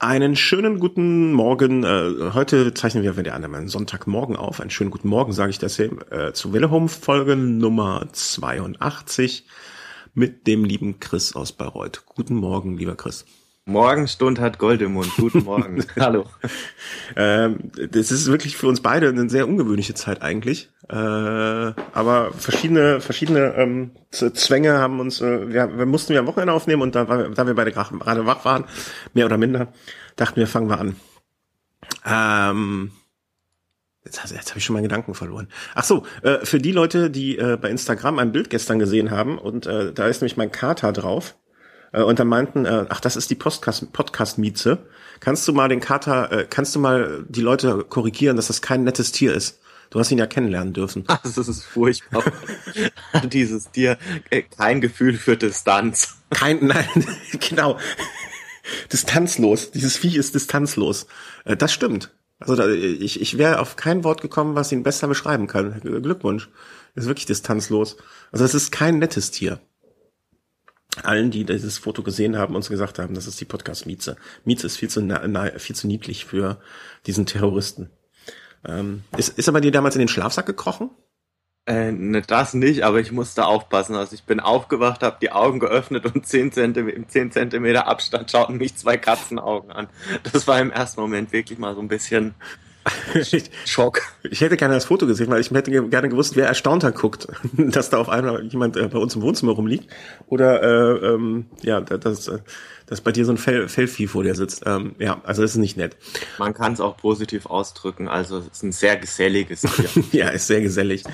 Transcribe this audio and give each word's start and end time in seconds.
Einen 0.00 0.36
schönen 0.36 0.78
guten 0.78 1.32
Morgen. 1.32 1.82
Äh, 1.82 2.30
heute 2.32 2.72
zeichnen 2.72 3.02
wir 3.02 3.16
wieder 3.16 3.34
an 3.34 3.44
einem 3.44 3.66
Sonntagmorgen 3.66 4.36
auf. 4.36 4.60
Einen 4.60 4.70
schönen 4.70 4.92
guten 4.92 5.08
Morgen, 5.08 5.32
sage 5.32 5.50
ich 5.50 5.58
das 5.58 5.74
hier, 5.74 5.90
äh, 6.12 6.32
zu 6.32 6.52
Willehome 6.52 6.88
Folge 6.88 7.34
Nummer 7.34 8.06
82 8.12 9.44
mit 10.14 10.46
dem 10.46 10.64
lieben 10.64 11.00
Chris 11.00 11.34
aus 11.34 11.50
Bayreuth. 11.50 12.04
Guten 12.06 12.36
Morgen, 12.36 12.78
lieber 12.78 12.94
Chris. 12.94 13.24
Morgenstund 13.68 14.40
hat 14.40 14.58
Gold 14.58 14.80
im 14.80 14.94
Mund. 14.94 15.10
Guten 15.16 15.44
Morgen. 15.44 15.84
Hallo. 16.00 16.24
Ähm, 17.16 17.70
das 17.90 18.10
ist 18.10 18.26
wirklich 18.26 18.56
für 18.56 18.66
uns 18.66 18.80
beide 18.80 19.08
eine 19.08 19.28
sehr 19.28 19.46
ungewöhnliche 19.46 19.92
Zeit 19.92 20.22
eigentlich. 20.22 20.70
Äh, 20.88 20.94
aber 20.94 22.32
verschiedene, 22.32 23.00
verschiedene 23.02 23.54
ähm, 23.56 23.90
Zwänge 24.10 24.78
haben 24.78 25.00
uns, 25.00 25.20
äh, 25.20 25.52
wir, 25.52 25.78
wir 25.78 25.84
mussten 25.84 26.14
wir 26.14 26.20
am 26.20 26.26
Wochenende 26.26 26.54
aufnehmen 26.54 26.80
und 26.80 26.94
da, 26.94 27.04
da 27.04 27.46
wir 27.46 27.54
beide 27.54 27.70
gerade 27.70 28.26
wach 28.26 28.44
waren, 28.46 28.64
mehr 29.12 29.26
oder 29.26 29.36
minder, 29.36 29.68
dachten 30.16 30.36
wir, 30.36 30.46
fangen 30.46 30.70
wir 30.70 30.80
an. 30.80 30.96
Ähm, 32.06 32.92
Jetzt, 34.04 34.30
jetzt 34.30 34.50
habe 34.50 34.58
ich 34.58 34.64
schon 34.64 34.72
meinen 34.72 34.84
Gedanken 34.84 35.12
verloren. 35.12 35.48
Ach 35.74 35.84
so, 35.84 36.06
äh, 36.22 36.38
für 36.46 36.58
die 36.58 36.72
Leute, 36.72 37.10
die 37.10 37.36
äh, 37.36 37.58
bei 37.60 37.68
Instagram 37.68 38.18
ein 38.18 38.32
Bild 38.32 38.48
gestern 38.48 38.78
gesehen 38.78 39.10
haben 39.10 39.36
und 39.36 39.66
äh, 39.66 39.92
da 39.92 40.06
ist 40.06 40.22
nämlich 40.22 40.38
mein 40.38 40.50
Kater 40.50 40.92
drauf 40.92 41.34
äh, 41.92 42.02
und 42.02 42.18
dann 42.18 42.28
meinten, 42.28 42.64
äh, 42.64 42.86
ach, 42.88 43.00
das 43.00 43.16
ist 43.16 43.30
die 43.30 43.34
Podcast, 43.34 43.92
Podcast 43.92 44.38
Mieze. 44.38 44.78
Kannst 45.20 45.46
du 45.48 45.52
mal 45.52 45.68
den 45.68 45.80
Kater, 45.80 46.30
äh, 46.32 46.46
kannst 46.48 46.74
du 46.74 46.80
mal 46.80 47.24
die 47.28 47.40
Leute 47.40 47.84
korrigieren, 47.88 48.36
dass 48.36 48.48
das 48.48 48.62
kein 48.62 48.84
nettes 48.84 49.12
Tier 49.12 49.34
ist? 49.34 49.60
Du 49.90 49.98
hast 49.98 50.10
ihn 50.10 50.18
ja 50.18 50.26
kennenlernen 50.26 50.74
dürfen. 50.74 51.04
Das 51.22 51.36
ist 51.38 51.64
furchtbar. 51.64 52.24
Dieses 53.32 53.70
Tier, 53.70 53.98
äh, 54.30 54.42
kein 54.42 54.80
Gefühl 54.80 55.16
für 55.16 55.36
Distanz. 55.36 56.16
Kein, 56.30 56.66
nein, 56.66 56.86
genau. 57.48 57.78
Distanzlos. 58.92 59.70
Dieses 59.70 59.96
Vieh 59.96 60.16
ist 60.16 60.34
distanzlos. 60.34 61.06
Äh, 61.44 61.56
das 61.56 61.72
stimmt. 61.72 62.14
Also 62.38 62.54
da, 62.54 62.68
ich, 62.68 63.20
ich 63.20 63.38
wäre 63.38 63.58
auf 63.60 63.76
kein 63.76 64.04
Wort 64.04 64.20
gekommen, 64.20 64.54
was 64.54 64.70
ihn 64.70 64.82
besser 64.82 65.08
beschreiben 65.08 65.46
kann. 65.46 65.80
Glückwunsch. 65.80 66.48
ist 66.94 67.06
wirklich 67.06 67.26
distanzlos. 67.26 67.96
Also 68.30 68.44
es 68.44 68.54
ist 68.54 68.70
kein 68.70 68.98
nettes 68.98 69.30
Tier. 69.30 69.60
Allen, 71.04 71.30
die 71.30 71.44
dieses 71.44 71.78
Foto 71.78 72.02
gesehen 72.02 72.36
haben, 72.36 72.56
uns 72.56 72.68
gesagt 72.68 72.98
haben, 72.98 73.14
das 73.14 73.26
ist 73.26 73.40
die 73.40 73.44
Podcast 73.44 73.86
Mieze. 73.86 74.16
Ist 74.44 74.76
viel 74.76 74.88
zu, 74.88 75.06
viel 75.56 75.76
zu 75.76 75.86
niedlich 75.86 76.24
für 76.24 76.60
diesen 77.06 77.26
Terroristen. 77.26 77.90
Ähm, 78.66 79.02
ist, 79.16 79.38
ist 79.38 79.46
er 79.46 79.52
bei 79.52 79.60
dir 79.60 79.70
damals 79.70 79.94
in 79.94 80.00
den 80.00 80.08
Schlafsack 80.08 80.46
gekrochen? 80.46 80.90
Äh, 81.66 81.92
ne, 81.92 82.22
das 82.22 82.54
nicht, 82.54 82.82
aber 82.82 82.98
ich 82.98 83.12
musste 83.12 83.44
aufpassen. 83.44 83.94
Also 83.94 84.14
ich 84.14 84.24
bin 84.24 84.40
aufgewacht, 84.40 85.02
habe 85.02 85.18
die 85.20 85.32
Augen 85.32 85.60
geöffnet 85.60 86.06
und 86.06 86.26
10 86.26 86.50
Zentimeter, 86.52 86.96
im 86.96 87.08
10 87.08 87.30
Zentimeter 87.30 87.86
Abstand 87.86 88.30
schauten 88.30 88.56
mich 88.56 88.74
zwei 88.76 88.96
Katzenaugen 88.96 89.70
an. 89.70 89.88
Das 90.32 90.46
war 90.46 90.58
im 90.60 90.70
ersten 90.70 91.00
Moment 91.00 91.30
wirklich 91.32 91.58
mal 91.58 91.74
so 91.74 91.82
ein 91.82 91.88
bisschen 91.88 92.34
Schock. 93.64 94.02
Ich 94.30 94.40
hätte 94.40 94.56
gerne 94.56 94.74
das 94.74 94.86
Foto 94.86 95.06
gesehen, 95.06 95.28
weil 95.30 95.40
ich 95.40 95.50
hätte 95.50 95.70
gerne 95.70 96.08
gewusst, 96.08 96.36
wer 96.36 96.46
erstaunter 96.46 96.92
guckt, 96.92 97.28
dass 97.52 97.90
da 97.90 97.98
auf 97.98 98.08
einmal 98.08 98.44
jemand 98.44 98.76
äh, 98.76 98.88
bei 98.88 98.98
uns 98.98 99.14
im 99.14 99.22
Wohnzimmer 99.22 99.52
rumliegt. 99.52 99.88
Oder 100.26 100.62
äh, 100.62 101.06
ähm, 101.14 101.46
ja, 101.62 101.80
dass, 101.80 102.28
äh, 102.28 102.38
dass 102.86 103.00
bei 103.00 103.12
dir 103.12 103.24
so 103.24 103.32
ein 103.32 103.38
Fell, 103.38 103.68
Fellvieh 103.68 104.06
vor 104.06 104.22
dir 104.22 104.34
sitzt. 104.34 104.62
Ähm, 104.66 104.94
ja, 104.98 105.20
also 105.24 105.42
das 105.42 105.52
ist 105.52 105.56
nicht 105.56 105.76
nett. 105.76 105.96
Man 106.38 106.54
kann 106.54 106.72
es 106.72 106.80
auch 106.80 106.96
positiv 106.96 107.46
ausdrücken. 107.46 108.08
Also 108.08 108.38
es 108.38 108.46
ist 108.48 108.62
ein 108.62 108.72
sehr 108.72 108.96
geselliges 108.96 109.62
Tier. 110.10 110.24
ja, 110.24 110.28
ist 110.28 110.46
sehr 110.46 110.60
gesellig. 110.60 111.04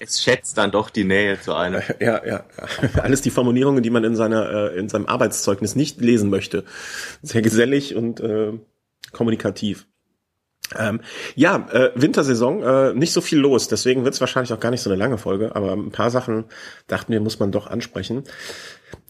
es 0.00 0.22
schätzt 0.22 0.58
dann 0.58 0.70
doch 0.70 0.90
die 0.90 1.04
Nähe 1.04 1.40
zu 1.40 1.54
einem. 1.54 1.82
Ja, 2.00 2.24
ja, 2.24 2.24
ja. 2.26 2.44
Alles 3.02 3.22
die 3.22 3.30
Formulierungen, 3.30 3.82
die 3.82 3.90
man 3.90 4.04
in 4.04 4.16
seiner 4.16 4.72
äh, 4.72 4.78
in 4.78 4.88
seinem 4.88 5.06
Arbeitszeugnis 5.06 5.76
nicht 5.76 6.00
lesen 6.00 6.30
möchte. 6.30 6.64
Sehr 7.22 7.42
gesellig 7.42 7.94
und 7.94 8.20
äh, 8.20 8.52
kommunikativ. 9.12 9.86
Ähm, 10.76 11.00
ja, 11.34 11.68
äh, 11.70 11.92
Wintersaison, 11.94 12.62
äh, 12.62 12.92
nicht 12.94 13.12
so 13.12 13.20
viel 13.20 13.38
los, 13.38 13.68
deswegen 13.68 14.04
wird 14.04 14.14
es 14.14 14.20
wahrscheinlich 14.20 14.52
auch 14.52 14.60
gar 14.60 14.70
nicht 14.70 14.82
so 14.82 14.90
eine 14.90 14.98
lange 14.98 15.16
Folge, 15.16 15.54
aber 15.54 15.72
ein 15.72 15.92
paar 15.92 16.10
Sachen 16.10 16.46
dachten 16.88 17.12
wir, 17.12 17.20
muss 17.20 17.38
man 17.38 17.52
doch 17.52 17.68
ansprechen. 17.68 18.24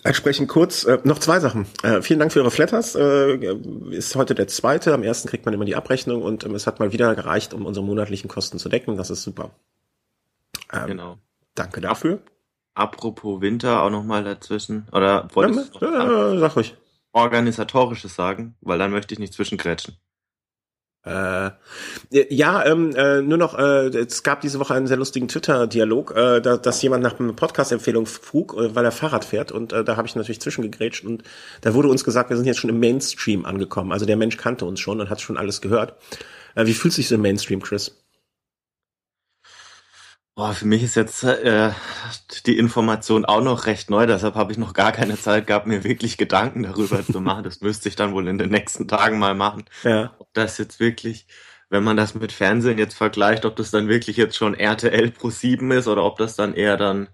Ansprechen 0.05 0.47
kurz, 0.47 0.85
äh, 0.85 0.99
noch 1.05 1.19
zwei 1.19 1.41
Sachen. 1.41 1.67
Äh, 1.83 2.03
vielen 2.03 2.21
Dank 2.21 2.33
für 2.33 2.41
Ihre 2.41 2.51
Flatters. 2.51 2.95
Äh, 2.95 3.37
ist 3.91 4.15
heute 4.15 4.35
der 4.35 4.49
zweite. 4.49 4.95
Am 4.95 5.03
ersten 5.03 5.29
kriegt 5.29 5.45
man 5.47 5.55
immer 5.55 5.65
die 5.65 5.77
Abrechnung 5.77 6.23
und 6.23 6.45
ähm, 6.45 6.55
es 6.55 6.67
hat 6.67 6.79
mal 6.79 6.93
wieder 6.93 7.15
gereicht, 7.15 7.55
um 7.55 7.67
unsere 7.67 7.85
monatlichen 7.85 8.29
Kosten 8.29 8.59
zu 8.59 8.69
decken. 8.69 8.97
Das 8.97 9.11
ist 9.11 9.23
super. 9.23 9.51
Ähm, 10.73 10.87
genau. 10.87 11.19
Danke 11.55 11.81
dafür. 11.81 12.21
Apropos 12.75 13.41
Winter 13.41 13.83
auch 13.83 13.91
nochmal 13.91 14.23
dazwischen. 14.23 14.87
Oder 14.93 15.29
wolltest 15.33 15.75
ja, 15.81 16.05
du 16.05 16.35
äh, 16.35 16.39
sag 16.39 16.57
ruhig. 16.57 16.77
organisatorisches 17.13 18.15
sagen, 18.15 18.55
weil 18.61 18.79
dann 18.79 18.91
möchte 18.91 19.15
ich 19.15 19.19
nicht 19.19 19.33
zwischengrätschen. 19.33 19.97
Äh, 21.07 21.53
ja, 22.11 22.65
ähm, 22.67 22.95
äh, 22.97 23.23
nur 23.23 23.39
noch, 23.39 23.57
äh, 23.57 23.87
es 23.97 24.25
gab 24.25 24.41
diese 24.41 24.59
Woche 24.59 24.75
einen 24.75 24.89
sehr 24.89 24.97
lustigen 24.97 25.29
Twitter-Dialog, 25.29 26.11
äh, 26.17 26.41
da, 26.41 26.57
dass 26.57 26.83
jemand 26.83 27.05
nach 27.05 27.21
einer 27.21 27.33
Podcast-Empfehlung 27.33 28.07
frug, 28.07 28.55
äh, 28.55 28.75
weil 28.75 28.85
er 28.85 28.91
Fahrrad 28.91 29.25
fährt 29.25 29.53
und 29.53 29.73
äh, 29.73 29.85
da 29.85 29.97
habe 29.97 30.09
ich 30.09 30.17
natürlich 30.17 30.41
zwischengegrätscht 30.41 31.05
und 31.05 31.23
da 31.61 31.75
wurde 31.75 31.89
uns 31.89 32.03
gesagt, 32.03 32.31
wir 32.31 32.37
sind 32.37 32.47
jetzt 32.47 32.59
schon 32.59 32.71
im 32.71 32.81
Mainstream 32.81 33.45
angekommen. 33.45 33.93
Also 33.93 34.05
der 34.05 34.17
Mensch 34.17 34.37
kannte 34.37 34.65
uns 34.65 34.81
schon 34.81 35.01
und 35.01 35.09
hat 35.09 35.21
schon 35.21 35.37
alles 35.37 35.61
gehört. 35.61 35.95
Äh, 36.57 36.67
wie 36.67 36.75
fühlt 36.75 36.95
sich 36.95 37.07
so 37.07 37.15
im 37.15 37.23
Mainstream, 37.23 37.63
Chris? 37.63 38.06
Boah, 40.37 40.53
für 40.53 40.67
mich 40.67 40.83
ist 40.83 40.97
jetzt 40.97 41.25
äh, 41.25 41.71
die 42.45 42.59
Information 42.59 43.25
auch 43.25 43.41
noch 43.41 43.65
recht 43.65 43.89
neu, 43.89 44.05
deshalb 44.07 44.35
habe 44.35 44.53
ich 44.53 44.59
noch 44.59 44.75
gar 44.75 44.93
keine 44.93 45.19
Zeit 45.19 45.47
gehabt, 45.47 45.67
mir 45.67 45.83
wirklich 45.83 46.19
Gedanken 46.19 46.63
darüber 46.63 47.03
zu 47.03 47.23
machen. 47.23 47.43
Das 47.43 47.63
müsste 47.63 47.89
ich 47.89 47.97
dann 47.97 48.13
wohl 48.13 48.29
in 48.29 48.37
den 48.37 48.51
nächsten 48.51 48.87
Tagen 48.87 49.19
mal 49.19 49.35
machen. 49.35 49.65
Ja. 49.83 50.15
Ob 50.19 50.29
das 50.35 50.59
jetzt 50.59 50.79
wirklich, 50.79 51.27
wenn 51.71 51.83
man 51.83 51.97
das 51.97 52.15
mit 52.15 52.33
Fernsehen 52.33 52.77
jetzt 52.77 52.97
vergleicht, 52.97 53.47
ob 53.47 53.57
das 53.57 53.71
dann 53.71 53.89
wirklich 53.89 54.19
jetzt 54.19 54.37
schon 54.37 54.53
RTL 54.53 55.11
Pro 55.11 55.31
7 55.31 55.71
ist 55.71 55.89
oder 55.89 56.05
ob 56.05 56.19
das 56.19 56.37
dann 56.37 56.53
eher 56.53 56.77
dann. 56.77 57.09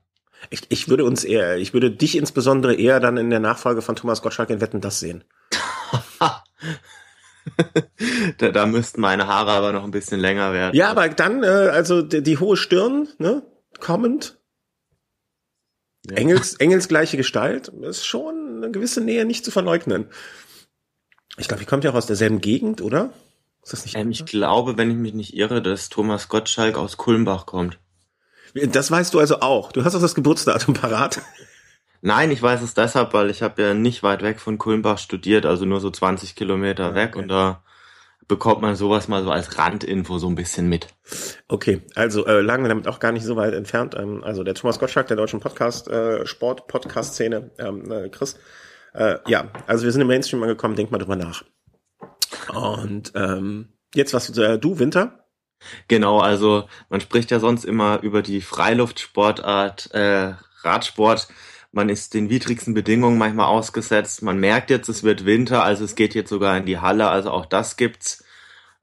Ich, 0.51 0.63
ich 0.71 0.89
würde 0.89 1.05
uns 1.05 1.23
eher, 1.23 1.59
ich 1.59 1.73
würde 1.73 1.93
dich 1.93 2.17
insbesondere 2.17 2.75
eher 2.75 2.99
dann 2.99 3.19
in 3.19 3.31
der 3.31 3.39
Nachfolge 3.39 3.83
von 3.83 3.95
Thomas 3.95 4.21
Gottschalk 4.23 4.51
in 4.51 4.61
Wetten 4.61 4.81
das 4.81 4.99
sehen. 4.99 5.23
da, 8.39 8.51
da 8.51 8.67
müssten 8.67 9.01
meine 9.01 9.27
Haare 9.27 9.53
aber 9.53 9.73
noch 9.73 9.85
ein 9.85 9.91
bisschen 9.91 10.21
länger 10.21 10.53
werden. 10.53 10.75
Ja, 10.75 10.91
aber 10.91 11.09
dann, 11.09 11.43
äh, 11.43 11.47
also 11.47 12.03
die, 12.03 12.23
die 12.23 12.39
hohe 12.39 12.57
Stirn, 12.57 13.09
ne, 13.19 13.43
kommend. 13.81 14.39
Ja. 16.09 16.17
Engels, 16.17 16.55
Engels 16.55 16.89
gleiche 16.89 17.17
Gestalt 17.17 17.69
ist 17.69 18.05
schon 18.05 18.57
eine 18.57 18.71
gewisse 18.71 19.01
Nähe 19.01 19.25
nicht 19.25 19.45
zu 19.45 19.51
verleugnen. 19.51 20.07
Ich 21.39 21.49
glaube, 21.49 21.63
ich 21.63 21.69
kommt 21.69 21.85
ja 21.85 21.91
auch 21.91 21.97
aus 21.97 22.07
derselben 22.07 22.41
Gegend, 22.41 22.81
oder? 22.81 23.13
Ist 23.63 23.73
das 23.73 23.85
nicht? 23.85 23.97
Ähm, 23.97 24.11
ich 24.11 24.25
glaube, 24.25 24.77
wenn 24.77 24.91
ich 24.91 24.97
mich 24.97 25.15
nicht 25.15 25.35
irre, 25.35 25.63
dass 25.63 25.89
Thomas 25.89 26.29
Gottschalk 26.29 26.77
aus 26.77 26.97
Kulmbach 26.97 27.47
kommt. 27.47 27.79
Das 28.55 28.91
weißt 28.91 29.15
du 29.15 29.19
also 29.19 29.41
auch. 29.41 29.73
Du 29.73 29.85
hast 29.85 29.95
auch 29.95 30.01
das 30.01 30.15
Geburtsdatum 30.15 30.75
parat. 30.75 31.23
Nein, 32.05 32.33
ich 32.33 32.43
weiß 32.43 32.63
es 32.63 32.75
deshalb, 32.75 33.15
weil 33.15 33.31
ich 33.31 33.43
habe 33.43 33.63
ja 33.63 33.75
nicht 33.75 34.03
weit 34.03 34.23
weg 34.23 34.41
von 34.41 34.59
Kulmbach 34.59 34.99
studiert, 34.99 35.47
also 35.47 35.65
nur 35.65 35.79
so 35.79 35.89
20 35.89 36.35
Kilometer 36.35 36.89
okay. 36.89 36.95
weg 36.97 37.17
und 37.17 37.29
da 37.29 37.63
bekommt 38.27 38.61
man 38.61 38.75
sowas 38.75 39.07
mal 39.07 39.23
so 39.23 39.31
als 39.31 39.57
Randinfo 39.57 40.19
so 40.19 40.29
ein 40.29 40.35
bisschen 40.35 40.69
mit. 40.69 40.89
Okay, 41.47 41.83
also 41.95 42.27
äh, 42.27 42.41
lagen 42.41 42.65
wir 42.65 42.69
damit 42.69 42.89
auch 42.89 42.99
gar 42.99 43.13
nicht 43.13 43.25
so 43.25 43.37
weit 43.37 43.55
entfernt. 43.55 43.95
Ähm, 43.95 44.25
also 44.25 44.43
der 44.43 44.55
Thomas 44.55 44.81
Gottschalk 44.81 45.07
der 45.07 45.17
deutschen 45.17 45.39
Podcast, 45.39 45.87
äh, 45.89 46.27
Sport-Podcast-Szene, 46.27 47.53
ähm, 47.59 47.91
äh, 47.93 48.09
Chris. 48.09 48.37
Äh, 48.95 49.19
ja, 49.29 49.51
also 49.69 49.85
wir 49.85 49.93
sind 49.93 50.01
im 50.01 50.09
Mainstream 50.09 50.43
angekommen, 50.43 50.75
denk 50.75 50.91
mal 50.91 50.99
drüber 50.99 51.17
nach. 51.17 51.45
Und 52.53 53.13
ähm, 53.15 53.75
jetzt 53.95 54.13
was 54.13 54.37
äh, 54.37 54.59
du, 54.59 54.81
Winter? 54.81 55.29
Genau, 55.87 56.19
also 56.19 56.65
man 56.89 57.01
spricht 57.01 57.31
ja 57.31 57.39
sonst 57.39 57.65
immer 57.65 58.01
über 58.03 58.23
die 58.23 58.41
Freiluftsportart 58.41 59.95
äh, 59.95 60.35
Radsport 60.63 61.29
man 61.73 61.89
ist 61.89 62.15
den 62.15 62.31
widrigsten 62.31 62.75
Bedingungen 62.75 63.19
manchmal 63.19 63.47
ausgesetzt. 63.47 64.23
Man 64.23 64.39
merkt 64.39 64.71
jetzt, 64.71 64.89
es 64.89 65.03
wird 65.03 65.25
Winter, 65.25 65.65
also 65.65 65.85
es 65.85 65.95
geht 65.95 66.15
jetzt 66.15 66.29
sogar 66.29 66.57
in 66.57 66.67
die 66.67 66.79
Halle, 66.79 67.09
also 67.09 67.31
auch 67.31 67.47
das 67.47 67.77
gibt's. 67.77 68.25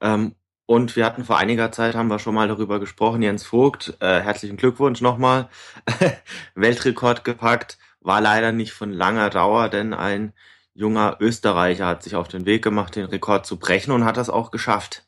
Ähm, 0.00 0.34
und 0.66 0.96
wir 0.96 1.04
hatten 1.04 1.24
vor 1.24 1.38
einiger 1.38 1.72
Zeit, 1.72 1.94
haben 1.94 2.08
wir 2.08 2.18
schon 2.18 2.34
mal 2.34 2.48
darüber 2.48 2.78
gesprochen, 2.78 3.22
Jens 3.22 3.44
Vogt, 3.44 3.96
äh, 4.00 4.20
herzlichen 4.20 4.56
Glückwunsch 4.56 5.00
nochmal, 5.00 5.48
Weltrekord 6.54 7.24
gepackt, 7.24 7.78
war 8.00 8.20
leider 8.20 8.52
nicht 8.52 8.72
von 8.72 8.92
langer 8.92 9.30
Dauer, 9.30 9.68
denn 9.68 9.94
ein 9.94 10.32
junger 10.74 11.16
Österreicher 11.20 11.86
hat 11.86 12.02
sich 12.02 12.16
auf 12.16 12.28
den 12.28 12.46
Weg 12.46 12.62
gemacht, 12.62 12.96
den 12.96 13.06
Rekord 13.06 13.46
zu 13.46 13.58
brechen 13.58 13.92
und 13.92 14.04
hat 14.04 14.16
das 14.16 14.30
auch 14.30 14.50
geschafft. 14.50 15.04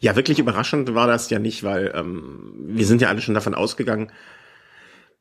Ja, 0.00 0.16
wirklich 0.16 0.38
überraschend 0.38 0.94
war 0.94 1.06
das 1.06 1.30
ja 1.30 1.38
nicht, 1.38 1.62
weil 1.62 1.92
ähm, 1.94 2.52
wir 2.66 2.86
sind 2.86 3.00
ja 3.00 3.08
alle 3.08 3.20
schon 3.22 3.34
davon 3.34 3.54
ausgegangen, 3.54 4.12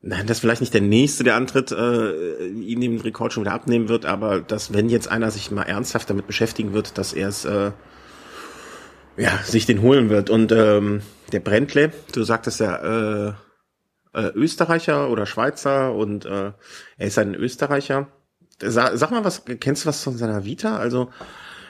Nein, 0.06 0.28
das 0.28 0.42
vielleicht 0.42 0.60
nicht 0.60 0.74
der 0.74 0.82
nächste, 0.82 1.24
der 1.24 1.38
antritt, 1.38 1.72
äh, 1.72 2.48
ihm 2.48 2.82
den 2.82 3.00
Rekord 3.00 3.32
schon 3.32 3.46
wieder 3.46 3.54
abnehmen 3.54 3.88
wird, 3.88 4.06
aber 4.06 4.42
dass, 4.42 4.74
wenn 4.74 4.90
jetzt 4.90 5.10
einer 5.10 5.32
sich 5.32 5.50
mal 5.50 5.64
ernsthaft 5.64 6.10
damit 6.10 6.28
beschäftigen 6.28 6.74
wird, 6.74 6.98
dass 6.98 7.14
er 7.14 7.30
es, 7.30 7.46
äh, 7.46 7.72
ja, 9.16 9.38
sich 9.46 9.66
den 9.66 9.82
holen 9.82 10.10
wird. 10.10 10.30
Und 10.30 10.52
ähm, 10.52 11.04
der 11.32 11.40
Brentle, 11.40 11.94
du 12.12 12.24
sagtest 12.24 12.60
ja, 12.60 13.30
äh, 13.30 13.34
äh, 14.14 14.28
Österreicher 14.34 15.10
oder 15.10 15.26
Schweizer 15.26 15.94
und 15.94 16.26
äh, 16.26 16.52
er 16.98 17.08
ist 17.08 17.18
ein 17.18 17.34
Österreicher. 17.34 18.10
sag, 18.62 18.98
sag 18.98 19.10
mal, 19.12 19.24
was 19.24 19.44
kennst 19.62 19.86
du 19.86 19.88
was 19.88 20.04
von 20.04 20.18
seiner 20.18 20.44
Vita? 20.44 20.76
Also 20.76 21.12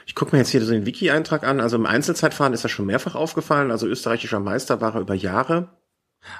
ich 0.07 0.15
gucke 0.15 0.35
mir 0.35 0.39
jetzt 0.39 0.49
hier 0.49 0.63
so 0.63 0.71
den 0.71 0.87
Wiki-Eintrag 0.87 1.43
an. 1.43 1.61
Also 1.61 1.75
im 1.75 1.85
Einzelzeitfahren 1.85 2.53
ist 2.53 2.65
er 2.65 2.69
schon 2.69 2.87
mehrfach 2.87 3.13
aufgefallen. 3.13 3.69
Also 3.69 3.85
österreichischer 3.85 4.39
Meister 4.39 4.81
war 4.81 4.95
er 4.95 5.01
über 5.01 5.13
Jahre. 5.13 5.69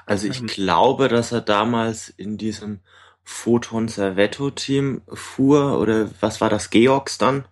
Also 0.06 0.26
ich 0.28 0.46
glaube, 0.46 1.08
dass 1.08 1.32
er 1.32 1.40
damals 1.40 2.08
in 2.08 2.38
diesem 2.38 2.80
Photon 3.22 3.88
Servetto 3.88 4.50
Team 4.50 5.02
fuhr 5.12 5.78
oder 5.78 6.10
was 6.20 6.40
war 6.40 6.50
das 6.50 6.70
Georgs 6.70 7.18
dann? 7.18 7.46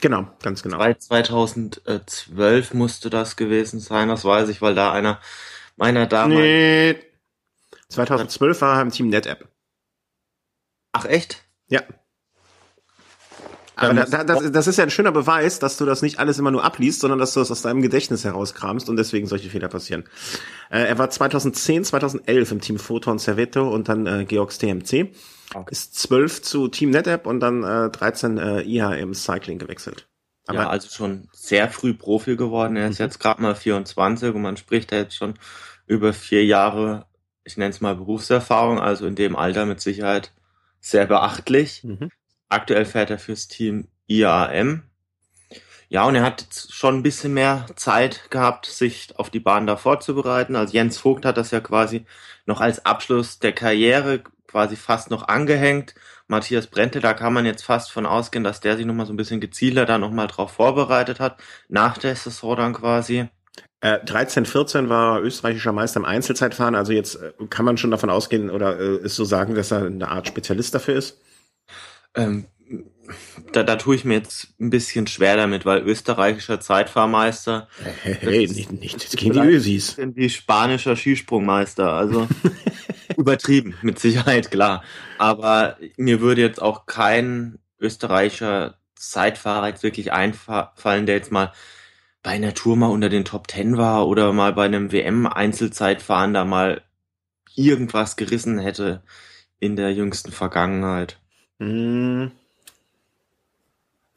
Genau, 0.00 0.28
ganz 0.42 0.62
genau. 0.62 0.78
2012 0.92 2.74
musste 2.74 3.08
das 3.10 3.36
gewesen 3.36 3.80
sein, 3.80 4.08
das 4.08 4.24
weiß 4.24 4.48
ich, 4.50 4.60
weil 4.60 4.74
da 4.74 4.92
einer 4.92 5.20
meiner 5.76 6.06
damals. 6.06 6.40
Nee. 6.40 6.96
2012 7.88 8.60
war 8.60 8.76
er 8.76 8.82
im 8.82 8.90
Team 8.90 9.08
NetApp. 9.08 9.48
Ach 10.92 11.06
echt? 11.06 11.44
Ja. 11.68 11.82
Aber 13.76 13.94
da, 13.94 14.04
da, 14.04 14.24
das, 14.24 14.52
das 14.52 14.66
ist 14.66 14.76
ja 14.76 14.84
ein 14.84 14.90
schöner 14.90 15.12
Beweis, 15.12 15.58
dass 15.58 15.76
du 15.76 15.84
das 15.84 16.02
nicht 16.02 16.18
alles 16.18 16.38
immer 16.38 16.50
nur 16.50 16.64
abliest, 16.64 17.00
sondern 17.00 17.18
dass 17.18 17.34
du 17.34 17.40
das 17.40 17.50
aus 17.50 17.62
deinem 17.62 17.82
Gedächtnis 17.82 18.24
herauskramst 18.24 18.88
und 18.88 18.96
deswegen 18.96 19.26
solche 19.26 19.50
Fehler 19.50 19.68
passieren. 19.68 20.04
Äh, 20.70 20.84
er 20.84 20.98
war 20.98 21.10
2010, 21.10 21.84
2011 21.84 22.52
im 22.52 22.60
Team 22.60 22.78
Photon 22.78 23.18
Servetto 23.18 23.68
und 23.68 23.88
dann 23.88 24.06
äh, 24.06 24.24
Georgs 24.24 24.58
TMC. 24.58 25.12
Okay. 25.54 25.70
Ist 25.70 25.98
12 25.98 26.42
zu 26.42 26.68
Team 26.68 26.90
NetApp 26.90 27.26
und 27.26 27.40
dann 27.40 27.62
äh, 27.62 27.90
13 27.90 28.38
äh, 28.38 28.62
IHM 28.62 29.14
Cycling 29.14 29.58
gewechselt. 29.58 30.06
Aber 30.46 30.62
ja, 30.62 30.68
also 30.68 30.88
schon 30.90 31.28
sehr 31.32 31.68
früh 31.68 31.94
Profi 31.94 32.36
geworden. 32.36 32.76
Er 32.76 32.88
ist 32.88 32.98
mhm. 32.98 33.06
jetzt 33.06 33.18
gerade 33.18 33.40
mal 33.40 33.54
24 33.54 34.34
und 34.34 34.42
man 34.42 34.56
spricht 34.56 34.92
da 34.92 34.96
jetzt 34.96 35.16
schon 35.16 35.34
über 35.86 36.12
vier 36.12 36.44
Jahre, 36.44 37.06
ich 37.44 37.56
nenne 37.56 37.70
es 37.70 37.80
mal 37.80 37.96
Berufserfahrung, 37.96 38.78
also 38.78 39.06
in 39.06 39.14
dem 39.14 39.36
Alter 39.36 39.66
mit 39.66 39.80
Sicherheit 39.80 40.32
sehr 40.80 41.06
beachtlich. 41.06 41.82
Mhm. 41.84 42.10
Aktuell 42.48 42.84
fährt 42.84 43.10
er 43.10 43.18
fürs 43.18 43.48
Team 43.48 43.88
IAM. 44.06 44.84
Ja, 45.88 46.04
und 46.04 46.14
er 46.14 46.22
hat 46.22 46.46
schon 46.70 46.96
ein 46.96 47.02
bisschen 47.02 47.34
mehr 47.34 47.66
Zeit 47.76 48.30
gehabt, 48.30 48.66
sich 48.66 49.16
auf 49.16 49.30
die 49.30 49.40
Bahn 49.40 49.66
da 49.66 49.76
vorzubereiten. 49.76 50.56
Also 50.56 50.74
Jens 50.74 50.98
Vogt 50.98 51.24
hat 51.24 51.36
das 51.36 51.50
ja 51.50 51.60
quasi 51.60 52.04
noch 52.46 52.60
als 52.60 52.84
Abschluss 52.84 53.38
der 53.38 53.52
Karriere 53.52 54.22
quasi 54.48 54.76
fast 54.76 55.10
noch 55.10 55.28
angehängt. 55.28 55.94
Matthias 56.26 56.68
Brente, 56.68 57.00
da 57.00 57.12
kann 57.12 57.32
man 57.32 57.44
jetzt 57.44 57.64
fast 57.64 57.92
von 57.92 58.06
ausgehen, 58.06 58.44
dass 58.44 58.60
der 58.60 58.76
sich 58.76 58.86
nochmal 58.86 59.06
so 59.06 59.12
ein 59.12 59.16
bisschen 59.16 59.40
gezielter 59.40 59.84
da 59.84 59.98
nochmal 59.98 60.26
drauf 60.26 60.52
vorbereitet 60.52 61.20
hat, 61.20 61.40
nach 61.68 61.98
der 61.98 62.16
Saison 62.16 62.56
dann 62.56 62.72
quasi. 62.72 63.28
Äh, 63.80 64.02
13, 64.04 64.46
14 64.46 64.88
war 64.88 65.20
österreichischer 65.20 65.72
Meister 65.72 66.00
im 66.00 66.06
Einzelzeitfahren, 66.06 66.74
also 66.74 66.92
jetzt 66.92 67.16
äh, 67.16 67.32
kann 67.50 67.66
man 67.66 67.76
schon 67.76 67.90
davon 67.90 68.08
ausgehen 68.10 68.48
oder 68.48 68.78
äh, 68.78 68.96
ist 69.04 69.16
so 69.16 69.24
sagen, 69.24 69.54
dass 69.54 69.70
er 69.70 69.84
eine 69.84 70.08
Art 70.08 70.26
Spezialist 70.26 70.74
dafür 70.74 70.96
ist? 70.96 71.20
Ähm, 72.14 72.46
da, 73.52 73.62
da 73.62 73.76
tue 73.76 73.96
ich 73.96 74.04
mir 74.04 74.14
jetzt 74.14 74.54
ein 74.60 74.70
bisschen 74.70 75.06
schwer 75.06 75.36
damit, 75.36 75.66
weil 75.66 75.82
österreichischer 75.82 76.60
Zeitfahrmeister. 76.60 77.68
Hey, 78.02 78.16
hey 78.20 78.46
nicht, 78.46 78.72
nicht 78.72 79.02
jetzt 79.02 79.16
gegen 79.16 79.34
die 79.34 79.40
Ösis. 79.40 79.96
Die 79.98 80.30
spanischer 80.30 80.96
Skisprungmeister, 80.96 81.92
also 81.92 82.26
übertrieben, 83.16 83.74
mit 83.82 83.98
Sicherheit, 83.98 84.50
klar. 84.50 84.82
Aber 85.18 85.76
mir 85.96 86.20
würde 86.20 86.40
jetzt 86.40 86.62
auch 86.62 86.86
kein 86.86 87.58
österreichischer 87.78 88.78
Zeitfahrer 88.96 89.68
jetzt 89.68 89.82
wirklich 89.82 90.12
einfallen, 90.12 91.06
der 91.06 91.16
jetzt 91.16 91.32
mal 91.32 91.52
bei 92.22 92.30
einer 92.30 92.54
Tour 92.54 92.76
mal 92.76 92.90
unter 92.90 93.10
den 93.10 93.26
Top 93.26 93.48
Ten 93.48 93.76
war 93.76 94.08
oder 94.08 94.32
mal 94.32 94.54
bei 94.54 94.64
einem 94.64 94.90
WM-Einzelzeitfahren 94.90 96.32
da 96.32 96.44
mal 96.44 96.82
irgendwas 97.54 98.16
gerissen 98.16 98.58
hätte 98.58 99.02
in 99.60 99.76
der 99.76 99.92
jüngsten 99.92 100.32
Vergangenheit. 100.32 101.20
Hm. 101.58 102.30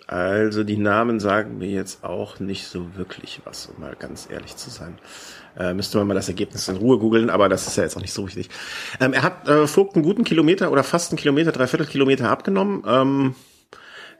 Also 0.07 0.63
die 0.63 0.77
Namen 0.77 1.19
sagen 1.19 1.57
mir 1.57 1.69
jetzt 1.69 2.05
auch 2.05 2.39
nicht 2.39 2.67
so 2.67 2.95
wirklich 2.95 3.41
was, 3.43 3.65
um 3.65 3.81
mal 3.81 3.95
ganz 3.99 4.29
ehrlich 4.31 4.55
zu 4.55 4.69
sein. 4.69 4.97
Äh, 5.57 5.73
müsste 5.73 5.97
man 5.97 6.07
mal 6.07 6.13
das 6.13 6.29
Ergebnis 6.29 6.67
in 6.69 6.77
Ruhe 6.77 6.97
googeln, 6.97 7.29
aber 7.29 7.49
das 7.49 7.67
ist 7.67 7.75
ja 7.75 7.83
jetzt 7.83 7.97
auch 7.97 8.01
nicht 8.01 8.13
so 8.13 8.25
wichtig. 8.25 8.49
Ähm, 9.01 9.11
er 9.11 9.23
hat 9.23 9.49
äh, 9.49 9.67
Vogt 9.67 9.95
einen 9.95 10.05
guten 10.05 10.23
Kilometer 10.23 10.71
oder 10.71 10.83
fast 10.83 11.11
einen 11.11 11.17
Kilometer, 11.17 11.51
dreiviertel 11.51 11.87
Kilometer 11.87 12.29
abgenommen. 12.29 12.83
Ähm, 12.87 13.35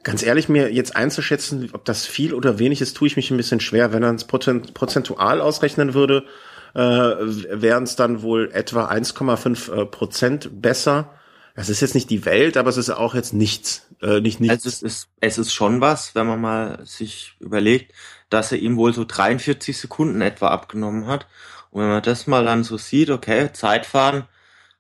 ganz 0.03 0.23
ehrlich, 0.23 0.49
mir 0.49 0.73
jetzt 0.73 0.97
einzuschätzen, 0.97 1.69
ob 1.71 1.85
das 1.85 2.05
viel 2.05 2.33
oder 2.33 2.59
wenig 2.59 2.81
ist, 2.81 2.97
tue 2.97 3.07
ich 3.07 3.15
mich 3.15 3.31
ein 3.31 3.37
bisschen 3.37 3.61
schwer. 3.61 3.93
Wenn 3.93 4.03
er 4.03 4.13
es 4.13 4.25
prozentual 4.25 5.39
ausrechnen 5.39 5.93
würde, 5.93 6.25
äh, 6.73 6.79
wären 6.79 7.83
es 7.83 7.95
dann 7.95 8.23
wohl 8.23 8.49
etwa 8.51 8.89
1,5 8.89 9.71
äh, 9.73 9.85
Prozent 9.85 10.61
besser. 10.61 11.13
Das 11.57 11.69
ist 11.69 11.81
jetzt 11.81 11.95
nicht 11.95 12.11
die 12.11 12.23
Welt, 12.23 12.55
aber 12.55 12.69
es 12.69 12.77
ist 12.77 12.91
auch 12.91 13.15
jetzt 13.15 13.33
nichts. 13.33 13.87
Äh, 13.99 14.21
nicht 14.21 14.39
nichts. 14.39 14.63
Also 14.63 14.69
es 14.69 14.83
ist, 14.83 15.09
es 15.21 15.39
ist 15.39 15.51
schon 15.51 15.81
was, 15.81 16.13
wenn 16.13 16.27
man 16.27 16.39
mal 16.39 16.85
sich 16.85 17.35
überlegt, 17.39 17.95
dass 18.29 18.51
er 18.51 18.59
ihm 18.59 18.77
wohl 18.77 18.93
so 18.93 19.05
43 19.05 19.75
Sekunden 19.75 20.21
etwa 20.21 20.49
abgenommen 20.49 21.07
hat. 21.07 21.25
Und 21.71 21.81
wenn 21.81 21.89
man 21.89 22.03
das 22.03 22.27
mal 22.27 22.45
dann 22.45 22.63
so 22.63 22.77
sieht, 22.77 23.09
okay, 23.09 23.51
Zeitfahren, 23.53 24.25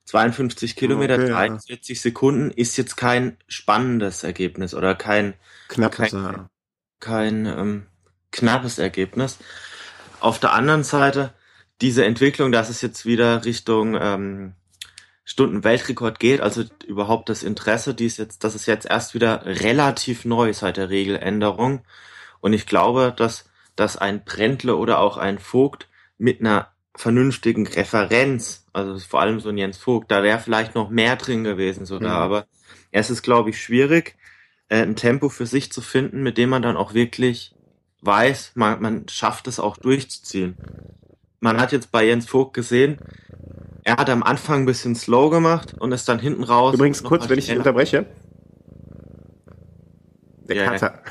52 0.05 0.75
Kilometer, 0.75 1.15
okay, 1.15 1.29
43 1.29 1.97
ja. 1.97 2.01
Sekunden, 2.03 2.51
ist 2.51 2.77
jetzt 2.77 2.95
kein 2.95 3.37
spannendes 3.47 4.23
Ergebnis 4.23 4.75
oder 4.75 4.93
kein 4.93 5.33
knappes, 5.69 6.11
kein, 6.11 6.23
ja. 6.23 6.49
kein 6.99 7.45
ähm, 7.47 7.87
knappes 8.29 8.77
Ergebnis. 8.77 9.39
Auf 10.19 10.39
der 10.39 10.53
anderen 10.53 10.83
Seite, 10.83 11.33
diese 11.81 12.05
Entwicklung, 12.05 12.51
dass 12.51 12.69
es 12.69 12.83
jetzt 12.83 13.07
wieder 13.07 13.45
Richtung 13.45 13.97
ähm, 13.99 14.53
Stunden-Weltrekord 15.27 16.21
geht, 16.21 16.39
also 16.39 16.63
überhaupt 16.85 17.27
das 17.27 17.43
Interesse, 17.43 17.93
die 17.93 18.05
ist 18.05 18.17
jetzt, 18.17 18.45
das 18.45 18.55
ist 18.55 18.65
jetzt 18.65 18.89
erst 18.89 19.13
wieder 19.13 19.45
relativ 19.45 20.23
neu 20.23 20.53
seit 20.53 20.77
der 20.77 20.89
Regeländerung. 20.89 21.81
Und 22.39 22.53
ich 22.53 22.65
glaube, 22.65 23.13
dass, 23.15 23.49
dass 23.75 23.97
ein 23.97 24.23
Brentle 24.23 24.77
oder 24.77 24.99
auch 24.99 25.17
ein 25.17 25.37
Vogt 25.37 25.89
mit 26.17 26.39
einer 26.39 26.69
vernünftigen 26.95 27.67
Referenz, 27.67 28.65
also 28.71 28.97
vor 28.99 29.19
allem 29.19 29.41
so 29.41 29.49
ein 29.49 29.57
Jens 29.57 29.77
Vogt, 29.77 30.09
da 30.11 30.23
wäre 30.23 30.39
vielleicht 30.39 30.75
noch 30.75 30.89
mehr 30.89 31.17
drin 31.17 31.43
gewesen 31.43 31.85
sogar, 31.85 32.19
mhm. 32.19 32.23
aber 32.23 32.47
es 32.91 33.09
ist, 33.09 33.21
glaube 33.21 33.49
ich, 33.49 33.61
schwierig, 33.61 34.15
äh, 34.69 34.81
ein 34.81 34.95
Tempo 34.95 35.27
für 35.27 35.45
sich 35.45 35.73
zu 35.73 35.81
finden, 35.81 36.23
mit 36.23 36.37
dem 36.37 36.49
man 36.49 36.61
dann 36.61 36.77
auch 36.77 36.93
wirklich 36.93 37.53
weiß, 37.99 38.53
man, 38.55 38.81
man 38.81 39.09
schafft 39.09 39.47
es 39.47 39.59
auch 39.59 39.75
durchzuziehen. 39.75 40.55
Man 41.41 41.59
hat 41.59 41.73
jetzt 41.73 41.91
bei 41.91 42.05
Jens 42.05 42.27
Vogt 42.27 42.53
gesehen, 42.53 42.99
er 43.87 43.95
hat 43.95 44.09
am 44.09 44.21
Anfang 44.21 44.63
ein 44.63 44.65
bisschen 44.65 44.95
slow 44.95 45.29
gemacht 45.29 45.73
und 45.79 45.93
ist 45.93 46.09
dann 46.09 46.19
hinten 46.19 46.43
raus. 46.43 46.75
Übrigens 46.75 47.03
kurz, 47.03 47.29
wenn 47.29 47.39
ich 47.39 47.45
dich 47.45 47.57
unterbreche. 47.57 48.05
Der 50.41 50.55
ja, 50.57 50.65
Kater. 50.65 51.01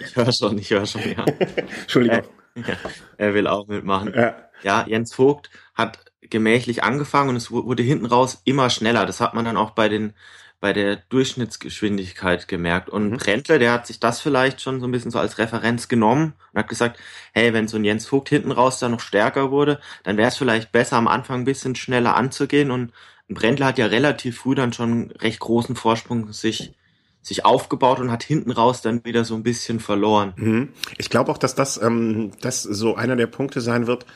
Ich 0.00 0.14
höre 0.14 0.30
schon, 0.32 0.58
ich 0.58 0.68
höre 0.68 0.84
schon, 0.84 1.00
ja. 1.00 1.24
Entschuldigung. 1.80 2.24
Er, 2.54 2.76
er, 3.16 3.34
will 3.34 3.46
auch 3.46 3.68
mitmachen. 3.68 4.12
Ja. 4.14 4.34
ja, 4.62 4.84
Jens 4.86 5.14
Vogt 5.14 5.48
hat 5.74 5.98
gemächlich 6.20 6.84
angefangen 6.84 7.30
und 7.30 7.36
es 7.36 7.50
wurde 7.50 7.82
hinten 7.82 8.04
raus 8.04 8.42
immer 8.44 8.68
schneller. 8.68 9.06
Das 9.06 9.22
hat 9.22 9.32
man 9.32 9.46
dann 9.46 9.56
auch 9.56 9.70
bei 9.70 9.88
den 9.88 10.12
bei 10.60 10.72
der 10.72 10.96
Durchschnittsgeschwindigkeit 10.96 12.48
gemerkt. 12.48 12.88
Und 12.88 13.10
mhm. 13.10 13.16
Brentler, 13.18 13.58
der 13.58 13.72
hat 13.72 13.86
sich 13.86 14.00
das 14.00 14.20
vielleicht 14.20 14.60
schon 14.60 14.80
so 14.80 14.86
ein 14.86 14.92
bisschen 14.92 15.10
so 15.10 15.18
als 15.18 15.38
Referenz 15.38 15.88
genommen 15.88 16.34
und 16.52 16.58
hat 16.58 16.68
gesagt, 16.68 16.98
hey, 17.32 17.52
wenn 17.52 17.68
so 17.68 17.76
ein 17.76 17.84
Jens 17.84 18.06
Vogt 18.06 18.28
hinten 18.28 18.52
raus 18.52 18.78
da 18.78 18.88
noch 18.88 19.00
stärker 19.00 19.50
wurde, 19.50 19.80
dann 20.02 20.16
wäre 20.16 20.28
es 20.28 20.36
vielleicht 20.36 20.72
besser, 20.72 20.96
am 20.96 21.08
Anfang 21.08 21.40
ein 21.40 21.44
bisschen 21.44 21.74
schneller 21.74 22.16
anzugehen. 22.16 22.70
Und 22.70 22.92
ein 23.28 23.34
Brentler 23.34 23.66
hat 23.66 23.78
ja 23.78 23.86
relativ 23.86 24.38
früh 24.38 24.54
dann 24.54 24.72
schon 24.72 24.90
einen 24.90 25.10
recht 25.12 25.40
großen 25.40 25.76
Vorsprung 25.76 26.32
sich 26.32 26.72
sich 27.26 27.44
aufgebaut 27.44 27.98
und 27.98 28.12
hat 28.12 28.22
hinten 28.22 28.52
raus 28.52 28.82
dann 28.82 29.04
wieder 29.04 29.24
so 29.24 29.34
ein 29.34 29.42
bisschen 29.42 29.80
verloren. 29.80 30.32
Mhm. 30.36 30.68
Ich 30.96 31.10
glaube 31.10 31.32
auch, 31.32 31.38
dass 31.38 31.56
das, 31.56 31.76
ähm, 31.82 32.30
das 32.40 32.62
so 32.62 32.94
einer 32.94 33.16
der 33.16 33.26
Punkte 33.26 33.60
sein 33.60 33.88
wird, 33.88 34.06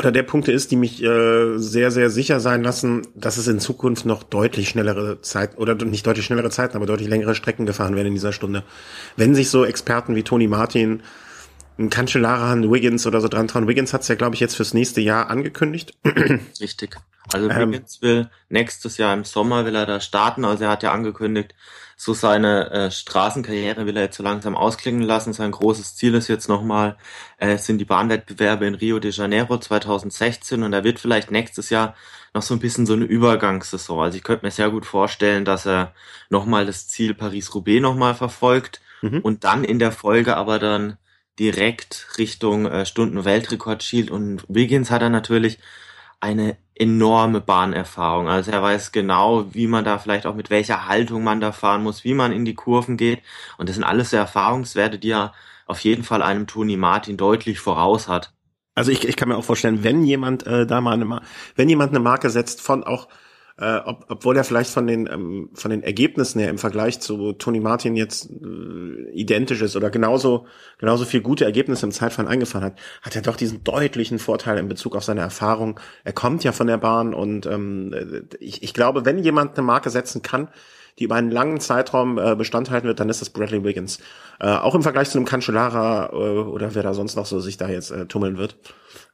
oder 0.00 0.12
der 0.12 0.22
Punkte 0.22 0.50
ist, 0.50 0.70
die 0.70 0.76
mich 0.76 1.02
äh, 1.02 1.58
sehr, 1.58 1.90
sehr 1.90 2.08
sicher 2.08 2.40
sein 2.40 2.62
lassen, 2.62 3.02
dass 3.14 3.36
es 3.36 3.46
in 3.48 3.60
Zukunft 3.60 4.06
noch 4.06 4.22
deutlich 4.22 4.70
schnellere 4.70 5.20
Zeit 5.20 5.58
oder 5.58 5.74
nicht 5.74 6.06
deutlich 6.06 6.24
schnellere 6.24 6.48
Zeiten, 6.48 6.74
aber 6.74 6.86
deutlich 6.86 7.08
längere 7.08 7.34
Strecken 7.34 7.66
gefahren 7.66 7.96
werden 7.96 8.06
in 8.06 8.14
dieser 8.14 8.32
Stunde. 8.32 8.62
Wenn 9.16 9.34
sich 9.34 9.50
so 9.50 9.62
Experten 9.62 10.16
wie 10.16 10.22
Tony 10.22 10.48
Martin, 10.48 11.02
ein 11.78 11.90
Cancellara, 11.90 12.56
Wiggins 12.56 13.06
oder 13.06 13.20
so 13.20 13.28
dran 13.28 13.46
trauen. 13.46 13.68
Wiggins 13.68 13.92
hat 13.92 14.00
es 14.00 14.08
ja, 14.08 14.14
glaube 14.14 14.34
ich, 14.34 14.40
jetzt 14.40 14.56
fürs 14.56 14.72
nächste 14.72 15.02
Jahr 15.02 15.28
angekündigt. 15.28 15.94
Richtig. 16.60 16.96
Also 17.30 17.50
ähm, 17.50 17.72
Wiggins 17.72 18.00
will 18.00 18.30
nächstes 18.48 18.96
Jahr 18.96 19.12
im 19.12 19.24
Sommer 19.24 19.66
will 19.66 19.74
er 19.74 19.84
da 19.84 20.00
starten. 20.00 20.46
Also 20.46 20.64
er 20.64 20.70
hat 20.70 20.82
ja 20.82 20.92
angekündigt, 20.92 21.54
so 22.02 22.14
seine 22.14 22.70
äh, 22.70 22.90
Straßenkarriere 22.90 23.84
will 23.84 23.94
er 23.94 24.04
jetzt 24.04 24.16
so 24.16 24.22
langsam 24.22 24.56
ausklingen 24.56 25.02
lassen. 25.02 25.34
Sein 25.34 25.50
großes 25.50 25.96
Ziel 25.96 26.14
ist 26.14 26.28
jetzt 26.28 26.48
nochmal, 26.48 26.96
äh, 27.36 27.58
sind 27.58 27.76
die 27.76 27.84
Bahnwettbewerbe 27.84 28.64
in 28.64 28.74
Rio 28.74 28.98
de 29.00 29.10
Janeiro 29.10 29.58
2016 29.58 30.62
und 30.62 30.72
er 30.72 30.82
wird 30.82 30.98
vielleicht 30.98 31.30
nächstes 31.30 31.68
Jahr 31.68 31.94
noch 32.32 32.40
so 32.40 32.54
ein 32.54 32.58
bisschen 32.58 32.86
so 32.86 32.94
eine 32.94 33.04
Übergangssaison. 33.04 34.00
Also 34.00 34.16
ich 34.16 34.24
könnte 34.24 34.46
mir 34.46 34.50
sehr 34.50 34.70
gut 34.70 34.86
vorstellen, 34.86 35.44
dass 35.44 35.66
er 35.66 35.92
nochmal 36.30 36.64
das 36.64 36.88
Ziel 36.88 37.12
Paris-Roubaix 37.12 37.82
nochmal 37.82 38.14
verfolgt 38.14 38.80
mhm. 39.02 39.20
und 39.20 39.44
dann 39.44 39.62
in 39.62 39.78
der 39.78 39.92
Folge 39.92 40.38
aber 40.38 40.58
dann 40.58 40.96
direkt 41.38 42.06
Richtung 42.16 42.64
äh, 42.64 42.86
Stunden-Weltrekord 42.86 43.82
schielt. 43.82 44.10
Und 44.10 44.42
Wiggins 44.48 44.90
hat 44.90 45.02
er 45.02 45.10
natürlich 45.10 45.58
eine 46.20 46.56
enorme 46.74 47.40
Bahnerfahrung. 47.40 48.28
Also 48.28 48.52
er 48.52 48.62
weiß 48.62 48.92
genau, 48.92 49.52
wie 49.52 49.66
man 49.66 49.84
da 49.84 49.98
vielleicht 49.98 50.26
auch 50.26 50.34
mit 50.34 50.50
welcher 50.50 50.86
Haltung 50.86 51.24
man 51.24 51.40
da 51.40 51.52
fahren 51.52 51.82
muss, 51.82 52.04
wie 52.04 52.14
man 52.14 52.32
in 52.32 52.44
die 52.44 52.54
Kurven 52.54 52.96
geht. 52.96 53.22
Und 53.58 53.68
das 53.68 53.76
sind 53.76 53.84
alles 53.84 54.10
so 54.10 54.16
Erfahrungswerte, 54.16 54.98
die 54.98 55.10
er 55.10 55.34
auf 55.66 55.80
jeden 55.80 56.04
Fall 56.04 56.22
einem 56.22 56.46
Toni 56.46 56.76
Martin 56.76 57.16
deutlich 57.16 57.60
voraus 57.60 58.08
hat. 58.08 58.32
Also 58.74 58.92
ich, 58.92 59.06
ich 59.06 59.16
kann 59.16 59.28
mir 59.28 59.36
auch 59.36 59.44
vorstellen, 59.44 59.84
wenn 59.84 60.04
jemand 60.04 60.46
äh, 60.46 60.66
da 60.66 60.80
mal 60.80 60.94
eine, 60.94 61.20
wenn 61.54 61.68
jemand 61.68 61.90
eine 61.90 62.00
Marke 62.00 62.30
setzt 62.30 62.62
von 62.62 62.84
auch 62.84 63.08
äh, 63.60 63.76
ob, 63.84 64.06
obwohl 64.08 64.36
er 64.36 64.44
vielleicht 64.44 64.70
von 64.70 64.86
den 64.86 65.06
ähm, 65.06 65.50
von 65.52 65.70
den 65.70 65.82
Ergebnissen 65.82 66.40
her 66.40 66.48
im 66.48 66.56
Vergleich 66.56 67.00
zu 67.00 67.34
Tony 67.34 67.60
Martin 67.60 67.94
jetzt 67.94 68.30
äh, 68.30 69.10
identisch 69.12 69.60
ist 69.60 69.76
oder 69.76 69.90
genauso 69.90 70.46
genauso 70.78 71.04
viel 71.04 71.20
gute 71.20 71.44
Ergebnisse 71.44 71.84
im 71.84 71.92
Zeitfahren 71.92 72.28
eingefahren 72.28 72.64
hat, 72.64 72.78
hat 73.02 73.16
er 73.16 73.22
doch 73.22 73.36
diesen 73.36 73.62
deutlichen 73.62 74.18
Vorteil 74.18 74.56
in 74.58 74.68
Bezug 74.68 74.96
auf 74.96 75.04
seine 75.04 75.20
Erfahrung. 75.20 75.78
Er 76.04 76.14
kommt 76.14 76.42
ja 76.42 76.52
von 76.52 76.66
der 76.66 76.78
Bahn 76.78 77.12
und 77.12 77.44
ähm, 77.44 78.28
ich, 78.40 78.62
ich 78.62 78.72
glaube, 78.72 79.04
wenn 79.04 79.18
jemand 79.18 79.58
eine 79.58 79.66
Marke 79.66 79.90
setzen 79.90 80.22
kann, 80.22 80.48
die 80.98 81.04
über 81.04 81.16
einen 81.16 81.30
langen 81.30 81.60
Zeitraum 81.60 82.18
äh, 82.18 82.34
Bestand 82.36 82.70
halten 82.70 82.86
wird, 82.86 82.98
dann 82.98 83.10
ist 83.10 83.20
das 83.20 83.30
Bradley 83.30 83.62
Wiggins. 83.62 83.98
Äh, 84.38 84.48
auch 84.48 84.74
im 84.74 84.82
Vergleich 84.82 85.10
zu 85.10 85.18
einem 85.18 85.26
Cancellara 85.26 86.10
äh, 86.12 86.14
oder 86.14 86.74
wer 86.74 86.82
da 86.82 86.94
sonst 86.94 87.16
noch 87.16 87.26
so 87.26 87.40
sich 87.40 87.58
da 87.58 87.68
jetzt 87.68 87.90
äh, 87.90 88.06
tummeln 88.06 88.38
wird. 88.38 88.56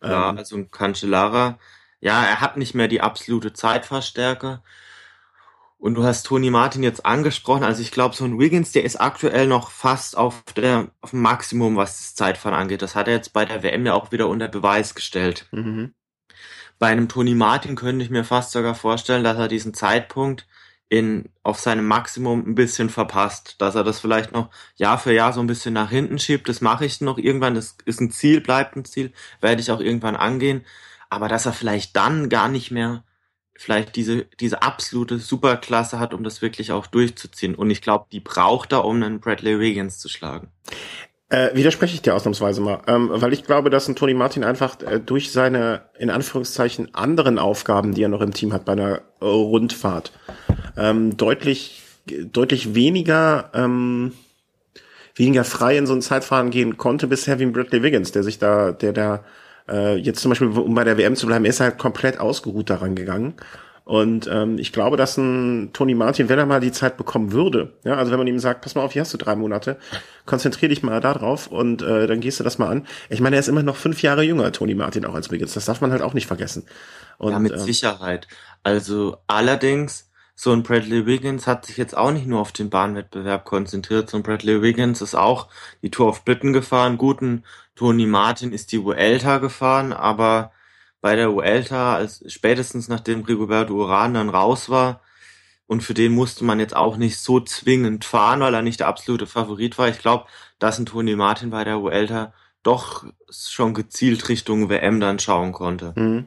Ja, 0.02 0.30
ähm, 0.30 0.38
also 0.38 0.56
ein 0.56 0.70
Cancellara 0.70 1.58
ja, 2.06 2.24
er 2.24 2.40
hat 2.40 2.56
nicht 2.56 2.76
mehr 2.76 2.86
die 2.86 3.00
absolute 3.00 3.52
Zeitverstärke. 3.52 4.62
Und 5.76 5.96
du 5.96 6.04
hast 6.04 6.22
Toni 6.22 6.50
Martin 6.50 6.84
jetzt 6.84 7.04
angesprochen. 7.04 7.64
Also 7.64 7.82
ich 7.82 7.90
glaube, 7.90 8.14
so 8.14 8.24
ein 8.24 8.38
Wiggins, 8.38 8.70
der 8.70 8.84
ist 8.84 9.00
aktuell 9.00 9.48
noch 9.48 9.72
fast 9.72 10.16
auf, 10.16 10.44
der, 10.56 10.92
auf 11.00 11.10
dem 11.10 11.22
Maximum, 11.22 11.74
was 11.74 11.96
das 11.96 12.14
Zeitfahren 12.14 12.56
angeht. 12.56 12.80
Das 12.80 12.94
hat 12.94 13.08
er 13.08 13.14
jetzt 13.14 13.32
bei 13.32 13.44
der 13.44 13.64
WM 13.64 13.84
ja 13.84 13.94
auch 13.94 14.12
wieder 14.12 14.28
unter 14.28 14.46
Beweis 14.46 14.94
gestellt. 14.94 15.48
Mhm. 15.50 15.94
Bei 16.78 16.86
einem 16.86 17.08
Toni 17.08 17.34
Martin 17.34 17.74
könnte 17.74 18.04
ich 18.04 18.10
mir 18.10 18.22
fast 18.22 18.52
sogar 18.52 18.76
vorstellen, 18.76 19.24
dass 19.24 19.36
er 19.36 19.48
diesen 19.48 19.74
Zeitpunkt 19.74 20.46
in, 20.88 21.28
auf 21.42 21.58
seinem 21.58 21.88
Maximum 21.88 22.46
ein 22.46 22.54
bisschen 22.54 22.88
verpasst. 22.88 23.56
Dass 23.58 23.74
er 23.74 23.82
das 23.82 23.98
vielleicht 23.98 24.30
noch 24.30 24.50
Jahr 24.76 24.98
für 24.98 25.12
Jahr 25.12 25.32
so 25.32 25.40
ein 25.40 25.48
bisschen 25.48 25.74
nach 25.74 25.90
hinten 25.90 26.20
schiebt. 26.20 26.48
Das 26.48 26.60
mache 26.60 26.84
ich 26.84 27.00
noch 27.00 27.18
irgendwann. 27.18 27.56
Das 27.56 27.76
ist 27.84 28.00
ein 28.00 28.12
Ziel, 28.12 28.40
bleibt 28.40 28.76
ein 28.76 28.84
Ziel. 28.84 29.12
Werde 29.40 29.60
ich 29.60 29.72
auch 29.72 29.80
irgendwann 29.80 30.14
angehen 30.14 30.64
aber 31.10 31.28
dass 31.28 31.46
er 31.46 31.52
vielleicht 31.52 31.96
dann 31.96 32.28
gar 32.28 32.48
nicht 32.48 32.70
mehr 32.70 33.04
vielleicht 33.58 33.96
diese, 33.96 34.26
diese 34.38 34.62
absolute 34.62 35.18
Superklasse 35.18 35.98
hat, 35.98 36.14
um 36.14 36.22
das 36.22 36.42
wirklich 36.42 36.72
auch 36.72 36.86
durchzuziehen. 36.86 37.54
Und 37.54 37.70
ich 37.70 37.82
glaube, 37.82 38.06
die 38.12 38.20
braucht 38.20 38.72
er, 38.72 38.84
um 38.84 39.02
einen 39.02 39.20
Bradley 39.20 39.58
Wiggins 39.58 39.98
zu 39.98 40.08
schlagen. 40.08 40.48
Äh, 41.28 41.56
widerspreche 41.56 41.94
ich 41.94 42.02
dir 42.02 42.14
ausnahmsweise 42.14 42.60
mal, 42.60 42.82
ähm, 42.86 43.10
weil 43.12 43.32
ich 43.32 43.44
glaube, 43.44 43.68
dass 43.68 43.88
ein 43.88 43.96
Tony 43.96 44.14
Martin 44.14 44.44
einfach 44.44 44.80
äh, 44.82 45.00
durch 45.00 45.32
seine, 45.32 45.86
in 45.98 46.08
Anführungszeichen, 46.08 46.94
anderen 46.94 47.40
Aufgaben, 47.40 47.94
die 47.94 48.04
er 48.04 48.08
noch 48.08 48.20
im 48.20 48.32
Team 48.32 48.52
hat 48.52 48.64
bei 48.64 48.72
einer 48.72 49.00
äh, 49.20 49.24
Rundfahrt, 49.24 50.12
ähm, 50.76 51.16
deutlich, 51.16 51.82
deutlich 52.06 52.76
weniger, 52.76 53.50
ähm, 53.54 54.12
weniger 55.16 55.42
frei 55.42 55.76
in 55.76 55.88
so 55.88 55.94
ein 55.94 56.02
Zeitfahren 56.02 56.50
gehen 56.50 56.76
konnte 56.76 57.08
bisher 57.08 57.40
wie 57.40 57.44
ein 57.44 57.52
Bradley 57.52 57.82
Wiggins, 57.82 58.12
der 58.12 58.22
sich 58.22 58.38
da, 58.38 58.70
der 58.70 58.92
da 58.92 59.24
äh, 59.68 59.96
jetzt 59.96 60.20
zum 60.20 60.30
Beispiel, 60.30 60.48
um 60.48 60.74
bei 60.74 60.84
der 60.84 60.98
WM 60.98 61.16
zu 61.16 61.26
bleiben, 61.26 61.44
er 61.44 61.50
ist 61.50 61.60
halt 61.60 61.78
komplett 61.78 62.18
ausgeruht 62.20 62.70
daran 62.70 62.94
gegangen. 62.94 63.34
Und 63.86 64.28
ähm, 64.28 64.58
ich 64.58 64.72
glaube, 64.72 64.96
dass 64.96 65.16
ein 65.16 65.70
Tony 65.72 65.94
Martin, 65.94 66.28
wenn 66.28 66.40
er 66.40 66.46
mal 66.46 66.58
die 66.58 66.72
Zeit 66.72 66.96
bekommen 66.96 67.30
würde, 67.30 67.72
ja, 67.84 67.94
also 67.94 68.10
wenn 68.10 68.18
man 68.18 68.26
ihm 68.26 68.40
sagt, 68.40 68.60
pass 68.60 68.74
mal 68.74 68.82
auf, 68.82 68.92
hier 68.92 69.02
hast 69.02 69.14
du 69.14 69.16
drei 69.16 69.36
Monate, 69.36 69.76
konzentrier 70.26 70.68
dich 70.68 70.82
mal 70.82 71.00
da 71.00 71.14
drauf 71.14 71.46
und 71.46 71.82
äh, 71.82 72.08
dann 72.08 72.18
gehst 72.18 72.40
du 72.40 72.44
das 72.44 72.58
mal 72.58 72.68
an. 72.68 72.84
Ich 73.10 73.20
meine, 73.20 73.36
er 73.36 73.40
ist 73.40 73.46
immer 73.46 73.62
noch 73.62 73.76
fünf 73.76 74.02
Jahre 74.02 74.24
jünger, 74.24 74.50
Tony 74.50 74.74
Martin, 74.74 75.04
auch 75.04 75.14
als 75.14 75.30
Wiggins. 75.30 75.54
Das 75.54 75.66
darf 75.66 75.80
man 75.80 75.92
halt 75.92 76.02
auch 76.02 76.14
nicht 76.14 76.26
vergessen. 76.26 76.64
Und, 77.18 77.30
ja, 77.30 77.38
mit 77.38 77.52
äh, 77.52 77.58
Sicherheit. 77.60 78.26
Also 78.64 79.18
allerdings, 79.28 80.05
so 80.38 80.52
ein 80.52 80.62
Bradley 80.62 81.06
Wiggins 81.06 81.46
hat 81.46 81.64
sich 81.64 81.78
jetzt 81.78 81.96
auch 81.96 82.12
nicht 82.12 82.26
nur 82.26 82.40
auf 82.40 82.52
den 82.52 82.68
Bahnwettbewerb 82.68 83.46
konzentriert, 83.46 84.10
so 84.10 84.18
ein 84.18 84.22
Bradley 84.22 84.60
Wiggins 84.60 85.00
ist 85.00 85.14
auch 85.14 85.48
die 85.82 85.90
Tour 85.90 86.08
of 86.08 86.24
Britain 86.24 86.52
gefahren, 86.52 86.98
guten 86.98 87.42
Toni 87.74 88.06
Martin 88.06 88.52
ist 88.52 88.70
die 88.70 88.84
Vuelta 88.84 89.38
gefahren, 89.38 89.94
aber 89.94 90.52
bei 91.00 91.16
der 91.16 91.32
Vuelta, 91.32 91.96
als 91.96 92.22
spätestens 92.30 92.88
nachdem 92.88 93.22
Rigoberto 93.22 93.74
Uran 93.74 94.14
dann 94.14 94.28
raus 94.28 94.68
war, 94.68 95.00
und 95.66 95.82
für 95.82 95.94
den 95.94 96.12
musste 96.12 96.44
man 96.44 96.60
jetzt 96.60 96.76
auch 96.76 96.96
nicht 96.96 97.18
so 97.18 97.40
zwingend 97.40 98.04
fahren, 98.04 98.40
weil 98.40 98.54
er 98.54 98.62
nicht 98.62 98.80
der 98.80 98.86
absolute 98.86 99.26
Favorit 99.26 99.78
war. 99.78 99.88
Ich 99.88 99.98
glaube, 99.98 100.26
dass 100.60 100.78
ein 100.78 100.86
Toni 100.86 101.16
Martin 101.16 101.50
bei 101.50 101.64
der 101.64 101.80
Vuelta 101.80 102.32
doch 102.62 103.04
schon 103.28 103.74
gezielt 103.74 104.28
Richtung 104.28 104.68
WM 104.68 105.00
dann 105.00 105.18
schauen 105.18 105.52
konnte. 105.52 105.92
Mhm. 105.96 106.26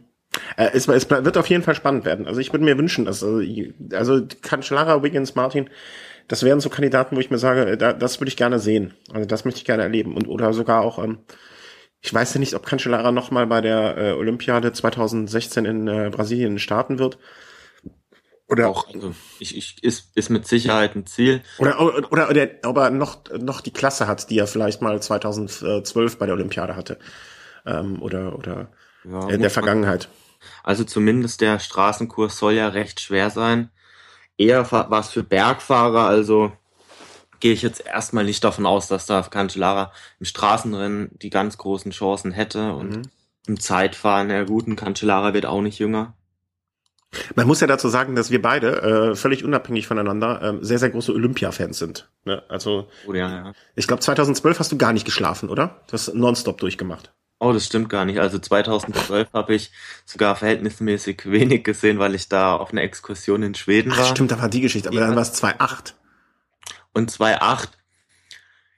Äh, 0.57 0.69
es, 0.73 0.87
es, 0.87 1.09
wird 1.09 1.37
auf 1.37 1.47
jeden 1.47 1.63
Fall 1.63 1.75
spannend 1.75 2.05
werden. 2.05 2.27
Also 2.27 2.39
ich 2.39 2.51
würde 2.53 2.65
mir 2.65 2.77
wünschen, 2.77 3.05
dass 3.05 3.23
also, 3.23 3.41
also 3.93 4.25
Cancellara, 4.41 5.03
Wiggins, 5.03 5.35
Martin, 5.35 5.69
das 6.27 6.43
wären 6.43 6.59
so 6.59 6.69
Kandidaten, 6.69 7.15
wo 7.15 7.19
ich 7.19 7.31
mir 7.31 7.39
sage, 7.39 7.77
da, 7.77 7.93
das 7.93 8.19
würde 8.19 8.29
ich 8.29 8.37
gerne 8.37 8.59
sehen. 8.59 8.93
Also 9.11 9.25
das 9.25 9.45
möchte 9.45 9.59
ich 9.59 9.65
gerne 9.65 9.83
erleben. 9.83 10.15
Und 10.15 10.27
oder 10.27 10.53
sogar 10.53 10.81
auch, 10.81 11.03
ähm, 11.03 11.19
ich 12.01 12.13
weiß 12.13 12.33
ja 12.33 12.39
nicht, 12.39 12.53
ob 12.53 12.65
Cancellara 12.65 13.11
noch 13.11 13.31
mal 13.31 13.47
bei 13.47 13.61
der 13.61 13.97
äh, 13.97 14.11
Olympiade 14.13 14.71
2016 14.71 15.65
in 15.65 15.87
äh, 15.87 16.09
Brasilien 16.11 16.59
starten 16.59 16.99
wird. 16.99 17.17
Oder 18.47 18.67
auch, 18.67 18.91
also 18.91 19.13
ich, 19.39 19.55
ich, 19.55 19.83
ist, 19.83 20.15
ist 20.15 20.29
mit 20.29 20.47
Sicherheit 20.47 20.95
ein 20.95 21.05
Ziel. 21.05 21.41
Oder, 21.59 21.79
oder, 21.79 22.11
oder, 22.11 22.29
oder 22.29 22.49
ob 22.63 22.77
er 22.77 22.89
noch, 22.89 23.19
noch 23.39 23.61
die 23.61 23.71
Klasse 23.71 24.07
hat, 24.07 24.29
die 24.31 24.39
er 24.39 24.47
vielleicht 24.47 24.81
mal 24.81 24.99
2012 24.99 26.17
bei 26.17 26.25
der 26.25 26.33
Olympiade 26.33 26.75
hatte. 26.75 26.97
Ähm, 27.65 28.01
oder 28.01 28.35
oder 28.35 28.69
ja, 29.03 29.29
in 29.29 29.41
der 29.41 29.51
Vergangenheit. 29.51 30.09
Also 30.63 30.83
zumindest 30.83 31.41
der 31.41 31.59
Straßenkurs 31.59 32.37
soll 32.37 32.53
ja 32.53 32.67
recht 32.69 32.99
schwer 32.99 33.29
sein 33.29 33.69
eher 34.39 34.71
was 34.71 35.11
für 35.11 35.21
Bergfahrer, 35.21 36.05
also 36.05 36.51
gehe 37.39 37.53
ich 37.53 37.61
jetzt 37.61 37.85
erstmal 37.85 38.23
nicht 38.23 38.43
davon 38.43 38.65
aus, 38.65 38.87
dass 38.87 39.05
da 39.05 39.21
Cancellara 39.21 39.91
im 40.19 40.25
Straßenrennen 40.25 41.11
die 41.21 41.29
ganz 41.29 41.57
großen 41.57 41.91
Chancen 41.91 42.31
hätte 42.31 42.73
und 42.73 42.89
mhm. 42.89 43.01
im 43.47 43.59
Zeitfahren, 43.59 44.29
der 44.29 44.45
guten 44.45 44.75
Cancellara 44.75 45.33
wird 45.33 45.45
auch 45.45 45.61
nicht 45.61 45.79
jünger. 45.79 46.15
Man 47.35 47.47
muss 47.47 47.59
ja 47.59 47.67
dazu 47.67 47.89
sagen, 47.89 48.15
dass 48.15 48.29
wir 48.29 48.41
beide 48.41 48.81
äh, 48.81 49.15
völlig 49.15 49.43
unabhängig 49.43 49.87
voneinander 49.87 50.41
äh, 50.41 50.57
sehr, 50.61 50.77
sehr 50.77 50.91
große 50.91 51.11
Olympia-Fans 51.11 51.79
sind. 51.79 52.07
Ne? 52.23 52.43
Also, 52.49 52.87
oh, 53.07 53.13
ja, 53.13 53.29
ja. 53.29 53.53
ich 53.75 53.87
glaube, 53.87 54.01
2012 54.01 54.59
hast 54.59 54.71
du 54.71 54.77
gar 54.77 54.93
nicht 54.93 55.05
geschlafen, 55.05 55.49
oder? 55.49 55.81
Du 55.87 55.93
hast 55.93 56.13
nonstop 56.13 56.59
durchgemacht. 56.59 57.11
Oh, 57.39 57.53
das 57.53 57.65
stimmt 57.65 57.89
gar 57.89 58.05
nicht. 58.05 58.19
Also 58.19 58.37
2012 58.37 59.29
habe 59.33 59.55
ich 59.55 59.71
sogar 60.05 60.35
verhältnismäßig 60.35 61.31
wenig 61.31 61.63
gesehen, 61.63 61.97
weil 61.97 62.15
ich 62.15 62.27
da 62.27 62.55
auf 62.55 62.71
einer 62.71 62.83
Exkursion 62.83 63.43
in 63.43 63.55
Schweden 63.55 63.91
war. 63.91 63.99
Ach, 64.01 64.11
stimmt, 64.11 64.31
da 64.31 64.41
war 64.41 64.49
die 64.49 64.61
Geschichte, 64.61 64.89
aber 64.89 64.99
dann 64.99 65.15
war 65.15 65.21
es 65.21 65.41
2.8. 65.41 65.93
Und 66.93 67.11
2.8, 67.11 67.69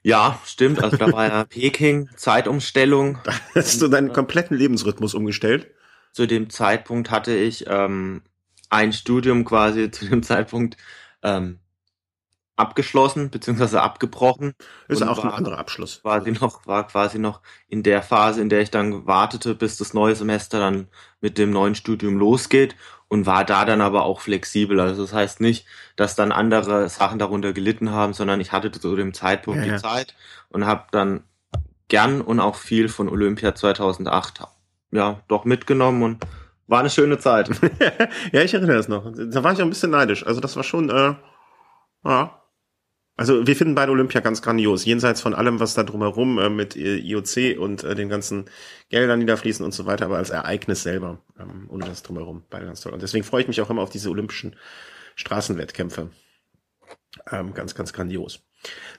ja, 0.02 0.40
stimmt. 0.44 0.82
Also 0.82 0.96
da 0.96 1.12
war 1.12 1.28
ja 1.28 1.44
Peking, 1.48 2.08
Zeitumstellung. 2.16 3.18
Da 3.24 3.32
hast 3.54 3.80
du 3.80 3.88
deinen 3.88 4.12
kompletten 4.12 4.56
Lebensrhythmus 4.56 5.14
umgestellt? 5.14 5.68
Zu 6.12 6.26
dem 6.26 6.50
Zeitpunkt 6.50 7.10
hatte 7.10 7.34
ich 7.34 7.66
ähm, 7.68 8.22
ein 8.68 8.92
Studium 8.92 9.44
quasi 9.44 9.90
zu 9.90 10.06
dem 10.06 10.22
Zeitpunkt 10.22 10.76
ähm, 11.22 11.60
abgeschlossen 12.62 13.28
bzw. 13.28 13.76
abgebrochen. 13.76 14.54
Ist 14.88 15.02
auch 15.02 15.22
ein 15.22 15.30
anderer 15.30 15.58
Abschluss. 15.58 16.00
Quasi 16.00 16.32
noch, 16.32 16.66
war 16.66 16.86
quasi 16.86 17.18
noch 17.18 17.40
in 17.68 17.82
der 17.82 18.02
Phase, 18.02 18.40
in 18.40 18.48
der 18.48 18.62
ich 18.62 18.70
dann 18.70 19.06
wartete, 19.06 19.54
bis 19.54 19.76
das 19.76 19.92
neue 19.92 20.14
Semester 20.14 20.58
dann 20.58 20.88
mit 21.20 21.36
dem 21.36 21.50
neuen 21.50 21.74
Studium 21.74 22.16
losgeht 22.16 22.74
und 23.08 23.26
war 23.26 23.44
da 23.44 23.66
dann 23.66 23.82
aber 23.82 24.04
auch 24.04 24.20
flexibel. 24.20 24.80
Also 24.80 25.02
das 25.02 25.12
heißt 25.12 25.40
nicht, 25.40 25.66
dass 25.96 26.16
dann 26.16 26.32
andere 26.32 26.88
Sachen 26.88 27.18
darunter 27.18 27.52
gelitten 27.52 27.90
haben, 27.90 28.14
sondern 28.14 28.40
ich 28.40 28.52
hatte 28.52 28.70
zu 28.70 28.96
dem 28.96 29.12
Zeitpunkt 29.12 29.58
ja, 29.58 29.64
die 29.64 29.70
ja. 29.72 29.78
Zeit 29.78 30.14
und 30.48 30.64
habe 30.64 30.86
dann 30.92 31.24
gern 31.88 32.22
und 32.22 32.40
auch 32.40 32.54
viel 32.56 32.88
von 32.88 33.10
Olympia 33.10 33.54
2008 33.54 34.44
ja 34.92 35.20
doch 35.28 35.44
mitgenommen 35.44 36.02
und 36.02 36.26
war 36.66 36.80
eine 36.80 36.90
schöne 36.90 37.18
Zeit. 37.18 37.50
ja, 38.32 38.42
ich 38.42 38.54
erinnere 38.54 38.78
es 38.78 38.88
noch. 38.88 39.12
Da 39.14 39.44
war 39.44 39.52
ich 39.52 39.58
auch 39.58 39.64
ein 39.64 39.70
bisschen 39.70 39.90
neidisch. 39.90 40.26
Also 40.26 40.40
das 40.40 40.56
war 40.56 40.62
schon, 40.62 40.88
äh, 40.88 41.14
ja, 42.04 42.41
also 43.16 43.46
wir 43.46 43.56
finden 43.56 43.74
beide 43.74 43.92
Olympia 43.92 44.20
ganz 44.20 44.40
grandios, 44.40 44.84
jenseits 44.84 45.20
von 45.20 45.34
allem, 45.34 45.60
was 45.60 45.74
da 45.74 45.82
drumherum 45.82 46.38
äh, 46.38 46.48
mit 46.48 46.76
äh, 46.76 46.96
IOC 46.96 47.58
und 47.58 47.84
äh, 47.84 47.94
den 47.94 48.08
ganzen 48.08 48.46
Geldern, 48.88 49.20
die 49.20 49.26
da 49.26 49.36
fließen 49.36 49.64
und 49.64 49.72
so 49.72 49.84
weiter, 49.86 50.06
aber 50.06 50.16
als 50.16 50.30
Ereignis 50.30 50.82
selber, 50.82 51.18
ähm, 51.38 51.66
ohne 51.68 51.84
das 51.84 52.02
drumherum, 52.02 52.44
beide 52.48 52.64
ganz 52.66 52.80
toll. 52.80 52.92
Und 52.92 53.02
deswegen 53.02 53.24
freue 53.24 53.42
ich 53.42 53.48
mich 53.48 53.60
auch 53.60 53.70
immer 53.70 53.82
auf 53.82 53.90
diese 53.90 54.08
olympischen 54.08 54.56
Straßenwettkämpfe. 55.16 56.10
Ähm, 57.30 57.52
ganz, 57.52 57.74
ganz 57.74 57.92
grandios. 57.92 58.40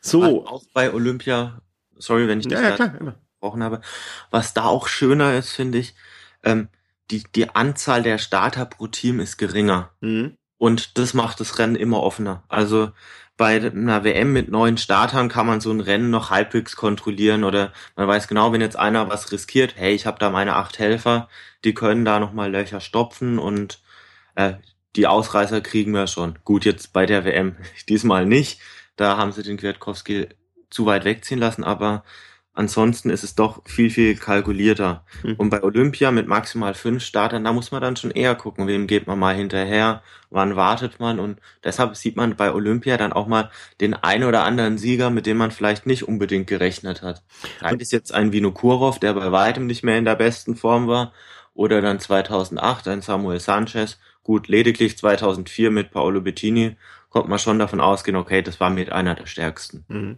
So. 0.01 0.45
Auch 0.45 0.63
bei 0.73 0.93
Olympia, 0.93 1.61
sorry, 1.97 2.27
wenn 2.27 2.39
ich 2.39 2.47
das 2.47 2.61
ja, 2.61 2.69
ja, 2.69 2.75
klar, 2.75 2.95
immer. 2.99 3.15
gesprochen 3.31 3.63
habe, 3.63 3.81
was 4.29 4.53
da 4.53 4.65
auch 4.65 4.87
schöner 4.87 5.35
ist, 5.35 5.49
finde 5.49 5.79
ich, 5.79 5.95
ähm, 6.43 6.69
die, 7.09 7.23
die 7.35 7.49
Anzahl 7.49 8.03
der 8.03 8.19
Starter 8.19 8.65
pro 8.65 8.87
Team 8.87 9.19
ist 9.19 9.37
geringer. 9.37 9.91
Mhm. 10.01 10.37
Und 10.57 10.97
das 10.97 11.13
macht 11.13 11.39
das 11.39 11.59
Rennen 11.59 11.75
immer 11.75 12.01
offener. 12.01 12.43
Also 12.47 12.91
bei 13.35 13.55
einer 13.55 14.03
WM 14.03 14.31
mit 14.31 14.49
neuen 14.49 14.77
Startern 14.77 15.27
kann 15.27 15.47
man 15.47 15.59
so 15.59 15.71
ein 15.71 15.79
Rennen 15.79 16.11
noch 16.11 16.29
halbwegs 16.29 16.75
kontrollieren 16.75 17.43
oder 17.43 17.73
man 17.95 18.07
weiß 18.07 18.27
genau, 18.27 18.51
wenn 18.51 18.61
jetzt 18.61 18.77
einer 18.77 19.09
was 19.09 19.31
riskiert, 19.31 19.73
hey, 19.75 19.93
ich 19.93 20.05
habe 20.05 20.19
da 20.19 20.29
meine 20.29 20.55
acht 20.55 20.77
Helfer, 20.77 21.29
die 21.63 21.73
können 21.73 22.05
da 22.05 22.19
nochmal 22.19 22.51
Löcher 22.51 22.79
stopfen 22.79 23.39
und 23.39 23.81
äh, 24.35 24.53
die 24.95 25.07
Ausreißer 25.07 25.61
kriegen 25.61 25.93
wir 25.93 26.07
schon. 26.07 26.37
Gut, 26.43 26.65
jetzt 26.65 26.93
bei 26.93 27.05
der 27.05 27.25
WM 27.25 27.55
diesmal 27.89 28.25
nicht. 28.25 28.59
Da 28.95 29.17
haben 29.17 29.31
sie 29.31 29.43
den 29.43 29.57
Kwiatkowski 29.57 30.27
zu 30.69 30.85
weit 30.85 31.05
wegziehen 31.05 31.39
lassen, 31.39 31.63
aber 31.63 32.03
ansonsten 32.53 33.09
ist 33.09 33.23
es 33.23 33.35
doch 33.35 33.61
viel, 33.65 33.89
viel 33.89 34.15
kalkulierter. 34.15 35.03
Mhm. 35.23 35.35
Und 35.37 35.49
bei 35.49 35.63
Olympia 35.63 36.11
mit 36.11 36.27
maximal 36.27 36.73
fünf 36.73 37.03
Startern, 37.03 37.43
da 37.43 37.53
muss 37.53 37.71
man 37.71 37.81
dann 37.81 37.95
schon 37.95 38.11
eher 38.11 38.35
gucken, 38.35 38.67
wem 38.67 38.87
geht 38.87 39.07
man 39.07 39.19
mal 39.19 39.35
hinterher, 39.35 40.03
wann 40.29 40.55
wartet 40.55 40.99
man. 40.99 41.19
Und 41.19 41.39
deshalb 41.63 41.95
sieht 41.95 42.15
man 42.15 42.35
bei 42.35 42.53
Olympia 42.53 42.97
dann 42.97 43.13
auch 43.13 43.27
mal 43.27 43.49
den 43.81 43.93
ein 43.93 44.23
oder 44.23 44.43
anderen 44.43 44.77
Sieger, 44.77 45.09
mit 45.09 45.25
dem 45.25 45.37
man 45.37 45.51
vielleicht 45.51 45.85
nicht 45.85 46.07
unbedingt 46.07 46.47
gerechnet 46.47 47.01
hat. 47.01 47.23
Da 47.59 47.69
ist 47.69 47.91
jetzt 47.91 48.13
ein 48.13 48.31
Vinokurov, 48.31 48.99
der 48.99 49.13
bei 49.13 49.31
weitem 49.31 49.65
nicht 49.65 49.83
mehr 49.83 49.97
in 49.97 50.05
der 50.05 50.15
besten 50.15 50.55
Form 50.55 50.87
war. 50.87 51.11
Oder 51.55 51.81
dann 51.81 51.99
2008 51.99 52.87
ein 52.87 53.01
Samuel 53.01 53.39
Sanchez. 53.39 53.99
Gut, 54.23 54.47
lediglich 54.47 54.97
2004 54.97 55.69
mit 55.69 55.91
Paolo 55.91 56.21
Bettini 56.21 56.77
konnte 57.13 57.29
man 57.29 57.39
schon 57.39 57.59
davon 57.59 57.79
ausgehen, 57.79 58.17
okay, 58.17 58.41
das 58.41 58.59
war 58.59 58.71
mit 58.71 58.91
einer 58.91 59.13
der 59.13 59.27
stärksten. 59.27 59.85
Mhm. 59.87 60.17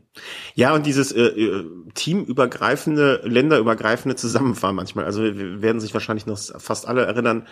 Ja, 0.53 0.73
und 0.73 0.85
dieses 0.85 1.11
äh, 1.11 1.25
äh, 1.25 1.65
teamübergreifende, 1.93 3.19
länderübergreifende 3.25 4.15
Zusammenfahren 4.15 4.77
manchmal. 4.77 5.03
Also 5.03 5.21
wir 5.21 5.61
werden 5.61 5.81
sich 5.81 5.93
wahrscheinlich 5.93 6.25
noch 6.25 6.39
fast 6.57 6.87
alle 6.87 7.05
erinnern 7.05 7.47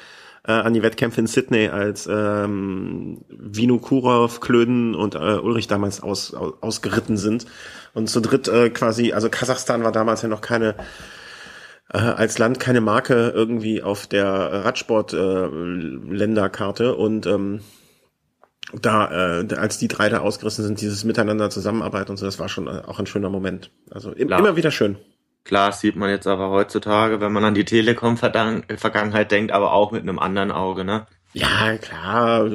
äh, 0.48 0.54
an 0.54 0.74
die 0.74 0.82
Wettkämpfe 0.82 1.20
in 1.20 1.28
Sydney, 1.28 1.68
als 1.68 2.08
ähm, 2.10 3.26
Vino 3.28 3.80
Kurov, 3.80 4.40
Klöden 4.40 4.96
und 4.96 5.16
äh, 5.16 5.18
Ulrich 5.18 5.68
damals 5.68 6.02
aus, 6.02 6.34
aus, 6.34 6.54
ausgeritten 6.62 7.18
sind. 7.18 7.46
Und 7.94 8.10
zu 8.10 8.22
dritt 8.22 8.48
äh, 8.48 8.70
quasi, 8.70 9.12
also 9.12 9.28
Kasachstan 9.30 9.84
war 9.84 9.92
damals 9.92 10.22
ja 10.22 10.30
noch 10.30 10.40
keine 10.40 10.76
äh, 11.94 11.98
als 11.98 12.38
Land 12.38 12.62
keine 12.62 12.80
Marke 12.80 13.34
irgendwie 13.36 13.84
auf 13.84 14.08
der 14.08 14.64
Radsport-Länderkarte 14.64 16.86
äh, 16.86 16.92
und 16.92 17.26
ähm, 17.26 17.60
da, 18.82 19.42
äh, 19.42 19.56
als 19.56 19.78
die 19.78 19.88
drei 19.88 20.10
da 20.10 20.20
ausgerissen 20.20 20.66
sind, 20.66 20.82
dieses 20.82 21.04
Miteinander 21.04 21.50
zusammenarbeiten 21.50 22.12
und 22.12 22.18
so, 22.18 22.26
das 22.26 22.40
war 22.40 22.50
schon 22.50 22.68
äh, 22.68 22.82
auch 22.86 23.00
ein 23.00 23.06
schöner 23.06 23.30
Moment. 23.30 23.72
Also 23.92 24.12
im, 24.12 24.30
immer 24.32 24.56
wieder 24.56 24.72
schön. 24.72 24.98
Klar, 25.44 25.72
sieht 25.74 25.96
man 25.96 26.10
jetzt 26.10 26.28
aber 26.28 26.50
heutzutage, 26.50 27.20
wenn 27.20 27.34
man 27.34 27.44
an 27.44 27.54
die 27.54 27.66
Telekom-Vergangenheit 27.66 29.32
denkt, 29.32 29.52
aber 29.52 29.74
auch 29.74 29.92
mit 29.92 30.02
einem 30.02 30.20
anderen 30.20 30.52
Auge, 30.52 30.86
ne? 30.86 31.06
Ja, 31.34 31.78
klar. 31.78 32.50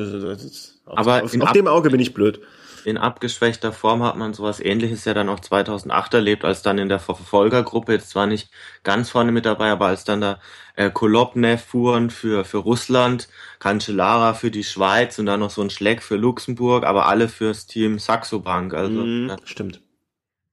aber 0.87 1.25
auf, 1.25 1.41
auf 1.41 1.53
dem 1.53 1.67
Auge 1.67 1.91
bin 1.91 2.01
ich 2.01 2.15
blöd 2.15 2.41
in 2.89 2.97
abgeschwächter 2.97 3.73
Form 3.73 4.03
hat 4.03 4.17
man 4.17 4.33
sowas 4.33 4.61
ähnliches 4.61 5.05
ja 5.05 5.13
dann 5.13 5.29
auch 5.29 5.41
2008 5.41 6.15
erlebt, 6.15 6.45
als 6.45 6.63
dann 6.63 6.79
in 6.79 6.89
der 6.89 6.99
Verfolgergruppe, 6.99 7.93
jetzt 7.93 8.11
zwar 8.11 8.27
nicht 8.27 8.51
ganz 8.83 9.11
vorne 9.11 9.31
mit 9.31 9.45
dabei, 9.45 9.71
aber 9.71 9.87
als 9.87 10.05
dann 10.05 10.23
da 10.23 10.41
äh, 10.75 10.91
Kolobnev 10.91 11.63
fuhren 11.63 12.09
für, 12.09 12.45
für 12.45 12.59
Russland, 12.59 13.29
Cancellara 13.59 14.33
für 14.33 14.51
die 14.51 14.65
Schweiz 14.65 15.19
und 15.19 15.27
dann 15.27 15.41
noch 15.41 15.51
so 15.51 15.61
ein 15.61 15.71
Schleck 15.71 16.03
für 16.03 16.17
Luxemburg, 16.17 16.85
aber 16.85 17.07
alle 17.07 17.29
fürs 17.29 17.67
Team 17.67 17.99
Saxo 17.99 18.41
Bank. 18.41 18.73
Also, 18.73 19.05
mm, 19.05 19.29
ja, 19.29 19.37
stimmt. 19.45 19.83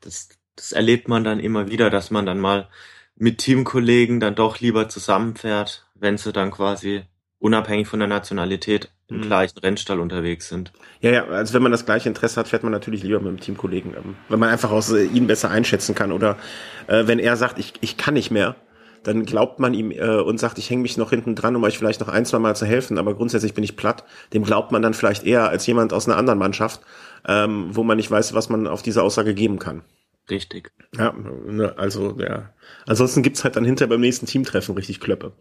Das, 0.01 0.29
das 0.55 0.73
erlebt 0.73 1.07
man 1.07 1.23
dann 1.23 1.39
immer 1.39 1.69
wieder, 1.69 1.89
dass 1.89 2.11
man 2.11 2.25
dann 2.25 2.39
mal 2.39 2.67
mit 3.15 3.37
Teamkollegen 3.37 4.19
dann 4.19 4.35
doch 4.35 4.59
lieber 4.59 4.89
zusammenfährt, 4.89 5.87
wenn 5.95 6.17
sie 6.17 6.33
dann 6.33 6.51
quasi 6.51 7.05
unabhängig 7.39 7.87
von 7.87 7.99
der 7.99 8.07
Nationalität 8.07 8.91
im 9.07 9.17
mhm. 9.17 9.21
gleichen 9.23 9.59
Rennstall 9.59 9.99
unterwegs 9.99 10.49
sind. 10.49 10.71
Ja, 11.01 11.11
ja, 11.11 11.25
also 11.25 11.53
wenn 11.53 11.61
man 11.61 11.71
das 11.71 11.85
gleiche 11.85 12.09
Interesse 12.09 12.39
hat, 12.39 12.47
fährt 12.47 12.63
man 12.63 12.71
natürlich 12.71 13.03
lieber 13.03 13.19
mit 13.19 13.27
dem 13.27 13.39
Teamkollegen, 13.39 13.93
ähm, 13.95 14.15
wenn 14.29 14.39
man 14.39 14.49
einfach 14.49 14.71
aus 14.71 14.91
äh, 14.91 15.03
ihn 15.03 15.27
besser 15.27 15.51
einschätzen 15.51 15.93
kann 15.93 16.11
oder 16.11 16.37
äh, 16.87 17.05
wenn 17.05 17.19
er 17.19 17.35
sagt, 17.37 17.59
ich, 17.59 17.73
ich 17.81 17.97
kann 17.97 18.15
nicht 18.15 18.31
mehr, 18.31 18.55
dann 19.03 19.25
glaubt 19.25 19.59
man 19.59 19.75
ihm 19.75 19.91
äh, 19.91 20.19
und 20.21 20.39
sagt, 20.39 20.57
ich 20.57 20.69
hänge 20.69 20.81
mich 20.81 20.97
noch 20.97 21.11
hinten 21.11 21.35
dran, 21.35 21.55
um 21.55 21.63
euch 21.63 21.77
vielleicht 21.77 21.99
noch 21.99 22.07
ein, 22.07 22.25
zwei 22.25 22.39
Mal 22.39 22.55
zu 22.55 22.65
helfen, 22.65 22.97
aber 22.97 23.13
grundsätzlich 23.13 23.53
bin 23.53 23.63
ich 23.63 23.75
platt. 23.75 24.03
Dem 24.33 24.43
glaubt 24.43 24.71
man 24.71 24.81
dann 24.81 24.95
vielleicht 24.95 25.23
eher 25.23 25.47
als 25.47 25.67
jemand 25.67 25.93
aus 25.93 26.07
einer 26.07 26.17
anderen 26.17 26.39
Mannschaft, 26.39 26.81
ähm, 27.27 27.67
wo 27.69 27.83
man 27.83 27.97
nicht 27.97 28.09
weiß, 28.09 28.33
was 28.33 28.49
man 28.49 28.65
auf 28.65 28.81
diese 28.81 29.03
Aussage 29.03 29.35
geben 29.35 29.59
kann. 29.59 29.83
Richtig. 30.29 30.71
Ja, 30.97 31.13
ne, 31.13 31.75
also 31.77 32.17
ja. 32.19 32.49
Ansonsten 32.87 33.21
gibt's 33.21 33.43
halt 33.43 33.55
dann 33.55 33.65
hinter 33.65 33.85
beim 33.85 34.01
nächsten 34.01 34.25
Teamtreffen 34.25 34.73
richtig 34.73 34.99
Klöppe. 34.99 35.33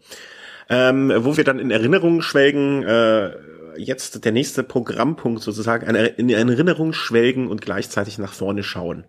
Ähm, 0.69 1.11
wo 1.17 1.37
wir 1.37 1.43
dann 1.43 1.59
in 1.59 1.71
Erinnerungen 1.71 2.21
schwelgen, 2.21 2.83
äh, 2.83 3.31
jetzt 3.77 4.25
der 4.25 4.31
nächste 4.31 4.63
Programmpunkt 4.63 5.41
sozusagen, 5.41 5.85
in 5.95 6.29
Erinnerung 6.29 6.93
schwelgen 6.93 7.49
und 7.49 7.61
gleichzeitig 7.61 8.17
nach 8.17 8.33
vorne 8.33 8.63
schauen. 8.63 9.05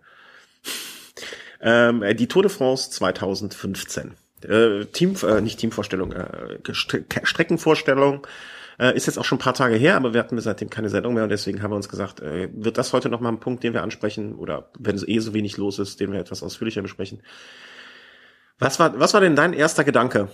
Ähm, 1.61 2.03
die 2.15 2.27
Tour 2.27 2.43
de 2.43 2.51
France 2.51 2.91
2015. 2.91 4.13
Äh, 4.43 4.85
Team, 4.85 5.15
äh, 5.23 5.41
nicht 5.41 5.59
Teamvorstellung, 5.59 6.11
äh, 6.11 6.59
Streckenvorstellung. 6.73 8.27
Äh, 8.79 8.95
ist 8.95 9.07
jetzt 9.07 9.17
auch 9.17 9.25
schon 9.25 9.37
ein 9.39 9.41
paar 9.41 9.55
Tage 9.55 9.75
her, 9.75 9.95
aber 9.95 10.13
wir 10.13 10.19
hatten 10.19 10.39
seitdem 10.39 10.69
keine 10.69 10.89
Sendung 10.89 11.15
mehr 11.15 11.23
und 11.23 11.29
deswegen 11.29 11.63
haben 11.63 11.71
wir 11.71 11.75
uns 11.75 11.89
gesagt, 11.89 12.19
äh, 12.19 12.47
wird 12.53 12.77
das 12.77 12.93
heute 12.93 13.09
nochmal 13.09 13.31
ein 13.31 13.39
Punkt, 13.39 13.63
den 13.63 13.73
wir 13.73 13.81
ansprechen 13.81 14.35
oder 14.35 14.69
wenn 14.77 14.95
es 14.95 15.07
eh 15.07 15.17
so 15.17 15.33
wenig 15.33 15.57
los 15.57 15.79
ist, 15.79 15.99
den 15.99 16.11
wir 16.11 16.19
etwas 16.19 16.43
ausführlicher 16.43 16.83
besprechen. 16.83 17.23
Was 18.59 18.79
war, 18.79 18.99
was 18.99 19.15
war 19.15 19.21
denn 19.21 19.35
dein 19.35 19.53
erster 19.53 19.83
Gedanke, 19.83 20.29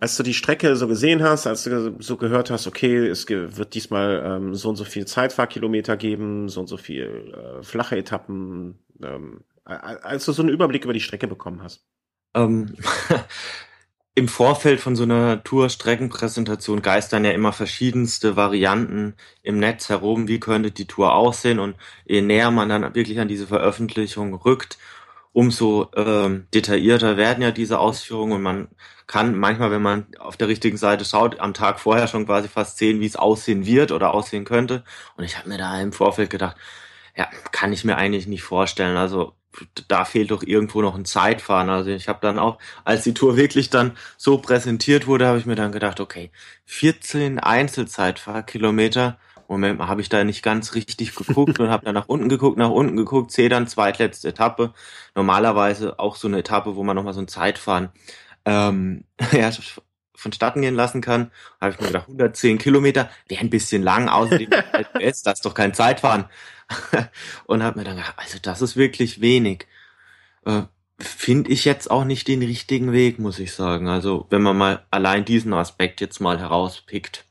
als 0.00 0.16
du 0.16 0.22
die 0.22 0.34
Strecke 0.34 0.74
so 0.76 0.88
gesehen 0.88 1.22
hast, 1.22 1.46
als 1.46 1.64
du 1.64 1.96
so 2.00 2.16
gehört 2.16 2.50
hast, 2.50 2.66
okay, 2.66 3.06
es 3.06 3.28
wird 3.28 3.74
diesmal 3.74 4.22
ähm, 4.24 4.54
so 4.54 4.70
und 4.70 4.76
so 4.76 4.84
viel 4.84 5.06
Zeitfahrkilometer 5.06 5.98
geben, 5.98 6.48
so 6.48 6.60
und 6.60 6.66
so 6.66 6.78
viel 6.78 7.34
äh, 7.34 7.62
flache 7.62 7.96
Etappen, 7.96 8.78
ähm, 9.02 9.44
als 9.64 10.24
du 10.24 10.32
so 10.32 10.42
einen 10.42 10.50
Überblick 10.50 10.84
über 10.84 10.94
die 10.94 11.00
Strecke 11.00 11.28
bekommen 11.28 11.62
hast? 11.62 11.84
Ähm, 12.34 12.74
Im 14.16 14.26
Vorfeld 14.26 14.80
von 14.80 14.96
so 14.96 15.04
einer 15.04 15.44
Tour-Streckenpräsentation 15.44 16.82
geistern 16.82 17.24
ja 17.24 17.30
immer 17.30 17.52
verschiedenste 17.52 18.36
Varianten 18.36 19.14
im 19.42 19.58
Netz 19.58 19.88
herum, 19.88 20.26
wie 20.26 20.40
könnte 20.40 20.72
die 20.72 20.86
Tour 20.86 21.14
aussehen? 21.14 21.60
Und 21.60 21.76
je 22.06 22.20
näher 22.20 22.50
man 22.50 22.68
dann 22.68 22.94
wirklich 22.94 23.20
an 23.20 23.28
diese 23.28 23.46
Veröffentlichung 23.46 24.34
rückt, 24.34 24.78
umso 25.32 25.90
ähm, 25.94 26.48
detaillierter 26.52 27.16
werden 27.16 27.42
ja 27.42 27.52
diese 27.52 27.78
Ausführungen. 27.78 28.32
Und 28.32 28.42
man 28.42 28.68
kann 29.10 29.36
manchmal, 29.36 29.72
wenn 29.72 29.82
man 29.82 30.06
auf 30.20 30.36
der 30.36 30.46
richtigen 30.46 30.76
Seite 30.76 31.04
schaut, 31.04 31.40
am 31.40 31.52
Tag 31.52 31.80
vorher 31.80 32.06
schon 32.06 32.26
quasi 32.26 32.46
fast 32.46 32.78
sehen, 32.78 33.00
wie 33.00 33.06
es 33.06 33.16
aussehen 33.16 33.66
wird 33.66 33.90
oder 33.90 34.14
aussehen 34.14 34.44
könnte. 34.44 34.84
Und 35.16 35.24
ich 35.24 35.36
habe 35.36 35.48
mir 35.48 35.58
da 35.58 35.80
im 35.80 35.92
Vorfeld 35.92 36.30
gedacht, 36.30 36.56
ja, 37.16 37.26
kann 37.50 37.72
ich 37.72 37.82
mir 37.82 37.96
eigentlich 37.96 38.28
nicht 38.28 38.44
vorstellen. 38.44 38.96
Also 38.96 39.32
da 39.88 40.04
fehlt 40.04 40.30
doch 40.30 40.44
irgendwo 40.44 40.80
noch 40.80 40.94
ein 40.94 41.06
Zeitfahren. 41.06 41.70
Also 41.70 41.90
ich 41.90 42.06
habe 42.06 42.20
dann 42.22 42.38
auch, 42.38 42.58
als 42.84 43.02
die 43.02 43.12
Tour 43.12 43.36
wirklich 43.36 43.68
dann 43.68 43.96
so 44.16 44.38
präsentiert 44.38 45.08
wurde, 45.08 45.26
habe 45.26 45.38
ich 45.38 45.46
mir 45.46 45.56
dann 45.56 45.72
gedacht, 45.72 45.98
okay, 45.98 46.30
14 46.66 47.40
Einzelzeitfahrkilometer, 47.40 49.18
Moment 49.48 49.80
mal, 49.80 49.88
habe 49.88 50.02
ich 50.02 50.08
da 50.08 50.22
nicht 50.22 50.44
ganz 50.44 50.76
richtig 50.76 51.16
geguckt 51.16 51.58
und 51.58 51.68
habe 51.68 51.84
dann 51.84 51.94
nach 51.94 52.06
unten 52.06 52.28
geguckt, 52.28 52.58
nach 52.58 52.70
unten 52.70 52.96
geguckt, 52.96 53.32
sehe 53.32 53.48
dann 53.48 53.66
zweitletzte 53.66 54.28
Etappe. 54.28 54.72
Normalerweise 55.16 55.98
auch 55.98 56.14
so 56.14 56.28
eine 56.28 56.38
Etappe, 56.38 56.76
wo 56.76 56.84
man 56.84 56.94
nochmal 56.94 57.14
so 57.14 57.20
ein 57.20 57.26
Zeitfahren 57.26 57.88
ähm, 58.44 59.04
ja, 59.32 59.50
vonstatten 60.20 60.62
gehen 60.62 60.74
lassen 60.74 61.00
kann. 61.00 61.30
Habe 61.60 61.72
ich 61.72 61.80
mir 61.80 61.86
gedacht, 61.86 62.08
110 62.08 62.58
Kilometer, 62.58 63.10
wäre 63.28 63.40
ein 63.40 63.50
bisschen 63.50 63.82
lang, 63.82 64.08
außerdem 64.08 64.50
das 64.92 65.24
ist 65.24 65.44
doch 65.44 65.54
kein 65.54 65.74
Zeitfahren. 65.74 66.26
und 67.46 67.62
habe 67.62 67.78
mir 67.78 67.84
dann 67.84 67.96
gedacht, 67.96 68.14
also 68.16 68.38
das 68.40 68.62
ist 68.62 68.76
wirklich 68.76 69.20
wenig. 69.20 69.66
Äh, 70.44 70.62
Finde 70.98 71.50
ich 71.50 71.64
jetzt 71.64 71.90
auch 71.90 72.04
nicht 72.04 72.28
den 72.28 72.42
richtigen 72.42 72.92
Weg, 72.92 73.18
muss 73.18 73.38
ich 73.38 73.54
sagen. 73.54 73.88
Also 73.88 74.26
wenn 74.28 74.42
man 74.42 74.56
mal 74.56 74.84
allein 74.90 75.24
diesen 75.24 75.54
Aspekt 75.54 76.02
jetzt 76.02 76.20
mal 76.20 76.38
herauspickt. 76.38 77.24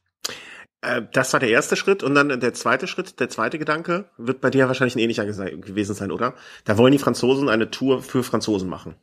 Äh, 0.82 1.04
das 1.14 1.34
war 1.34 1.40
der 1.40 1.50
erste 1.50 1.76
Schritt 1.76 2.02
und 2.02 2.16
dann 2.16 2.40
der 2.40 2.54
zweite 2.54 2.88
Schritt, 2.88 3.20
der 3.20 3.30
zweite 3.30 3.60
Gedanke 3.60 4.10
wird 4.18 4.42
bei 4.42 4.50
dir 4.50 4.68
wahrscheinlich 4.68 4.96
ein 4.96 5.00
ähnlicher 5.00 5.26
gewesen 5.26 5.94
sein, 5.94 6.12
oder? 6.12 6.34
Da 6.64 6.78
wollen 6.78 6.92
die 6.92 6.98
Franzosen 6.98 7.48
eine 7.48 7.70
Tour 7.70 8.02
für 8.02 8.24
Franzosen 8.24 8.70
machen. 8.70 8.96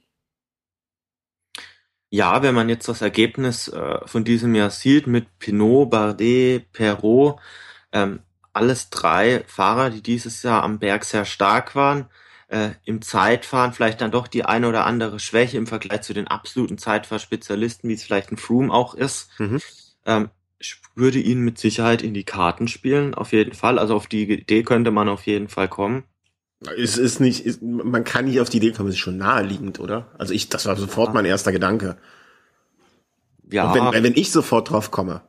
Ja, 2.11 2.43
wenn 2.43 2.55
man 2.55 2.69
jetzt 2.69 2.89
das 2.89 3.03
Ergebnis 3.03 3.69
äh, 3.69 3.99
von 4.07 4.25
diesem 4.25 4.55
Jahr 4.55 4.71
sieht 4.71 5.07
mit 5.07 5.39
Pinot, 5.39 5.91
Bardet, 5.91 6.71
Perrault, 6.73 7.41
ähm, 7.93 8.21
alles 8.53 8.91
drei 8.91 9.45
Fahrer, 9.47 9.91
die 9.91 10.03
dieses 10.03 10.43
Jahr 10.43 10.63
am 10.63 10.79
Berg 10.79 11.05
sehr 11.05 11.25
stark 11.25 11.75
waren, 11.75 12.09
äh, 12.49 12.71
im 12.85 13.03
Zeitfahren 13.03 13.73
vielleicht 13.73 14.01
dann 14.01 14.13
doch 14.13 14.29
die 14.29 14.45
eine 14.45 14.69
oder 14.69 14.87
andere 14.87 15.19
Schwäche 15.19 15.59
im 15.59 15.67
Vergleich 15.67 16.03
zu 16.03 16.15
den 16.15 16.29
absoluten 16.29 16.79
Zeitfahrspezialisten, 16.79 17.91
wie 17.91 17.95
es 17.95 18.05
vielleicht 18.05 18.31
ein 18.31 18.37
Froome 18.37 18.73
auch 18.73 18.95
ist. 18.95 19.29
Mhm. 19.39 19.61
Ähm, 20.07 20.31
würde 20.95 21.19
ihnen 21.19 21.45
mit 21.45 21.59
Sicherheit 21.59 22.03
in 22.03 22.15
die 22.15 22.25
Karten 22.25 22.69
spielen, 22.69 23.15
auf 23.15 23.33
jeden 23.33 23.53
Fall. 23.53 23.79
Also 23.79 23.95
auf 23.95 24.07
die 24.07 24.23
Idee 24.23 24.63
könnte 24.63 24.91
man 24.91 25.09
auf 25.09 25.27
jeden 25.27 25.49
Fall 25.49 25.69
kommen. 25.69 26.05
Es 26.61 26.97
ist 26.97 27.21
nicht, 27.21 27.45
ist, 27.45 27.61
man 27.63 28.05
kann 28.05 28.25
nicht 28.25 28.41
auf 28.41 28.49
die 28.49 28.57
Idee 28.57 28.73
kommen, 28.73 28.89
es 28.89 28.95
ist 28.95 29.01
schon 29.01 29.19
naheliegend, 29.19 29.79
oder? 29.79 30.11
Also 30.19 30.33
ich, 30.33 30.49
das 30.49 30.65
war 30.67 30.77
sofort 30.77 31.13
mein 31.13 31.27
erster 31.27 31.53
Gedanke. 31.53 31.97
Ja. 33.51 33.71
Und 33.71 33.93
wenn, 33.93 34.05
wenn 34.05 34.15
ich 34.15 34.33
sofort 34.33 34.71
drauf 34.71 34.91
komme. 34.91 35.23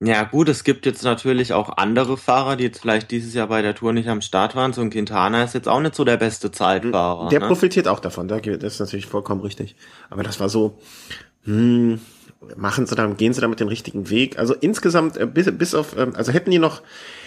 Ja 0.00 0.24
gut, 0.24 0.48
es 0.50 0.62
gibt 0.62 0.84
jetzt 0.84 1.04
natürlich 1.04 1.54
auch 1.54 1.78
andere 1.78 2.18
Fahrer, 2.18 2.56
die 2.56 2.64
jetzt 2.64 2.80
vielleicht 2.80 3.10
dieses 3.10 3.32
Jahr 3.32 3.46
bei 3.46 3.62
der 3.62 3.74
Tour 3.74 3.94
nicht 3.94 4.08
am 4.08 4.20
Start 4.20 4.54
waren. 4.54 4.74
So 4.74 4.82
ein 4.82 4.90
Quintana 4.90 5.42
ist 5.42 5.54
jetzt 5.54 5.68
auch 5.68 5.80
nicht 5.80 5.94
so 5.94 6.04
der 6.04 6.18
beste 6.18 6.50
Zeitfahrer. 6.50 7.30
Der 7.30 7.40
ne? 7.40 7.46
profitiert 7.46 7.88
auch 7.88 8.00
davon, 8.00 8.28
das 8.28 8.44
ist 8.44 8.80
natürlich 8.80 9.06
vollkommen 9.06 9.40
richtig. 9.40 9.74
Aber 10.10 10.22
das 10.22 10.38
war 10.38 10.50
so, 10.50 10.78
hm, 11.44 11.98
machen 12.56 12.86
sie 12.86 12.94
dann, 12.94 13.16
gehen 13.16 13.32
sie 13.32 13.40
da 13.40 13.48
mit 13.48 13.60
dem 13.60 13.68
richtigen 13.68 14.10
Weg? 14.10 14.38
Also 14.38 14.54
insgesamt, 14.54 15.16
äh, 15.16 15.26
bis, 15.26 15.50
bis 15.56 15.74
auf, 15.74 15.96
ähm, 15.96 16.14
also 16.14 16.30
hätten 16.30 16.50
die 16.50 16.58
noch, 16.58 16.82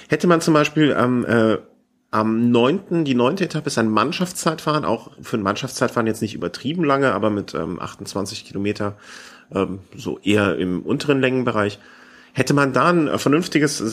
hätte 0.09 0.27
man 0.27 0.41
zum 0.41 0.53
Beispiel 0.53 0.93
am, 0.93 1.23
äh, 1.25 1.59
am 2.11 2.49
neunten, 2.51 3.05
die 3.05 3.15
neunte 3.15 3.45
Etappe 3.45 3.67
ist 3.67 3.77
ein 3.77 3.89
Mannschaftszeitfahren, 3.89 4.83
auch 4.83 5.11
für 5.21 5.37
ein 5.37 5.43
Mannschaftszeitfahren 5.43 6.07
jetzt 6.07 6.21
nicht 6.21 6.33
übertrieben 6.33 6.83
lange, 6.83 7.13
aber 7.13 7.29
mit 7.29 7.53
ähm, 7.53 7.79
28 7.79 8.45
Kilometer, 8.45 8.97
ähm, 9.53 9.79
so 9.95 10.19
eher 10.19 10.57
im 10.57 10.81
unteren 10.81 11.21
Längenbereich. 11.21 11.79
Hätte 12.39 12.53
man 12.53 12.71
da 12.71 12.87
ein 12.87 13.19
vernünftiges 13.19 13.83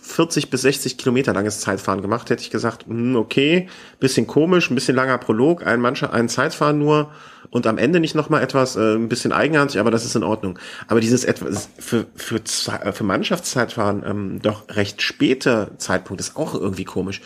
40 0.00 0.48
bis 0.48 0.62
60 0.62 0.96
Kilometer 0.96 1.34
langes 1.34 1.60
Zeitfahren 1.60 2.00
gemacht, 2.00 2.30
hätte 2.30 2.40
ich 2.42 2.48
gesagt, 2.48 2.86
hm, 2.86 3.16
okay, 3.16 3.68
bisschen 4.00 4.26
komisch, 4.26 4.70
ein 4.70 4.74
bisschen 4.74 4.96
langer 4.96 5.18
Prolog, 5.18 5.66
ein 5.66 5.82
Mannschaft, 5.82 6.14
ein 6.14 6.30
Zeitfahren 6.30 6.78
nur 6.78 7.10
und 7.50 7.66
am 7.66 7.76
Ende 7.76 8.00
nicht 8.00 8.14
nochmal 8.14 8.42
etwas, 8.42 8.76
äh, 8.76 8.94
ein 8.94 9.10
bisschen 9.10 9.30
eigenartig, 9.30 9.78
aber 9.78 9.90
das 9.90 10.06
ist 10.06 10.16
in 10.16 10.22
Ordnung. 10.22 10.58
Aber 10.88 11.00
dieses 11.00 11.26
etwas 11.26 11.68
für, 11.78 12.06
für, 12.14 12.36
äh, 12.36 12.92
für 12.92 13.04
Mannschaftszeitfahren 13.04 14.04
ähm, 14.06 14.38
doch 14.40 14.62
recht 14.70 15.02
späte 15.02 15.72
Zeitpunkt 15.76 16.22
ist 16.22 16.34
auch 16.34 16.54
irgendwie 16.54 16.84
komisch. 16.84 17.20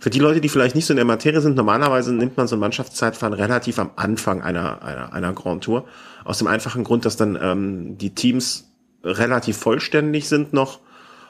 Für 0.00 0.10
die 0.10 0.18
Leute, 0.18 0.42
die 0.42 0.50
vielleicht 0.50 0.74
nicht 0.74 0.84
so 0.84 0.92
in 0.92 0.96
der 0.96 1.06
Materie 1.06 1.40
sind, 1.40 1.56
normalerweise 1.56 2.12
nimmt 2.12 2.36
man 2.36 2.46
so 2.46 2.56
ein 2.56 2.60
Mannschaftszeitfahren 2.60 3.32
relativ 3.32 3.78
am 3.78 3.92
Anfang 3.96 4.42
einer, 4.42 4.82
einer, 4.82 5.14
einer 5.14 5.32
Grand 5.32 5.64
Tour. 5.64 5.86
Aus 6.26 6.36
dem 6.36 6.46
einfachen 6.46 6.84
Grund, 6.84 7.06
dass 7.06 7.16
dann 7.16 7.38
ähm, 7.40 7.96
die 7.96 8.14
Teams 8.14 8.73
relativ 9.04 9.56
vollständig 9.58 10.28
sind 10.28 10.52
noch 10.52 10.80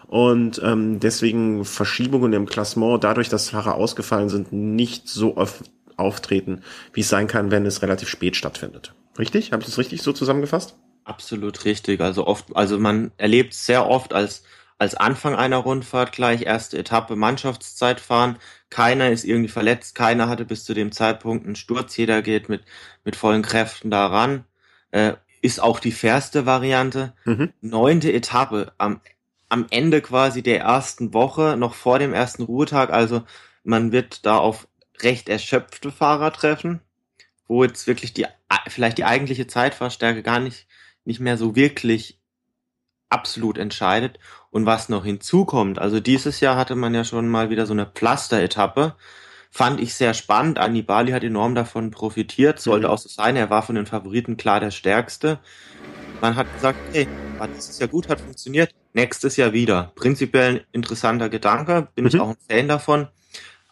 und 0.06 0.60
ähm, 0.62 1.00
deswegen 1.00 1.64
Verschiebungen 1.64 2.32
im 2.32 2.46
Klassement, 2.46 3.02
dadurch, 3.04 3.28
dass 3.28 3.50
Fahrer 3.50 3.74
ausgefallen 3.74 4.28
sind, 4.28 4.52
nicht 4.52 5.08
so 5.08 5.37
oft 5.37 5.64
auftreten, 5.96 6.62
wie 6.92 7.00
es 7.00 7.08
sein 7.08 7.26
kann, 7.26 7.50
wenn 7.50 7.66
es 7.66 7.82
relativ 7.82 8.08
spät 8.08 8.37
stattfindet. 8.37 8.94
Richtig? 9.18 9.52
Habe 9.52 9.62
ich 9.62 9.66
das 9.66 9.78
richtig 9.78 10.02
so 10.02 10.12
zusammengefasst? 10.12 10.76
Absolut 11.04 11.64
richtig. 11.64 12.00
Also 12.00 12.26
oft, 12.26 12.54
also 12.54 12.78
man 12.78 13.12
erlebt 13.16 13.54
sehr 13.54 13.88
oft 13.88 14.12
als 14.12 14.44
als 14.76 14.96
Anfang 14.96 15.37
einer 15.37 15.58
Rundfahrt 15.58 16.10
gleich 16.12 16.42
erste 16.42 16.76
Etappe 16.76 17.14
Mannschaftszeit 17.14 18.00
fahren. 18.00 18.38
Keiner 18.70 19.10
ist 19.10 19.24
irgendwie 19.24 19.48
verletzt, 19.48 19.94
keiner 19.94 20.28
hatte 20.28 20.44
bis 20.44 20.64
zu 20.64 20.74
dem 20.74 20.90
Zeitpunkt 20.90 21.46
einen 21.46 21.54
Sturz, 21.54 21.96
jeder 21.96 22.22
geht 22.22 22.48
mit 22.48 22.64
mit 23.04 23.14
vollen 23.14 23.42
Kräften 23.42 23.90
daran. 23.90 24.44
Äh, 24.90 25.14
ist 25.44 25.62
auch 25.62 25.78
die 25.78 25.92
fairste 25.92 26.46
Variante. 26.46 27.12
Mhm. 27.26 27.52
Neunte 27.61 28.11
Etappe 28.11 28.72
am, 28.78 29.02
am 29.50 29.66
Ende 29.68 30.00
quasi 30.00 30.42
der 30.42 30.61
ersten 30.61 31.12
Woche, 31.12 31.59
noch 31.59 31.74
vor 31.74 31.98
dem 31.98 32.14
ersten 32.14 32.44
Ruhetag. 32.44 32.90
Also 32.90 33.24
man 33.62 33.92
wird 33.92 34.24
da 34.24 34.38
auf 34.38 34.66
recht 35.02 35.28
erschöpfte 35.28 35.92
Fahrer 35.92 36.33
treffen, 36.33 36.80
wo 37.46 37.62
jetzt 37.62 37.87
wirklich 37.87 38.14
die, 38.14 38.24
vielleicht 38.68 38.96
die 38.96 39.04
eigentliche 39.04 39.46
Zeitfahrstärke 39.46 40.22
gar 40.22 40.40
nicht, 40.40 40.66
nicht 41.04 41.20
mehr 41.20 41.37
so 41.37 41.54
wirklich 41.54 42.18
absolut 43.11 43.59
entscheidet. 43.59 44.18
Und 44.50 44.64
was 44.64 44.88
noch 44.88 45.04
hinzukommt, 45.04 45.78
also 45.78 46.00
dieses 46.00 46.40
Jahr 46.40 46.57
hatte 46.57 46.74
man 46.74 46.94
ja 46.94 47.04
schon 47.04 47.28
mal 47.28 47.50
wieder 47.50 47.66
so 47.66 47.74
eine 47.74 47.85
Pflaster-Etappe, 47.85 48.94
fand 49.54 49.80
ich 49.80 49.94
sehr 49.94 50.14
spannend. 50.14 50.58
Annibali 50.58 51.12
hat 51.12 51.22
enorm 51.22 51.54
davon 51.54 51.92
profitiert, 51.92 52.58
sollte 52.58 52.88
mhm. 52.88 52.92
auch 52.92 52.98
so 52.98 53.08
sein. 53.08 53.36
Er 53.36 53.50
war 53.50 53.62
von 53.62 53.76
den 53.76 53.86
Favoriten 53.86 54.36
klar 54.36 54.58
der 54.58 54.72
stärkste. 54.72 55.38
Man 56.20 56.34
hat 56.34 56.52
gesagt, 56.52 56.78
hey, 56.92 57.06
das 57.38 57.70
ist 57.70 57.80
ja 57.80 57.86
gut, 57.86 58.08
hat 58.08 58.20
funktioniert. 58.20 58.74
Nächstes 58.94 59.36
Jahr 59.36 59.52
wieder. 59.52 59.92
Prinzipiell 59.94 60.56
ein 60.56 60.60
interessanter 60.72 61.28
Gedanke, 61.28 61.86
bin 61.94 62.02
mhm. 62.02 62.08
ich 62.08 62.20
auch 62.20 62.30
ein 62.30 62.36
Fan 62.48 62.66
davon. 62.66 63.06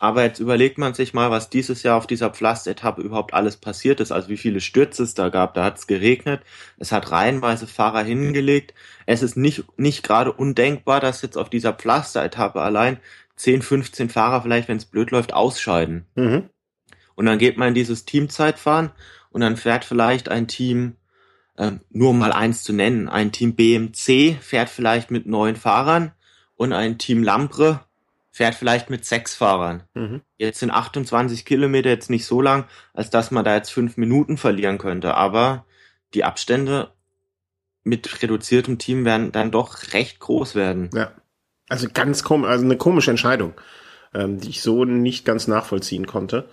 Aber 0.03 0.23
jetzt 0.25 0.39
überlegt 0.39 0.79
man 0.79 0.95
sich 0.95 1.15
mal, 1.15 1.31
was 1.31 1.49
dieses 1.49 1.83
Jahr 1.83 1.97
auf 1.97 2.09
dieser 2.09 2.31
Pflasteretappe 2.31 3.03
überhaupt 3.03 3.35
alles 3.35 3.57
passiert 3.57 4.01
ist, 4.01 4.11
also 4.11 4.29
wie 4.29 4.37
viele 4.37 4.61
Stürze 4.61 5.03
es 5.03 5.15
da 5.15 5.29
gab. 5.29 5.55
Da 5.55 5.65
hat 5.65 5.79
es 5.79 5.87
geregnet, 5.87 6.43
es 6.79 6.91
hat 6.91 7.11
reihenweise 7.11 7.69
Fahrer 7.69 8.03
hingelegt. 8.03 8.75
Es 9.07 9.23
ist 9.23 9.37
nicht, 9.37 9.65
nicht 9.77 10.03
gerade 10.03 10.33
undenkbar, 10.33 11.01
dass 11.01 11.23
jetzt 11.23 11.39
auf 11.39 11.51
dieser 11.51 11.73
Pflasteretappe 11.73 12.61
allein 12.61 12.99
10, 13.37 13.63
15 13.63 14.09
Fahrer 14.09 14.43
vielleicht, 14.43 14.69
wenn 14.69 14.77
es 14.77 14.85
blöd 14.85 15.11
läuft, 15.11 15.33
ausscheiden. 15.33 16.07
Mhm. 16.15 16.49
Und 17.15 17.27
dann 17.27 17.39
geht 17.39 17.57
man 17.57 17.69
in 17.69 17.75
dieses 17.75 18.05
Teamzeitfahren 18.05 18.91
und 19.31 19.41
dann 19.41 19.57
fährt 19.57 19.85
vielleicht 19.85 20.29
ein 20.29 20.49
Team, 20.49 20.97
äh, 21.57 21.73
nur 21.91 22.15
mal 22.15 22.33
eins 22.33 22.63
zu 22.63 22.73
nennen, 22.73 23.09
ein 23.09 23.33
Team 23.33 23.55
BMC 23.55 24.39
fährt 24.41 24.69
vielleicht 24.69 25.11
mit 25.11 25.27
neun 25.27 25.57
Fahrern 25.57 26.13
und 26.57 26.73
ein 26.73 26.99
Team 26.99 27.23
Lampre 27.23 27.81
fährt 28.31 28.55
vielleicht 28.55 28.89
mit 28.89 29.05
sechs 29.05 29.35
Fahrern. 29.35 29.83
Mhm. 29.95 30.23
Jetzt 30.39 30.61
sind 30.61 30.71
28 30.71 31.45
Kilometer 31.45 31.91
jetzt 31.91 32.09
nicht 32.09 32.25
so 32.25 32.41
lang, 32.41 32.65
als 32.95 33.11
dass 33.11 33.31
man 33.31 33.45
da 33.45 33.55
jetzt 33.55 33.71
fünf 33.71 33.99
Minuten 33.99 34.39
verlieren 34.39 34.79
könnte. 34.79 35.15
Aber 35.15 35.67
die 36.15 36.25
Abstände 36.25 36.93
mit 37.85 38.23
reduziertem 38.23 38.79
Team 38.79 39.05
werden 39.05 39.33
dann 39.33 39.51
doch 39.51 39.93
recht 39.93 40.19
groß 40.19 40.55
werden. 40.55 40.89
Ja. 40.95 41.13
Also 41.73 41.87
ganz 41.93 42.23
komisch, 42.23 42.51
also 42.51 42.67
eine 42.67 42.77
komische 42.77 43.11
Entscheidung, 43.11 43.55
ähm, 44.13 44.39
die 44.39 44.51
ich 44.51 44.61
so 44.61 44.85
nicht 44.85 45.25
ganz 45.25 45.49
nachvollziehen 45.49 46.07
konnte. 46.07 46.45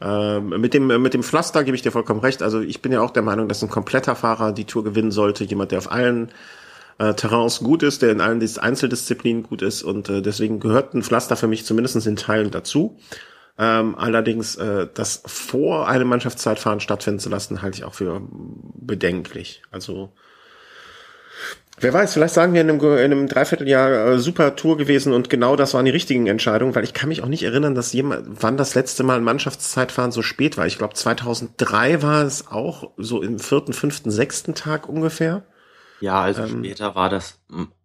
Ähm, 0.00 0.48
mit 0.48 0.74
dem 0.74 0.88
mit 1.00 1.14
dem 1.14 1.22
Pflaster 1.22 1.62
gebe 1.62 1.76
ich 1.76 1.82
dir 1.82 1.92
vollkommen 1.92 2.18
recht. 2.18 2.42
Also 2.42 2.60
ich 2.60 2.82
bin 2.82 2.90
ja 2.90 3.00
auch 3.00 3.12
der 3.12 3.22
Meinung, 3.22 3.48
dass 3.48 3.62
ein 3.62 3.70
kompletter 3.70 4.16
Fahrer 4.16 4.50
die 4.50 4.64
Tour 4.64 4.82
gewinnen 4.82 5.12
sollte, 5.12 5.44
jemand, 5.44 5.70
der 5.70 5.78
auf 5.78 5.92
allen 5.92 6.32
äh, 6.98 7.14
Terrains 7.14 7.60
gut 7.60 7.84
ist, 7.84 8.02
der 8.02 8.10
in 8.10 8.20
allen 8.20 8.42
Einzeldisziplinen 8.58 9.44
gut 9.44 9.62
ist 9.62 9.84
und 9.84 10.08
äh, 10.08 10.22
deswegen 10.22 10.58
gehört 10.58 10.92
ein 10.92 11.04
Pflaster 11.04 11.36
für 11.36 11.46
mich 11.46 11.64
zumindest 11.64 12.04
in 12.04 12.16
Teilen 12.16 12.50
dazu. 12.50 12.98
Ähm, 13.56 13.94
allerdings 13.94 14.56
äh, 14.56 14.88
das 14.92 15.22
vor 15.24 15.86
einem 15.86 16.08
Mannschaftszeitfahren 16.08 16.80
stattfinden 16.80 17.20
zu 17.20 17.28
lassen, 17.28 17.62
halte 17.62 17.78
ich 17.78 17.84
auch 17.84 17.94
für 17.94 18.22
bedenklich. 18.74 19.62
Also 19.70 20.10
Wer 21.80 21.92
weiß, 21.92 22.14
vielleicht 22.14 22.34
sagen 22.34 22.54
wir 22.54 22.60
in 22.60 22.70
einem, 22.70 22.80
in 22.80 22.98
einem 22.98 23.26
Dreivierteljahr 23.26 24.06
äh, 24.06 24.18
super 24.18 24.54
Tour 24.54 24.76
gewesen 24.76 25.12
und 25.12 25.28
genau 25.28 25.56
das 25.56 25.74
waren 25.74 25.84
die 25.84 25.90
richtigen 25.90 26.28
Entscheidungen, 26.28 26.74
weil 26.74 26.84
ich 26.84 26.94
kann 26.94 27.08
mich 27.08 27.22
auch 27.22 27.28
nicht 27.28 27.42
erinnern, 27.42 27.74
dass 27.74 27.92
jemand, 27.92 28.42
wann 28.42 28.56
das 28.56 28.76
letzte 28.76 29.02
Mal 29.02 29.16
ein 29.16 29.24
Mannschaftszeitfahren 29.24 30.12
so 30.12 30.22
spät 30.22 30.56
war. 30.56 30.66
Ich 30.66 30.78
glaube 30.78 30.94
2003 30.94 32.02
war 32.02 32.22
es 32.22 32.46
auch 32.46 32.92
so 32.96 33.22
im 33.22 33.40
vierten, 33.40 33.72
fünften, 33.72 34.12
sechsten 34.12 34.54
Tag 34.54 34.88
ungefähr. 34.88 35.42
Ja, 36.00 36.20
also 36.20 36.42
ähm, 36.42 36.64
später 36.64 36.94
war 36.94 37.08
das 37.08 37.40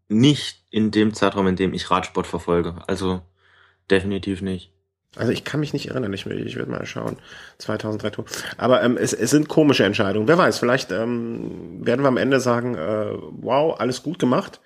nicht 0.07 0.65
in 0.69 0.91
dem 0.91 1.13
Zeitraum, 1.13 1.47
in 1.47 1.55
dem 1.55 1.73
ich 1.73 1.89
Radsport 1.89 2.27
verfolge. 2.27 2.75
Also 2.87 3.21
definitiv 3.89 4.41
nicht. 4.41 4.71
Also 5.15 5.31
ich 5.31 5.43
kann 5.43 5.59
mich 5.59 5.73
nicht 5.73 5.87
erinnern, 5.89 6.13
ich, 6.13 6.25
ich 6.25 6.55
werde 6.55 6.71
mal 6.71 6.85
schauen. 6.85 7.17
2003 7.57 8.09
Tour. 8.11 8.25
Aber 8.57 8.83
ähm, 8.83 8.95
es, 8.95 9.13
es 9.13 9.31
sind 9.31 9.49
komische 9.49 9.83
Entscheidungen. 9.83 10.27
Wer 10.27 10.37
weiß, 10.37 10.59
vielleicht 10.59 10.91
ähm, 10.91 11.85
werden 11.85 12.03
wir 12.03 12.09
am 12.09 12.17
Ende 12.17 12.39
sagen, 12.39 12.75
äh, 12.75 13.11
wow, 13.13 13.79
alles 13.79 14.03
gut 14.03 14.19
gemacht. 14.19 14.61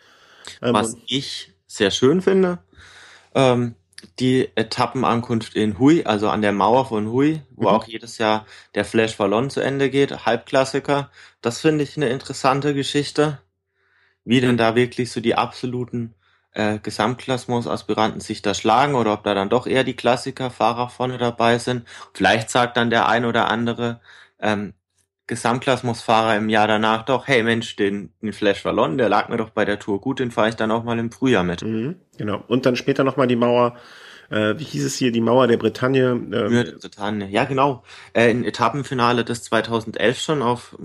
Ähm, 0.62 0.74
Was 0.74 0.98
ich 1.08 1.54
sehr 1.66 1.92
schön 1.92 2.22
finde, 2.22 2.60
ähm, 3.34 3.76
die 4.20 4.50
Etappenankunft 4.56 5.56
in 5.56 5.80
Hui, 5.80 6.04
also 6.04 6.30
an 6.30 6.42
der 6.42 6.52
Mauer 6.52 6.86
von 6.86 7.10
Hui, 7.10 7.42
wo 7.56 7.64
mhm. 7.64 7.68
auch 7.76 7.88
jedes 7.88 8.18
Jahr 8.18 8.46
der 8.76 8.84
Flash 8.84 9.16
Ballon 9.18 9.50
zu 9.50 9.62
Ende 9.62 9.90
geht, 9.90 10.26
Halbklassiker. 10.26 11.10
Das 11.42 11.62
finde 11.62 11.84
ich 11.84 11.96
eine 11.96 12.10
interessante 12.10 12.74
Geschichte, 12.74 13.40
wie 14.26 14.42
denn 14.42 14.58
da 14.58 14.76
wirklich 14.76 15.12
so 15.12 15.22
die 15.22 15.36
absoluten 15.36 16.16
äh, 16.54 16.80
Gesamtklassements-Aspiranten 16.80 18.22
sich 18.22 18.42
da 18.42 18.54
schlagen 18.54 18.96
oder 18.96 19.13
ob 19.13 19.24
da 19.24 19.34
dann 19.34 19.50
doch 19.50 19.68
eher 19.68 19.84
die 19.84 19.96
Klassikerfahrer 19.96 20.89
vorne 20.89 21.18
dabei 21.18 21.58
sind. 21.58 21.88
Vielleicht 22.13 22.50
sagt 22.50 22.78
dann 22.78 22.89
der 22.89 23.08
ein 23.08 23.26
oder 23.26 23.50
andere 23.50 24.00
ähm, 24.39 24.74
Gesamtklassements-Fahrer 25.28 26.38
im 26.38 26.50
Jahr 26.50 26.68
danach 26.68 27.04
doch, 27.04 27.28
hey 27.28 27.44
Mensch, 27.44 27.76
den, 27.76 28.12
den 28.22 28.34
Flash 28.34 28.66
Wallon, 28.66 28.98
der 28.98 29.10
lag 29.10 29.30
mir 29.30 29.38
doch 29.38 29.52
bei 29.52 29.66
der 29.66 29.80
Tour 29.80 30.02
gut, 30.02 30.20
den 30.20 30.32
fahre 30.32 30.50
ich 30.50 30.56
dann 30.56 30.72
auch 30.72 30.84
mal 30.84 31.00
im 31.00 31.12
Frühjahr 31.12 31.44
mit. 31.44 31.62
Mhm, 31.63 31.96
genau. 32.18 32.44
Und 32.48 32.66
dann 32.66 32.76
später 32.76 33.04
nochmal 33.04 33.28
die 33.28 33.38
Mauer, 33.38 33.78
äh, 34.30 34.56
wie 34.58 34.66
hieß 34.66 34.84
es 34.86 34.98
hier, 34.98 35.12
die 35.12 35.22
Mauer 35.22 35.48
der 35.48 35.58
Bretagne? 35.58 36.10
Ähm. 36.12 36.78
Bretagne, 36.80 37.30
ja 37.30 37.46
genau. 37.46 37.84
Äh, 38.13 38.32
Im 38.32 38.44
Etappenfinale 38.44 39.24
des 39.24 39.44
2011 39.44 40.20
schon 40.20 40.42
auf 40.42 40.78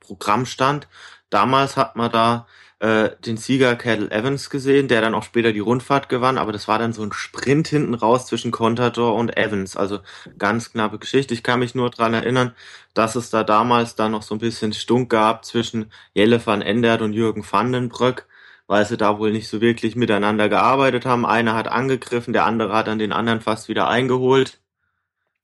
Programm 0.00 0.46
stand. 0.46 0.88
Damals 1.28 1.76
hat 1.76 1.94
man 1.94 2.10
da 2.10 2.46
äh, 2.82 3.10
den 3.24 3.36
Sieger 3.36 3.76
Cadel 3.76 4.10
Evans 4.10 4.50
gesehen, 4.50 4.88
der 4.88 5.00
dann 5.00 5.14
auch 5.14 5.22
später 5.22 5.52
die 5.52 5.60
Rundfahrt 5.60 6.08
gewann, 6.08 6.36
aber 6.36 6.50
das 6.50 6.66
war 6.66 6.80
dann 6.80 6.92
so 6.92 7.04
ein 7.04 7.12
Sprint 7.12 7.68
hinten 7.68 7.94
raus 7.94 8.26
zwischen 8.26 8.50
Contador 8.50 9.14
und 9.14 9.36
Evans, 9.36 9.76
also 9.76 10.00
ganz 10.36 10.72
knappe 10.72 10.98
Geschichte. 10.98 11.32
Ich 11.32 11.44
kann 11.44 11.60
mich 11.60 11.76
nur 11.76 11.90
dran 11.90 12.12
erinnern, 12.12 12.56
dass 12.92 13.14
es 13.14 13.30
da 13.30 13.44
damals 13.44 13.94
dann 13.94 14.10
noch 14.10 14.22
so 14.22 14.34
ein 14.34 14.40
bisschen 14.40 14.72
Stunk 14.72 15.10
gab 15.10 15.44
zwischen 15.44 15.92
Jelle 16.12 16.44
van 16.44 16.60
Endert 16.60 17.02
und 17.02 17.12
Jürgen 17.12 17.44
Vandenbrück, 17.48 18.26
weil 18.66 18.84
sie 18.84 18.96
da 18.96 19.16
wohl 19.18 19.30
nicht 19.30 19.48
so 19.48 19.60
wirklich 19.60 19.94
miteinander 19.94 20.48
gearbeitet 20.48 21.06
haben. 21.06 21.24
Einer 21.24 21.54
hat 21.54 21.68
angegriffen, 21.68 22.32
der 22.32 22.46
andere 22.46 22.74
hat 22.74 22.88
dann 22.88 22.98
den 22.98 23.12
anderen 23.12 23.40
fast 23.40 23.68
wieder 23.68 23.86
eingeholt. 23.88 24.58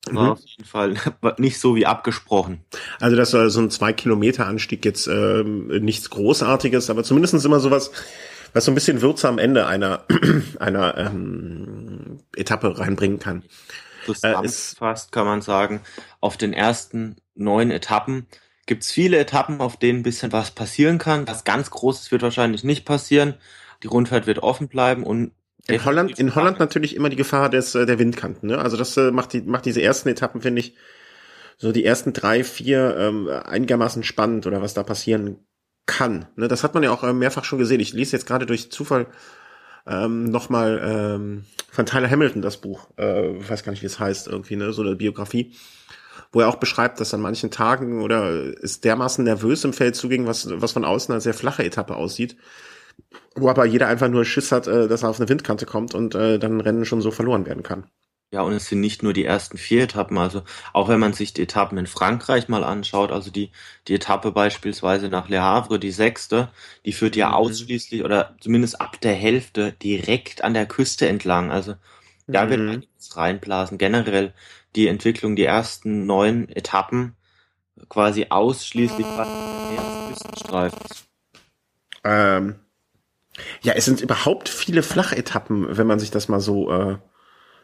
War 0.06 0.24
mhm. 0.24 0.30
auf 0.30 0.40
jeden 0.40 0.64
Fall 0.64 0.94
nicht 1.38 1.58
so 1.58 1.74
wie 1.76 1.86
abgesprochen. 1.86 2.60
Also 3.00 3.16
das 3.16 3.32
war 3.32 3.50
so 3.50 3.60
ein 3.60 3.70
zwei 3.70 3.92
Kilometer 3.92 4.46
Anstieg 4.46 4.84
jetzt 4.84 5.06
ähm, 5.06 5.68
nichts 5.68 6.10
Großartiges, 6.10 6.90
aber 6.90 7.04
zumindestens 7.04 7.44
immer 7.44 7.60
sowas, 7.60 7.90
was 8.52 8.64
so 8.64 8.70
ein 8.70 8.74
bisschen 8.74 9.02
Würze 9.02 9.28
am 9.28 9.38
Ende 9.38 9.66
einer, 9.66 10.04
einer 10.58 10.96
ähm, 10.96 12.18
Etappe 12.36 12.78
reinbringen 12.78 13.18
kann. 13.18 13.42
Zusammengefasst 14.06 15.12
kann 15.12 15.26
man 15.26 15.42
sagen, 15.42 15.80
auf 16.20 16.36
den 16.36 16.52
ersten 16.52 17.16
neun 17.34 17.70
Etappen 17.70 18.26
gibt 18.66 18.84
es 18.84 18.92
viele 18.92 19.18
Etappen, 19.18 19.60
auf 19.60 19.76
denen 19.76 20.00
ein 20.00 20.04
bisschen 20.04 20.32
was 20.32 20.50
passieren 20.52 20.98
kann. 20.98 21.26
Was 21.26 21.44
ganz 21.44 21.70
Großes 21.70 22.12
wird 22.12 22.22
wahrscheinlich 22.22 22.64
nicht 22.64 22.84
passieren. 22.84 23.34
Die 23.82 23.86
Rundfahrt 23.86 24.26
wird 24.26 24.40
offen 24.40 24.68
bleiben 24.68 25.04
und 25.04 25.32
in 25.68 25.84
Holland, 25.84 26.18
in 26.18 26.34
Holland 26.34 26.58
natürlich 26.58 26.96
immer 26.96 27.10
die 27.10 27.16
Gefahr 27.16 27.50
des, 27.50 27.74
äh, 27.74 27.86
der 27.86 27.98
Windkanten. 27.98 28.48
Ne? 28.48 28.58
Also 28.58 28.76
das 28.76 28.96
äh, 28.96 29.10
macht, 29.10 29.32
die, 29.32 29.42
macht 29.42 29.66
diese 29.66 29.82
ersten 29.82 30.08
Etappen, 30.08 30.40
finde 30.40 30.60
ich, 30.60 30.74
so 31.58 31.72
die 31.72 31.84
ersten 31.84 32.12
drei, 32.12 32.44
vier 32.44 32.96
ähm, 32.96 33.28
einigermaßen 33.28 34.02
spannend 34.02 34.46
oder 34.46 34.62
was 34.62 34.74
da 34.74 34.82
passieren 34.82 35.44
kann. 35.86 36.26
Ne? 36.36 36.48
Das 36.48 36.64
hat 36.64 36.74
man 36.74 36.82
ja 36.82 36.90
auch 36.90 37.02
äh, 37.04 37.12
mehrfach 37.12 37.44
schon 37.44 37.58
gesehen. 37.58 37.80
Ich 37.80 37.92
lese 37.92 38.16
jetzt 38.16 38.26
gerade 38.26 38.46
durch 38.46 38.70
Zufall 38.70 39.06
ähm, 39.86 40.24
nochmal 40.24 40.80
ähm, 40.82 41.44
von 41.70 41.86
Tyler 41.86 42.10
Hamilton 42.10 42.42
das 42.42 42.58
Buch, 42.58 42.88
äh, 42.96 43.48
weiß 43.48 43.62
gar 43.62 43.72
nicht, 43.72 43.82
wie 43.82 43.86
es 43.86 43.98
heißt, 43.98 44.28
irgendwie, 44.28 44.56
ne, 44.56 44.72
so 44.72 44.82
eine 44.82 44.96
Biografie, 44.96 45.54
wo 46.32 46.40
er 46.40 46.48
auch 46.48 46.56
beschreibt, 46.56 47.00
dass 47.00 47.14
an 47.14 47.20
manchen 47.20 47.50
Tagen 47.50 48.02
oder 48.02 48.30
ist 48.30 48.84
dermaßen 48.84 49.24
nervös 49.24 49.64
im 49.64 49.72
Feld 49.72 49.96
zuging, 49.96 50.26
was, 50.26 50.48
was 50.50 50.72
von 50.72 50.84
außen 50.84 51.12
eine 51.12 51.20
sehr 51.20 51.34
flache 51.34 51.64
Etappe 51.64 51.96
aussieht, 51.96 52.36
wo 53.34 53.48
aber 53.48 53.64
jeder 53.64 53.88
einfach 53.88 54.08
nur 54.08 54.24
Schiss 54.24 54.52
hat, 54.52 54.66
äh, 54.66 54.88
dass 54.88 55.02
er 55.02 55.10
auf 55.10 55.20
eine 55.20 55.28
Windkante 55.28 55.66
kommt 55.66 55.94
und 55.94 56.14
äh, 56.14 56.38
dann 56.38 56.60
Rennen 56.60 56.84
schon 56.84 57.00
so 57.00 57.10
verloren 57.10 57.46
werden 57.46 57.62
kann. 57.62 57.86
Ja, 58.30 58.42
und 58.42 58.52
es 58.52 58.66
sind 58.66 58.80
nicht 58.80 59.02
nur 59.02 59.14
die 59.14 59.24
ersten 59.24 59.56
vier 59.56 59.84
Etappen, 59.84 60.18
also 60.18 60.42
auch 60.74 60.88
wenn 60.88 61.00
man 61.00 61.14
sich 61.14 61.32
die 61.32 61.42
Etappen 61.42 61.78
in 61.78 61.86
Frankreich 61.86 62.48
mal 62.48 62.62
anschaut, 62.62 63.10
also 63.10 63.30
die, 63.30 63.52
die 63.86 63.94
Etappe 63.94 64.32
beispielsweise 64.32 65.08
nach 65.08 65.30
Le 65.30 65.40
Havre, 65.40 65.78
die 65.78 65.90
sechste, 65.90 66.50
die 66.84 66.92
führt 66.92 67.16
ja 67.16 67.28
mhm. 67.28 67.34
ausschließlich 67.34 68.04
oder 68.04 68.36
zumindest 68.40 68.82
ab 68.82 69.00
der 69.00 69.14
Hälfte 69.14 69.72
direkt 69.82 70.44
an 70.44 70.52
der 70.52 70.66
Küste 70.66 71.08
entlang. 71.08 71.50
Also 71.50 71.76
da 72.26 72.44
mhm. 72.44 72.50
wird 72.50 72.60
einiges 72.60 73.16
reinblasen. 73.16 73.78
Generell 73.78 74.34
die 74.76 74.88
Entwicklung, 74.88 75.34
die 75.34 75.44
ersten 75.44 76.04
neun 76.04 76.50
Etappen 76.50 77.16
quasi 77.88 78.26
ausschließlich 78.28 79.06
des 79.06 80.08
Küstenstreifens. 80.10 81.08
Ähm, 82.04 82.56
ja, 83.62 83.74
es 83.74 83.84
sind 83.84 84.00
überhaupt 84.00 84.48
viele 84.48 84.82
Flachetappen, 84.82 85.76
wenn 85.76 85.86
man 85.86 85.98
sich 85.98 86.10
das 86.10 86.28
mal 86.28 86.40
so 86.40 86.70
äh, 86.70 86.98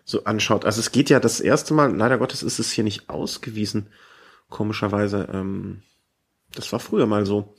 so 0.04 0.24
anschaut. 0.24 0.64
Also 0.64 0.80
es 0.80 0.92
geht 0.92 1.10
ja 1.10 1.18
das 1.18 1.40
erste 1.40 1.74
Mal, 1.74 1.94
leider 1.94 2.18
Gottes 2.18 2.42
ist 2.42 2.58
es 2.58 2.70
hier 2.70 2.84
nicht 2.84 3.08
ausgewiesen, 3.08 3.88
komischerweise. 4.50 5.28
Ähm, 5.32 5.82
das 6.54 6.72
war 6.72 6.80
früher 6.80 7.06
mal 7.06 7.26
so. 7.26 7.54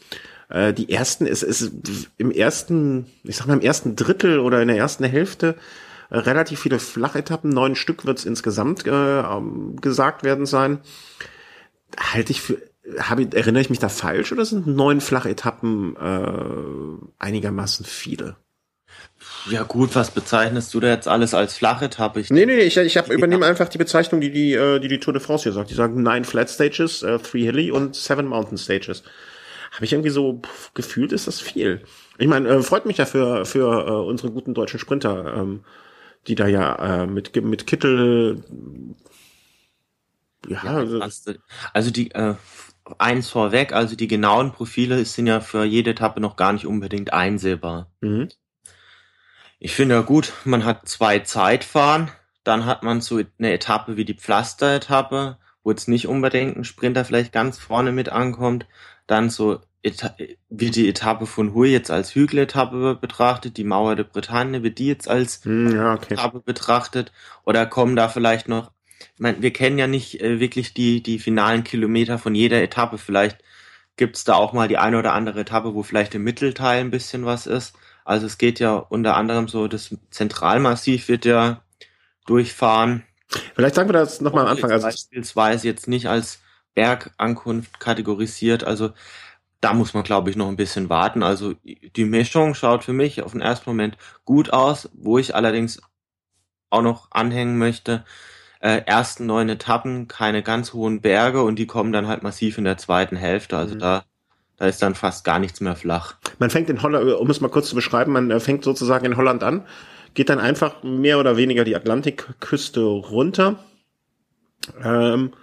Äh, 0.50 0.74
die 0.74 0.92
ersten, 0.92 1.26
es 1.26 1.44
ist 1.44 1.72
im 2.18 2.32
ersten, 2.32 3.08
ich 3.24 3.36
sag 3.36 3.48
mal 3.48 3.56
im 3.56 3.62
ersten 3.62 3.96
Drittel 3.96 4.40
oder 4.40 4.62
in 4.62 4.68
der 4.68 4.78
ersten 4.78 5.04
Hälfte 5.04 5.56
äh, 6.10 6.18
relativ 6.18 6.60
viele 6.60 6.80
Flachetappen, 6.80 7.50
neun 7.50 7.76
Stück 7.76 8.06
wird 8.06 8.20
es 8.20 8.26
insgesamt 8.26 8.86
äh, 8.86 9.20
ähm, 9.20 9.78
gesagt 9.82 10.24
werden 10.24 10.46
sein. 10.46 10.80
Halte 11.98 12.32
ich 12.32 12.42
für, 12.42 12.62
habe, 13.00 13.28
erinnere 13.34 13.62
ich 13.62 13.70
mich 13.70 13.80
da 13.80 13.90
falsch 13.90 14.32
oder 14.32 14.46
sind 14.46 14.68
neun 14.68 15.02
Flachetappen 15.02 15.96
äh, 15.96 17.24
einigermaßen 17.24 17.86
viele? 17.86 18.36
Ja 19.50 19.64
gut, 19.64 19.96
was 19.96 20.12
bezeichnest 20.12 20.74
du 20.74 20.80
da 20.80 20.88
jetzt 20.88 21.08
alles 21.08 21.34
als 21.34 21.56
Flachetappe? 21.56 22.20
Ich 22.20 22.30
nee, 22.30 22.46
nee, 22.46 22.60
ich, 22.60 22.78
ich 22.78 22.98
hab, 22.98 23.10
übernehme 23.10 23.46
einfach 23.46 23.70
die 23.70 23.78
Bezeichnung, 23.78 24.22
die 24.22 24.32
die, 24.32 24.54
äh, 24.54 24.80
die 24.80 24.88
die 24.88 25.00
Tour 25.00 25.14
de 25.14 25.22
France 25.22 25.44
hier 25.44 25.52
sagt. 25.52 25.70
Die 25.70 25.76
sagen 25.76 26.02
nine 26.04 26.26
Flat 26.26 26.50
Stages, 26.50 27.04
äh, 27.04 27.20
three 27.20 27.44
Hilly 27.44 27.72
und 27.72 27.96
seven 27.96 28.28
Mountain 28.28 28.58
Stages. 28.58 29.04
Habe 29.72 29.86
ich 29.86 29.94
irgendwie 29.94 30.10
so 30.10 30.42
pff, 30.42 30.74
gefühlt, 30.74 31.12
ist 31.12 31.28
das 31.28 31.42
viel. 31.42 31.82
Ich 32.18 32.28
meine, 32.28 32.48
äh, 32.50 32.62
freut 32.62 32.86
mich 32.86 32.98
ja 32.98 33.06
für, 33.06 33.46
für 33.46 33.88
äh, 33.88 33.92
unsere 33.92 34.32
guten 34.32 34.54
deutschen 34.54 34.80
Sprinter, 34.80 35.36
ähm, 35.38 35.64
die 36.28 36.36
da 36.36 36.48
ja 36.48 37.04
äh, 37.04 37.08
mit, 37.08 37.36
mit 37.44 37.68
Kittel 37.68 38.44
ja, 40.48 40.62
also, 40.64 41.02
also 41.74 41.92
die 41.92 42.12
äh, 42.12 42.36
eins 42.98 43.30
vorweg, 43.30 43.74
also 43.74 43.96
die 43.96 44.08
genauen 44.08 44.52
Profile 44.52 45.04
sind 45.06 45.28
ja 45.28 45.40
für 45.40 45.64
jede 45.64 45.92
Etappe 45.92 46.20
noch 46.20 46.36
gar 46.36 46.54
nicht 46.54 46.66
unbedingt 46.66 47.14
einsehbar. 47.14 47.90
Mhm. 48.02 48.30
Ich 49.60 49.74
finde 49.74 49.96
ja 49.96 50.02
gut, 50.02 50.34
man 50.44 50.66
hat 50.66 50.88
zwei 50.88 51.20
Zeitfahren, 51.20 52.12
dann 52.44 52.66
hat 52.66 52.84
man 52.84 53.02
so 53.02 53.22
eine 53.40 53.54
Etappe 53.54 53.98
wie 53.98 54.06
die 54.06 54.14
Pflaster-Etappe, 54.14 55.38
wo 55.64 55.72
jetzt 55.72 55.88
nicht 55.88 56.08
unbedingt 56.08 56.58
ein 56.58 56.64
Sprinter 56.64 57.06
vielleicht 57.06 57.32
ganz 57.32 57.58
vorne 57.58 57.92
mit 57.92 58.10
ankommt, 58.10 58.68
dann 59.08 59.30
so 59.30 59.62
wird 60.50 60.76
die 60.76 60.90
Etappe 60.90 61.26
von 61.28 61.54
Huy 61.54 61.72
jetzt 61.72 61.92
als 61.92 62.16
Hügeletappe 62.16 62.96
betrachtet, 62.96 63.58
die 63.58 63.64
Mauer 63.64 63.96
der 63.96 64.04
Bretagne 64.04 64.64
wird 64.64 64.80
die 64.80 64.88
jetzt 64.88 65.08
als 65.08 65.44
hm, 65.46 65.76
ja, 65.76 65.94
okay. 65.94 66.14
Etappe 66.14 66.40
betrachtet 66.40 67.12
oder 67.44 67.66
kommen 67.66 67.96
da 67.96 68.10
vielleicht 68.10 68.48
noch, 68.48 68.72
ich 69.00 69.20
meine, 69.20 69.42
wir 69.42 69.54
kennen 69.54 69.78
ja 69.78 69.88
nicht 69.88 70.22
äh, 70.22 70.40
wirklich 70.40 70.74
die, 70.74 71.02
die 71.02 71.20
finalen 71.20 71.64
Kilometer 71.64 72.18
von 72.18 72.36
jeder 72.36 72.62
Etappe, 72.62 72.98
vielleicht 72.98 73.38
gibt's 73.98 74.24
da 74.24 74.36
auch 74.36 74.54
mal 74.54 74.68
die 74.68 74.78
eine 74.78 75.00
oder 75.00 75.14
andere 75.14 75.42
Etappe, 75.42 75.74
wo 75.74 75.84
vielleicht 75.84 76.16
im 76.16 76.24
Mittelteil 76.24 76.82
ein 76.82 76.92
bisschen 76.92 77.26
was 77.26 77.48
ist. 77.48 77.76
Also 78.04 78.26
es 78.26 78.38
geht 78.38 78.60
ja 78.60 78.76
unter 78.76 79.16
anderem 79.16 79.48
so, 79.48 79.68
das 79.68 79.96
Zentralmassiv 80.12 81.08
wird 81.08 81.26
ja 81.26 81.64
durchfahren. 82.26 83.04
Vielleicht 83.56 83.76
sagen 83.76 83.90
wir 83.90 83.94
das 83.94 84.22
nochmal 84.22 84.46
am 84.46 84.52
Anfang. 84.52 84.72
Also 84.72 84.88
beispielsweise 84.88 85.68
jetzt 85.68 85.88
nicht 85.88 86.08
als 86.08 86.42
Bergankunft 86.76 87.80
kategorisiert. 87.80 88.64
Also 88.64 88.92
da 89.62 89.74
muss 89.74 89.94
man, 89.94 90.04
glaube 90.04 90.30
ich, 90.30 90.36
noch 90.36 90.48
ein 90.48 90.58
bisschen 90.58 90.90
warten. 90.90 91.24
Also 91.24 91.56
die 91.64 92.06
Mischung 92.06 92.54
schaut 92.54 92.84
für 92.84 92.94
mich 92.94 93.24
auf 93.24 93.32
den 93.32 93.42
ersten 93.42 93.70
Moment 93.70 93.98
gut 94.24 94.54
aus, 94.54 94.90
wo 94.94 95.18
ich 95.18 95.34
allerdings 95.34 95.82
auch 96.70 96.84
noch 96.84 97.10
anhängen 97.12 97.58
möchte. 97.58 98.06
Äh, 98.66 98.82
ersten 98.88 99.28
neun 99.28 99.48
Etappen, 99.48 100.08
keine 100.08 100.42
ganz 100.42 100.74
hohen 100.74 101.00
Berge 101.00 101.44
und 101.44 101.60
die 101.60 101.68
kommen 101.68 101.92
dann 101.92 102.08
halt 102.08 102.24
massiv 102.24 102.58
in 102.58 102.64
der 102.64 102.78
zweiten 102.80 103.16
Hälfte. 103.16 103.58
Also 103.58 103.76
mhm. 103.76 103.80
da 103.80 104.04
da 104.58 104.66
ist 104.66 104.82
dann 104.82 104.96
fast 104.96 105.24
gar 105.24 105.38
nichts 105.38 105.62
mehr 105.62 105.76
flach. 105.76 106.16
Man 106.40 106.50
fängt 106.50 106.70
in 106.72 106.82
Holland, 106.82 107.14
um 107.14 107.30
es 107.30 107.42
mal 107.42 107.50
kurz 107.50 107.70
zu 107.70 107.76
beschreiben, 107.76 108.12
man 108.12 108.32
äh, 108.32 108.40
fängt 108.40 108.64
sozusagen 108.64 109.06
in 109.06 109.18
Holland 109.18 109.44
an, 109.44 109.68
geht 110.16 110.30
dann 110.30 110.40
einfach 110.40 110.82
mehr 110.82 111.20
oder 111.20 111.38
weniger 111.38 111.64
die 111.64 111.76
Atlantikküste 111.76 112.82
runter, 112.82 113.60
ähm, 114.84 115.34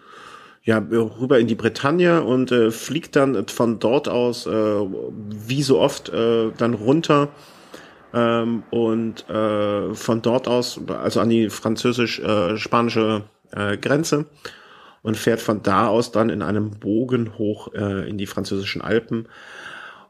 ja, 0.65 0.79
rüber 0.79 1.39
in 1.39 1.47
die 1.47 1.55
Bretagne 1.55 2.25
und 2.25 2.51
äh, 2.51 2.73
fliegt 2.73 3.15
dann 3.15 3.47
von 3.47 3.79
dort 3.79 4.09
aus, 4.09 4.47
äh, 4.47 4.51
wie 4.51 5.63
so 5.63 5.79
oft, 5.79 6.09
äh, 6.09 6.51
dann 6.57 6.75
runter 6.75 7.29
ähm, 8.13 8.63
und 8.71 9.29
äh, 9.29 9.95
von 9.95 10.23
dort 10.23 10.49
aus, 10.49 10.81
also 10.89 11.21
an 11.21 11.29
die 11.29 11.51
französisch-spanische 11.51 13.25
äh, 13.53 13.77
Grenze 13.77 14.27
und 15.03 15.17
fährt 15.17 15.41
von 15.41 15.63
da 15.63 15.89
aus 15.89 16.13
dann 16.13 16.31
in 16.31 16.43
einem 16.43 16.71
Bogen 16.71 17.37
hoch 17.39 17.73
äh, 17.75 18.09
in 18.09 18.19
die 18.19 18.27
französischen 18.27 18.83
Alpen. 18.83 19.29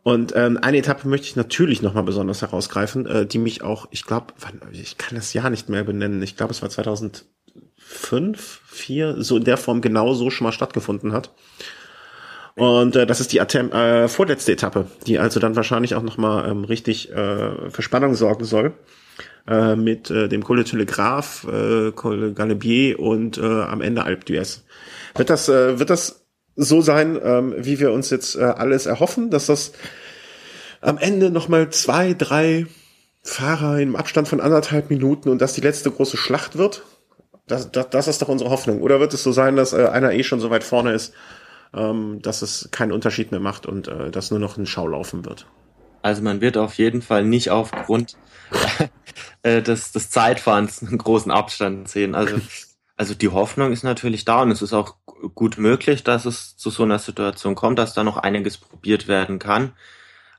Und 0.03 0.33
ähm, 0.35 0.59
eine 0.61 0.79
Etappe 0.79 1.07
möchte 1.07 1.29
ich 1.29 1.37
natürlich 1.37 1.81
nochmal 1.81 2.03
besonders 2.03 2.43
herausgreifen, 2.43 3.07
äh, 3.07 3.27
die 3.27 3.38
mich 3.38 3.62
auch, 3.62 3.87
ich 3.93 4.05
glaube, 4.05 4.35
ich 4.73 4.99
kann 4.99 5.15
das 5.15 5.33
Jahr 5.33 5.49
nicht 5.49 5.69
mehr 5.69 5.85
benennen, 5.85 6.23
ich 6.23 6.37
glaube, 6.37 6.53
es 6.53 6.61
war 6.61 6.71
2005, 6.71 8.62
4, 8.67 9.23
so 9.23 9.37
in 9.37 9.45
der 9.45 9.57
Form 9.57 9.81
genau 9.81 10.12
so 10.15 10.31
schon 10.31 10.47
mal 10.47 10.53
stattgefunden 10.53 11.12
hat. 11.12 11.31
Und 12.55 12.97
äh, 12.97 13.07
das 13.07 13.21
ist 13.21 13.33
die 13.33 13.41
Atem 13.41 13.73
äh, 13.73 14.09
vorletzte 14.09 14.53
Etappe, 14.53 14.87
die 15.07 15.19
also 15.19 15.41
dann 15.41 15.57
wahrscheinlich 15.57 15.95
auch 15.95 16.03
nochmal 16.03 16.51
ähm, 16.51 16.65
richtig 16.65 17.11
äh, 17.11 17.71
für 17.71 17.83
Spannung 17.83 18.15
sorgen 18.15 18.45
soll 18.45 18.75
äh, 19.47 19.77
mit 19.77 20.11
äh, 20.11 20.29
dem 20.29 20.45
Col 20.45 20.57
de 20.57 20.65
Telegraph, 20.65 21.47
äh, 21.51 21.93
Col 21.93 22.21
de 22.21 22.33
Galibier 22.35 22.99
und 22.99 23.38
äh, 23.38 23.62
am 23.62 23.81
Ende 23.81 24.05
Alpe 24.05 24.25
d'Huez. 24.27 24.61
Wird 25.15 25.31
das, 25.31 25.49
äh, 25.49 25.79
wird 25.79 25.91
das 25.91 26.25
so 26.55 26.83
sein, 26.83 27.19
ähm, 27.23 27.55
wie 27.57 27.81
wir 27.81 27.93
uns 27.93 28.11
jetzt 28.11 28.37
äh, 28.37 28.43
alles 28.43 28.87
erhoffen, 28.87 29.31
dass 29.31 29.47
das 29.47 29.73
am 30.81 30.99
Ende 30.99 31.31
nochmal 31.31 31.71
zwei, 31.71 32.12
drei 32.15 32.67
Fahrer 33.23 33.79
im 33.79 33.97
Abstand 33.97 34.29
von 34.29 34.41
anderthalb 34.41 34.91
Minuten 34.91 35.29
und 35.29 35.41
das 35.41 35.55
die 35.55 35.61
letzte 35.61 35.91
große 35.91 36.17
Schlacht 36.17 36.59
wird? 36.59 36.83
Das, 37.47 37.71
das, 37.73 37.91
das 37.91 38.09
ist 38.09 38.23
doch 38.23 38.29
unsere 38.29 38.51
Hoffnung. 38.51 38.83
Oder 38.83 39.01
wird 39.01 39.15
es 39.15 39.23
so 39.23 39.33
sein, 39.33 39.57
dass 39.57 39.73
äh, 39.73 39.87
einer 39.87 40.12
eh 40.12 40.23
schon 40.23 40.41
so 40.41 40.51
weit 40.51 40.65
vorne 40.65 40.93
ist, 40.93 41.15
ähm, 41.75 42.21
dass 42.23 42.43
es 42.43 42.69
keinen 42.71 42.93
Unterschied 42.93 43.31
mehr 43.31 43.41
macht 43.41 43.67
und 43.67 43.89
äh, 43.89 44.11
dass 44.11 44.31
nur 44.31 44.41
noch 44.41 44.57
ein 44.57 44.67
Schau 44.67 44.87
laufen 44.87 45.25
wird? 45.25 45.47
Also 46.03 46.23
man 46.23 46.41
wird 46.41 46.57
auf 46.57 46.75
jeden 46.75 47.01
Fall 47.01 47.25
nicht 47.25 47.51
aufgrund 47.51 48.17
äh, 49.43 49.63
des, 49.63 49.93
des 49.93 50.11
Zeitfahrens 50.11 50.83
einen 50.83 50.99
großen 50.99 51.31
Abstand 51.31 51.89
sehen. 51.89 52.15
Also, 52.15 52.41
also 52.97 53.15
die 53.15 53.29
Hoffnung 53.29 53.73
ist 53.73 53.85
natürlich 53.85 54.25
da 54.25 54.43
und 54.43 54.51
es 54.51 54.63
ist 54.63 54.73
auch 54.73 54.97
gut 55.35 55.59
möglich, 55.59 56.03
dass 56.03 56.25
es 56.25 56.57
zu 56.57 56.71
so 56.71 56.83
einer 56.83 56.99
Situation 56.99 57.55
kommt, 57.55 57.79
dass 57.79 57.95
da 57.95 58.03
noch 58.03 58.17
einiges 58.17 58.59
probiert 58.59 59.09
werden 59.09 59.39
kann. 59.39 59.73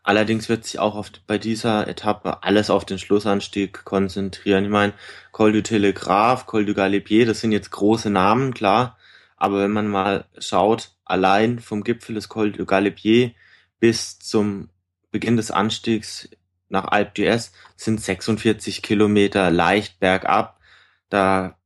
Allerdings 0.06 0.50
wird 0.50 0.66
sich 0.66 0.80
auch 0.80 0.96
oft 0.96 1.26
bei 1.28 1.38
dieser 1.38 1.88
Etappe 1.88 2.44
alles 2.44 2.70
auf 2.70 2.84
den 2.84 3.00
Schlussanstieg 3.00 3.86
konzentrieren. 3.86 4.66
Ich 4.66 4.70
meine, 4.70 4.94
Col 5.32 5.54
du 5.54 5.64
Telegraph, 5.64 6.46
Col 6.46 6.66
du 6.66 6.74
Galibier, 6.74 7.26
das 7.26 7.40
sind 7.40 7.54
jetzt 7.54 7.72
große 7.72 8.10
Namen, 8.10 8.54
klar. 8.54 8.98
Aber 9.44 9.60
wenn 9.60 9.72
man 9.72 9.90
mal 9.90 10.24
schaut, 10.38 10.92
allein 11.04 11.60
vom 11.60 11.84
Gipfel 11.84 12.16
des 12.16 12.30
Col 12.30 12.54
du 12.54 12.66
Galibier 12.66 13.32
bis 13.82 14.18
zum 14.18 14.70
Beginn 15.12 15.36
des 15.36 15.52
Anstiegs 15.52 16.30
nach 16.70 16.86
Alp 16.86 17.14
d'Huez 17.14 17.52
sind 17.76 18.00
46 18.00 18.82
Kilometer 18.82 19.52
leicht 19.52 20.00
bergab. 20.00 20.62
Da 21.10 21.58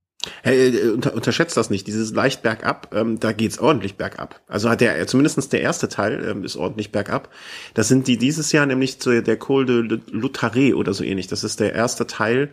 Hey, 0.41 0.75
äh, 0.75 0.89
unter, 0.89 1.13
unterschätzt 1.13 1.55
das 1.55 1.69
nicht. 1.69 1.85
Dieses 1.85 2.11
leicht 2.11 2.41
bergab, 2.41 2.93
ähm, 2.95 3.19
da 3.19 3.31
geht's 3.31 3.59
ordentlich 3.59 3.95
bergab. 3.95 4.41
Also 4.47 4.71
hat 4.71 4.81
der, 4.81 5.05
zumindestens 5.05 5.49
der 5.49 5.61
erste 5.61 5.87
Teil 5.87 6.27
ähm, 6.27 6.43
ist 6.43 6.57
ordentlich 6.57 6.91
bergab. 6.91 7.29
Das 7.75 7.87
sind 7.87 8.07
die 8.07 8.17
dieses 8.17 8.51
Jahr 8.51 8.65
nämlich 8.65 8.99
zu 8.99 9.21
der 9.21 9.37
Col 9.37 9.67
de 9.67 9.99
Lutaré 10.11 10.73
oder 10.73 10.95
so 10.95 11.03
ähnlich. 11.03 11.27
Das 11.27 11.43
ist 11.43 11.59
der 11.59 11.73
erste 11.73 12.07
Teil 12.07 12.51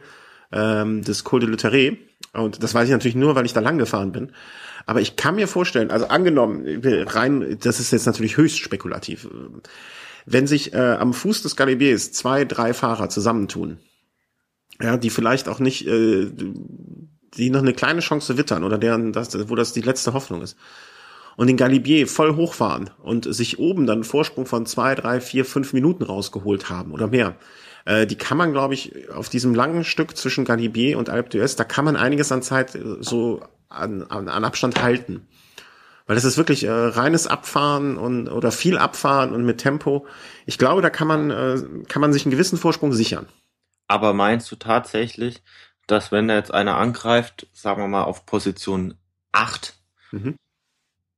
ähm, 0.52 1.02
des 1.02 1.24
Col 1.24 1.40
de 1.40 1.48
Lutaré. 1.48 1.96
Und 2.34 2.62
das 2.62 2.74
weiß 2.74 2.84
ich 2.84 2.92
natürlich 2.92 3.14
nur, 3.14 3.34
weil 3.34 3.46
ich 3.46 3.52
da 3.52 3.60
lang 3.60 3.78
gefahren 3.78 4.12
bin. 4.12 4.32
Aber 4.86 5.00
ich 5.00 5.16
kann 5.16 5.36
mir 5.36 5.48
vorstellen, 5.48 5.90
also 5.90 6.08
angenommen, 6.08 6.82
rein, 7.06 7.58
das 7.62 7.80
ist 7.80 7.92
jetzt 7.92 8.06
natürlich 8.06 8.36
höchst 8.36 8.58
spekulativ. 8.58 9.28
Wenn 10.26 10.46
sich 10.46 10.74
äh, 10.74 10.96
am 10.98 11.14
Fuß 11.14 11.42
des 11.42 11.56
Galibiers 11.56 12.12
zwei, 12.12 12.44
drei 12.44 12.74
Fahrer 12.74 13.08
zusammentun, 13.08 13.78
ja, 14.80 14.96
die 14.96 15.10
vielleicht 15.10 15.48
auch 15.48 15.60
nicht 15.60 15.86
äh, 15.86 16.30
die 17.36 17.50
noch 17.50 17.60
eine 17.60 17.72
kleine 17.72 18.00
Chance 18.00 18.36
wittern 18.36 18.64
oder 18.64 18.78
deren, 18.78 19.12
das, 19.12 19.48
wo 19.48 19.54
das 19.54 19.72
die 19.72 19.80
letzte 19.80 20.12
Hoffnung 20.12 20.42
ist. 20.42 20.56
Und 21.36 21.48
den 21.48 21.56
Galibier 21.56 22.06
voll 22.06 22.36
hochfahren 22.36 22.90
und 23.02 23.32
sich 23.34 23.58
oben 23.58 23.86
dann 23.86 23.96
einen 23.96 24.04
Vorsprung 24.04 24.46
von 24.46 24.66
zwei, 24.66 24.94
drei, 24.94 25.20
vier, 25.20 25.44
fünf 25.44 25.72
Minuten 25.72 26.04
rausgeholt 26.04 26.70
haben 26.70 26.92
oder 26.92 27.08
mehr. 27.08 27.34
Äh, 27.84 28.06
die 28.06 28.16
kann 28.16 28.38
man, 28.38 28.52
glaube 28.52 28.74
ich, 28.74 29.10
auf 29.10 29.28
diesem 29.28 29.54
langen 29.54 29.84
Stück 29.84 30.16
zwischen 30.16 30.44
Galibier 30.44 30.98
und 30.98 31.10
Alpe 31.10 31.30
d'Huez, 31.30 31.56
da 31.56 31.64
kann 31.64 31.84
man 31.84 31.96
einiges 31.96 32.32
an 32.32 32.42
Zeit 32.42 32.74
äh, 32.74 32.96
so 33.00 33.42
an, 33.68 34.02
an, 34.04 34.28
an 34.28 34.44
Abstand 34.44 34.82
halten. 34.82 35.26
Weil 36.06 36.16
das 36.16 36.24
ist 36.24 36.36
wirklich 36.36 36.64
äh, 36.64 36.70
reines 36.70 37.26
Abfahren 37.26 37.96
und 37.96 38.28
oder 38.28 38.52
viel 38.52 38.76
Abfahren 38.76 39.32
und 39.32 39.44
mit 39.44 39.58
Tempo. 39.58 40.06
Ich 40.44 40.58
glaube, 40.58 40.82
da 40.82 40.90
kann 40.90 41.08
man, 41.08 41.30
äh, 41.30 41.62
kann 41.88 42.00
man 42.00 42.12
sich 42.12 42.24
einen 42.24 42.32
gewissen 42.32 42.58
Vorsprung 42.58 42.92
sichern. 42.92 43.26
Aber 43.88 44.12
meinst 44.12 44.50
du 44.50 44.56
tatsächlich, 44.56 45.42
dass 45.86 46.12
wenn 46.12 46.28
da 46.28 46.34
jetzt 46.34 46.52
einer 46.52 46.76
angreift, 46.76 47.46
sagen 47.52 47.82
wir 47.82 47.88
mal 47.88 48.04
auf 48.04 48.26
Position 48.26 48.94
8, 49.32 49.74
mhm. 50.12 50.36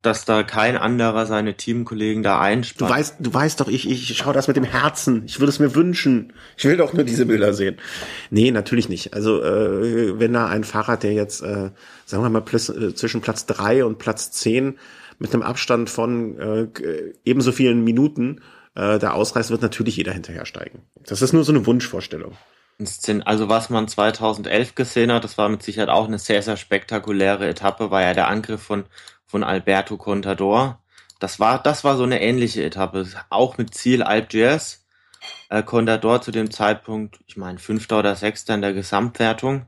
Dass 0.07 0.25
da 0.25 0.43
kein 0.45 0.77
anderer 0.77 1.27
seine 1.27 1.55
Teamkollegen 1.55 2.23
da 2.23 2.41
einspannt. 2.41 2.91
Du 2.91 2.95
weißt, 2.95 3.17
du 3.19 3.35
weißt 3.35 3.61
doch, 3.61 3.69
ich, 3.69 3.91
ich 3.91 4.17
schaue 4.17 4.33
das 4.33 4.49
mit 4.49 4.57
dem 4.57 4.65
Herzen. 4.65 5.25
Ich 5.27 5.41
würde 5.41 5.51
es 5.51 5.59
mir 5.59 5.75
wünschen. 5.75 6.33
Ich 6.57 6.65
will 6.65 6.77
doch 6.77 6.93
nur 6.93 7.05
diese 7.05 7.27
Bilder 7.27 7.53
sehen. 7.53 7.77
Nee, 8.31 8.51
natürlich 8.53 8.89
nicht. 8.89 9.15
Also 9.15 9.43
äh, 9.43 10.19
wenn 10.19 10.33
da 10.33 10.47
ein 10.47 10.65
Fahrrad, 10.65 11.03
der 11.03 11.13
jetzt, 11.13 11.43
äh, 11.43 11.71
sagen 12.05 12.23
wir 12.23 12.31
mal, 12.31 12.43
äh, 12.43 12.95
zwischen 12.95 13.21
Platz 13.21 13.47
3 13.47 13.85
und 13.85 13.99
Platz 13.99 14.31
10 14.31 14.79
mit 15.19 15.35
einem 15.35 15.43
Abstand 15.43 15.91
von 15.91 16.39
äh, 16.39 16.69
ebenso 17.25 17.53
vielen 17.53 17.83
Minuten 17.83 18.41
äh, 18.75 18.99
da 18.99 19.11
ausreißt, 19.11 19.51
wird 19.51 19.63
natürlich 19.63 19.97
jeder 19.97 20.13
hinterhersteigen. 20.13 20.83
Das 21.05 21.21
ist 21.21 21.33
nur 21.33 21.45
so 21.45 21.53
eine 21.53 21.67
Wunschvorstellung. 21.67 22.37
Also 23.25 23.49
was 23.49 23.71
man 23.71 23.89
2011 23.89 24.75
gesehen 24.75 25.11
hat, 25.11 25.25
das 25.25 25.39
war 25.39 25.49
mit 25.49 25.63
Sicherheit 25.63 25.89
auch 25.89 26.07
eine 26.07 26.19
sehr, 26.19 26.43
sehr 26.43 26.59
spektakuläre 26.59 27.49
Etappe, 27.49 27.91
war 27.91 28.03
ja 28.03 28.13
der 28.13 28.29
Angriff 28.29 28.63
von, 28.63 28.85
von 29.27 29.45
Alberto 29.45 29.97
Contador. 29.97 30.83
Das 31.19 31.41
war, 31.41 31.63
das 31.63 31.85
war 31.85 31.97
so 31.97 32.05
eine 32.05 32.21
ähnliche 32.21 32.65
Etappe, 32.65 33.07
auch 33.31 33.59
mit 33.59 33.75
Ziel 33.75 34.03
Alp 34.03 34.31
d'Huez. 34.31 34.81
Äh, 35.49 35.63
Contador 35.63 36.23
zu 36.23 36.31
dem 36.31 36.51
Zeitpunkt, 36.51 37.19
ich 37.27 37.37
meine, 37.37 37.59
fünfter 37.59 37.99
oder 37.99 38.17
sechster 38.17 38.55
in 38.55 38.63
der 38.63 38.73
Gesamtwertung. 38.73 39.67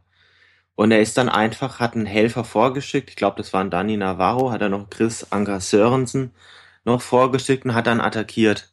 Und 0.75 0.93
er 0.93 1.01
ist 1.01 1.19
dann 1.19 1.29
einfach, 1.29 1.81
hat 1.81 1.95
einen 1.95 2.07
Helfer 2.07 2.45
vorgeschickt, 2.45 3.11
ich 3.11 3.17
glaube, 3.17 3.37
das 3.37 3.53
war 3.53 3.63
ein 3.63 3.71
Danny 3.71 3.97
Navarro, 3.97 4.53
hat 4.53 4.63
er 4.63 4.69
noch 4.69 4.91
Chris 4.91 5.27
Anker 5.31 5.61
Sörensen 5.61 6.33
noch 6.85 7.03
vorgeschickt 7.03 7.65
und 7.65 7.75
hat 7.75 7.87
dann 7.87 8.01
attackiert. 8.01 8.73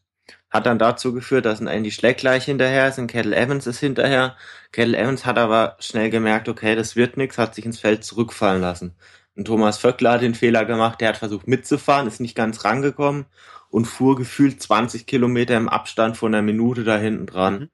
Hat 0.49 0.65
dann 0.65 0.79
dazu 0.79 1.13
geführt, 1.13 1.45
dass 1.45 1.59
ein 1.59 1.67
Andy 1.67 1.91
Schleck 1.91 2.17
gleich 2.17 2.45
hinterher 2.45 2.87
ist, 2.87 2.99
ein 2.99 3.07
Kettle 3.07 3.35
Evans 3.35 3.67
ist 3.67 3.79
hinterher. 3.79 4.37
Kettle 4.71 4.97
Evans 4.97 5.25
hat 5.25 5.37
aber 5.37 5.77
schnell 5.79 6.09
gemerkt, 6.09 6.47
okay, 6.49 6.75
das 6.75 6.95
wird 6.95 7.17
nichts, 7.17 7.37
hat 7.37 7.55
sich 7.55 7.65
ins 7.65 7.79
Feld 7.79 8.03
zurückfallen 8.03 8.61
lassen. 8.61 8.95
Und 9.35 9.45
Thomas 9.45 9.77
Vöckler 9.77 10.13
hat 10.13 10.21
den 10.21 10.35
Fehler 10.35 10.65
gemacht, 10.65 11.01
der 11.01 11.09
hat 11.09 11.17
versucht 11.17 11.47
mitzufahren, 11.47 12.07
ist 12.07 12.21
nicht 12.21 12.35
ganz 12.35 12.63
rangekommen 12.63 13.25
und 13.69 13.85
fuhr 13.85 14.15
gefühlt 14.15 14.61
20 14.61 15.05
Kilometer 15.05 15.57
im 15.57 15.67
Abstand 15.67 16.15
von 16.15 16.33
einer 16.33 16.41
Minute 16.41 16.83
da 16.83 16.97
hinten 16.97 17.25
dran. 17.25 17.59
Mhm. 17.59 17.69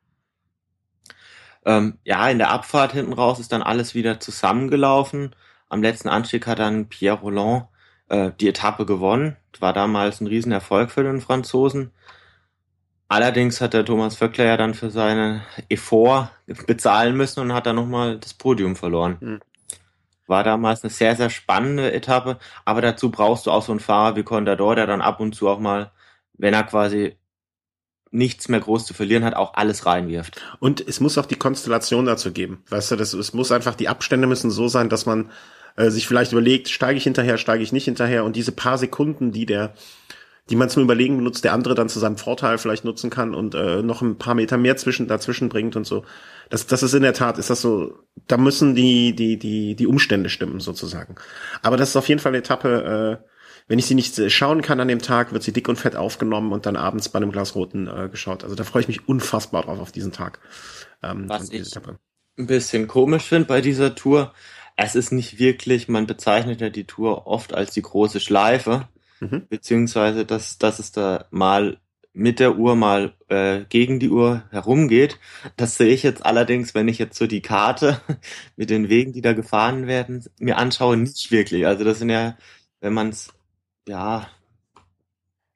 Ähm, 1.63 1.97
ja, 2.03 2.27
in 2.29 2.39
der 2.39 2.49
Abfahrt 2.49 2.93
hinten 2.93 3.13
raus 3.13 3.39
ist 3.39 3.51
dann 3.51 3.61
alles 3.61 3.93
wieder 3.93 4.19
zusammengelaufen. 4.19 5.35
Am 5.69 5.83
letzten 5.83 6.09
Anstieg 6.09 6.47
hat 6.47 6.59
dann 6.59 6.89
Pierre 6.89 7.19
Roland 7.19 7.65
äh, 8.09 8.31
die 8.39 8.47
Etappe 8.47 8.85
gewonnen. 8.85 9.37
War 9.59 9.73
damals 9.73 10.21
ein 10.21 10.27
Riesenerfolg 10.27 10.89
für 10.89 11.03
den 11.03 11.21
Franzosen. 11.21 11.91
Allerdings 13.07 13.61
hat 13.61 13.73
der 13.73 13.85
Thomas 13.85 14.15
Vöckler 14.15 14.45
ja 14.45 14.57
dann 14.57 14.73
für 14.73 14.89
seine 14.89 15.43
Effort 15.69 16.31
bezahlen 16.65 17.15
müssen 17.15 17.41
und 17.41 17.53
hat 17.53 17.65
dann 17.65 17.75
nochmal 17.75 18.17
das 18.17 18.33
Podium 18.33 18.75
verloren. 18.75 19.17
Mhm. 19.19 19.39
War 20.31 20.45
damals 20.45 20.81
eine 20.81 20.89
sehr, 20.89 21.17
sehr 21.17 21.29
spannende 21.29 21.91
Etappe, 21.91 22.37
aber 22.63 22.81
dazu 22.81 23.11
brauchst 23.11 23.45
du 23.45 23.51
auch 23.51 23.63
so 23.63 23.73
einen 23.73 23.81
Fahrer 23.81 24.15
wie 24.15 24.23
Contador, 24.23 24.75
der 24.75 24.87
dann 24.87 25.01
ab 25.01 25.19
und 25.19 25.35
zu 25.35 25.49
auch 25.49 25.59
mal, 25.59 25.91
wenn 26.33 26.53
er 26.53 26.63
quasi 26.63 27.17
nichts 28.11 28.47
mehr 28.47 28.61
groß 28.61 28.85
zu 28.85 28.93
verlieren 28.93 29.25
hat, 29.25 29.35
auch 29.35 29.55
alles 29.55 29.85
reinwirft. 29.85 30.41
Und 30.59 30.79
es 30.87 31.01
muss 31.01 31.17
auch 31.17 31.25
die 31.25 31.35
Konstellation 31.35 32.05
dazu 32.05 32.31
geben. 32.31 32.63
Weißt 32.69 32.91
du, 32.91 32.95
das, 32.95 33.13
es 33.13 33.33
muss 33.33 33.51
einfach, 33.51 33.75
die 33.75 33.89
Abstände 33.89 34.25
müssen 34.25 34.51
so 34.51 34.69
sein, 34.69 34.87
dass 34.87 35.05
man 35.05 35.31
äh, 35.75 35.89
sich 35.89 36.07
vielleicht 36.07 36.31
überlegt, 36.31 36.69
steige 36.69 36.97
ich 36.97 37.03
hinterher, 37.03 37.37
steige 37.37 37.61
ich 37.61 37.73
nicht 37.73 37.85
hinterher 37.85 38.23
und 38.23 38.37
diese 38.37 38.53
paar 38.53 38.77
Sekunden, 38.77 39.33
die 39.33 39.45
der 39.45 39.73
die 40.49 40.55
man 40.55 40.69
zum 40.69 40.83
Überlegen 40.83 41.17
benutzt, 41.17 41.43
der 41.43 41.53
andere 41.53 41.75
dann 41.75 41.89
zu 41.89 41.99
seinem 41.99 42.17
Vorteil 42.17 42.57
vielleicht 42.57 42.83
nutzen 42.83 43.09
kann 43.09 43.33
und 43.33 43.55
äh, 43.55 43.81
noch 43.81 44.01
ein 44.01 44.17
paar 44.17 44.33
Meter 44.33 44.57
mehr 44.57 44.75
zwischen 44.75 45.07
dazwischen 45.07 45.49
bringt 45.49 45.75
und 45.75 45.85
so. 45.85 46.03
Das, 46.49 46.67
das 46.67 46.83
ist 46.83 46.93
in 46.93 47.03
der 47.03 47.13
Tat, 47.13 47.37
ist 47.37 47.49
das 47.49 47.61
so, 47.61 47.99
da 48.27 48.37
müssen 48.37 48.75
die, 48.75 49.15
die, 49.15 49.37
die, 49.37 49.75
die 49.75 49.87
Umstände 49.87 50.29
stimmen, 50.29 50.59
sozusagen. 50.59 51.15
Aber 51.61 51.77
das 51.77 51.89
ist 51.89 51.95
auf 51.95 52.09
jeden 52.09 52.19
Fall 52.19 52.31
eine 52.31 52.39
Etappe, 52.39 53.21
äh, 53.21 53.31
wenn 53.67 53.79
ich 53.79 53.85
sie 53.85 53.95
nicht 53.95 54.19
schauen 54.31 54.61
kann 54.61 54.79
an 54.79 54.87
dem 54.87 55.01
Tag, 55.01 55.31
wird 55.31 55.43
sie 55.43 55.53
dick 55.53 55.69
und 55.69 55.77
fett 55.77 55.95
aufgenommen 55.95 56.51
und 56.51 56.65
dann 56.65 56.75
abends 56.75 57.07
bei 57.09 57.17
einem 57.17 57.31
Glas 57.31 57.55
Roten 57.55 57.87
äh, 57.87 58.09
geschaut. 58.09 58.43
Also 58.43 58.55
da 58.55 58.63
freue 58.63 58.81
ich 58.81 58.87
mich 58.87 59.07
unfassbar 59.07 59.63
drauf 59.63 59.79
auf 59.79 59.91
diesen 59.91 60.11
Tag. 60.11 60.39
Ähm, 61.03 61.29
Was 61.29 61.49
ich 61.51 61.61
Etappe. 61.61 61.97
ein 62.37 62.47
bisschen 62.47 62.87
komisch 62.87 63.23
finde 63.23 63.47
bei 63.47 63.61
dieser 63.61 63.95
Tour, 63.95 64.33
es 64.75 64.95
ist 64.95 65.11
nicht 65.11 65.39
wirklich, 65.39 65.87
man 65.87 66.07
bezeichnet 66.07 66.59
ja 66.59 66.69
die 66.69 66.85
Tour 66.85 67.27
oft 67.27 67.53
als 67.53 67.71
die 67.71 67.81
große 67.83 68.19
Schleife 68.19 68.89
mhm. 69.21 69.47
beziehungsweise 69.47 70.25
dass, 70.25 70.57
dass 70.57 70.79
es 70.79 70.91
da 70.91 71.25
mal 71.31 71.77
mit 72.13 72.39
der 72.39 72.57
Uhr 72.57 72.75
mal 72.75 73.13
äh, 73.29 73.61
gegen 73.69 73.99
die 73.99 74.09
Uhr 74.09 74.43
herumgeht. 74.51 75.17
Das 75.55 75.77
sehe 75.77 75.93
ich 75.93 76.03
jetzt 76.03 76.25
allerdings, 76.25 76.75
wenn 76.75 76.89
ich 76.89 76.97
jetzt 76.97 77.17
so 77.17 77.25
die 77.25 77.41
Karte 77.41 78.01
mit 78.57 78.69
den 78.69 78.89
Wegen, 78.89 79.13
die 79.13 79.21
da 79.21 79.31
gefahren 79.33 79.87
werden, 79.87 80.25
mir 80.37 80.57
anschaue, 80.57 80.97
nicht 80.97 81.31
wirklich. 81.31 81.65
Also 81.65 81.85
das 81.85 81.99
sind 81.99 82.09
ja, 82.09 82.37
wenn 82.81 82.93
man 82.93 83.09
es 83.09 83.31
ja 83.87 84.27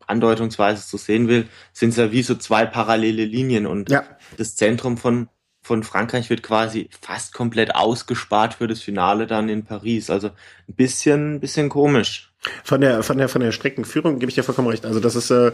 andeutungsweise 0.08 0.82
so 0.82 0.98
sehen 0.98 1.28
will, 1.28 1.50
sind 1.74 1.90
es 1.90 1.98
ja 1.98 2.12
wie 2.12 2.24
so 2.24 2.36
zwei 2.36 2.66
parallele 2.66 3.26
Linien 3.26 3.66
und 3.66 3.90
ja. 3.90 4.04
das 4.38 4.56
Zentrum 4.56 4.98
von 4.98 5.28
von 5.66 5.82
Frankreich 5.82 6.30
wird 6.30 6.44
quasi 6.44 6.92
fast 7.02 7.34
komplett 7.34 7.74
ausgespart 7.74 8.54
für 8.54 8.68
das 8.68 8.82
Finale 8.82 9.26
dann 9.26 9.50
in 9.50 9.66
Paris. 9.66 10.12
Also 10.12 10.28
ein 10.28 10.76
bisschen, 10.76 11.40
bisschen 11.40 11.70
komisch. 11.70 12.32
Von 12.64 12.82
der, 12.82 13.02
von 13.02 13.18
der, 13.18 13.30
von 13.30 13.42
der 13.42 13.52
Streckenführung 13.52 14.20
gebe 14.20 14.30
ich 14.30 14.36
dir 14.36 14.44
vollkommen 14.44 14.68
recht. 14.68 14.86
Also 14.86 15.00
das 15.00 15.16
ist 15.16 15.32
äh, 15.32 15.54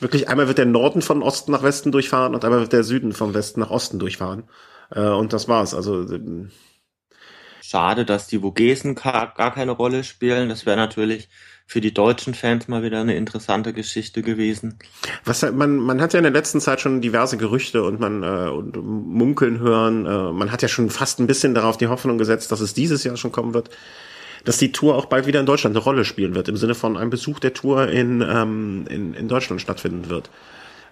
wirklich, 0.00 0.28
einmal 0.28 0.48
wird 0.48 0.58
der 0.58 0.66
Norden 0.66 1.00
von 1.00 1.22
Osten 1.22 1.52
nach 1.52 1.62
Westen 1.62 1.92
durchfahren 1.92 2.34
und 2.34 2.44
einmal 2.44 2.58
wird 2.58 2.72
der 2.72 2.82
Süden 2.82 3.12
von 3.12 3.34
Westen 3.34 3.60
nach 3.60 3.70
Osten 3.70 4.00
durchfahren. 4.00 4.48
Äh, 4.90 5.02
und 5.02 5.32
das 5.32 5.46
war's. 5.46 5.74
Also 5.74 6.02
äh, 6.12 6.48
Schade, 7.60 8.04
dass 8.04 8.26
die 8.26 8.40
Vogesen 8.40 8.96
gar 8.96 9.32
keine 9.54 9.70
Rolle 9.70 10.02
spielen. 10.02 10.48
Das 10.48 10.66
wäre 10.66 10.76
natürlich 10.76 11.28
für 11.66 11.80
die 11.80 11.94
deutschen 11.94 12.34
Fans 12.34 12.68
mal 12.68 12.82
wieder 12.82 13.00
eine 13.00 13.16
interessante 13.16 13.72
Geschichte 13.72 14.22
gewesen. 14.22 14.78
Was 15.24 15.42
man 15.42 15.76
man 15.76 16.00
hat 16.00 16.12
ja 16.12 16.18
in 16.18 16.24
der 16.24 16.32
letzten 16.32 16.60
Zeit 16.60 16.80
schon 16.80 17.00
diverse 17.00 17.36
Gerüchte 17.36 17.82
und 17.82 18.00
man 18.00 18.22
äh, 18.22 18.50
und 18.50 18.76
munkeln 18.76 19.58
hören. 19.58 20.06
Äh, 20.06 20.32
man 20.32 20.52
hat 20.52 20.62
ja 20.62 20.68
schon 20.68 20.90
fast 20.90 21.20
ein 21.20 21.26
bisschen 21.26 21.54
darauf 21.54 21.76
die 21.76 21.88
Hoffnung 21.88 22.18
gesetzt, 22.18 22.52
dass 22.52 22.60
es 22.60 22.74
dieses 22.74 23.04
Jahr 23.04 23.16
schon 23.16 23.32
kommen 23.32 23.54
wird 23.54 23.70
dass 24.44 24.58
die 24.58 24.72
Tour 24.72 24.96
auch 24.96 25.06
bald 25.06 25.26
wieder 25.26 25.40
in 25.40 25.46
Deutschland 25.46 25.76
eine 25.76 25.84
Rolle 25.84 26.04
spielen 26.04 26.34
wird, 26.34 26.48
im 26.48 26.56
Sinne 26.56 26.74
von 26.74 26.96
einem 26.96 27.10
Besuch 27.10 27.38
der 27.38 27.54
Tour 27.54 27.88
in, 27.88 28.22
ähm, 28.22 28.86
in, 28.88 29.14
in 29.14 29.28
Deutschland 29.28 29.60
stattfinden 29.60 30.08
wird. 30.08 30.30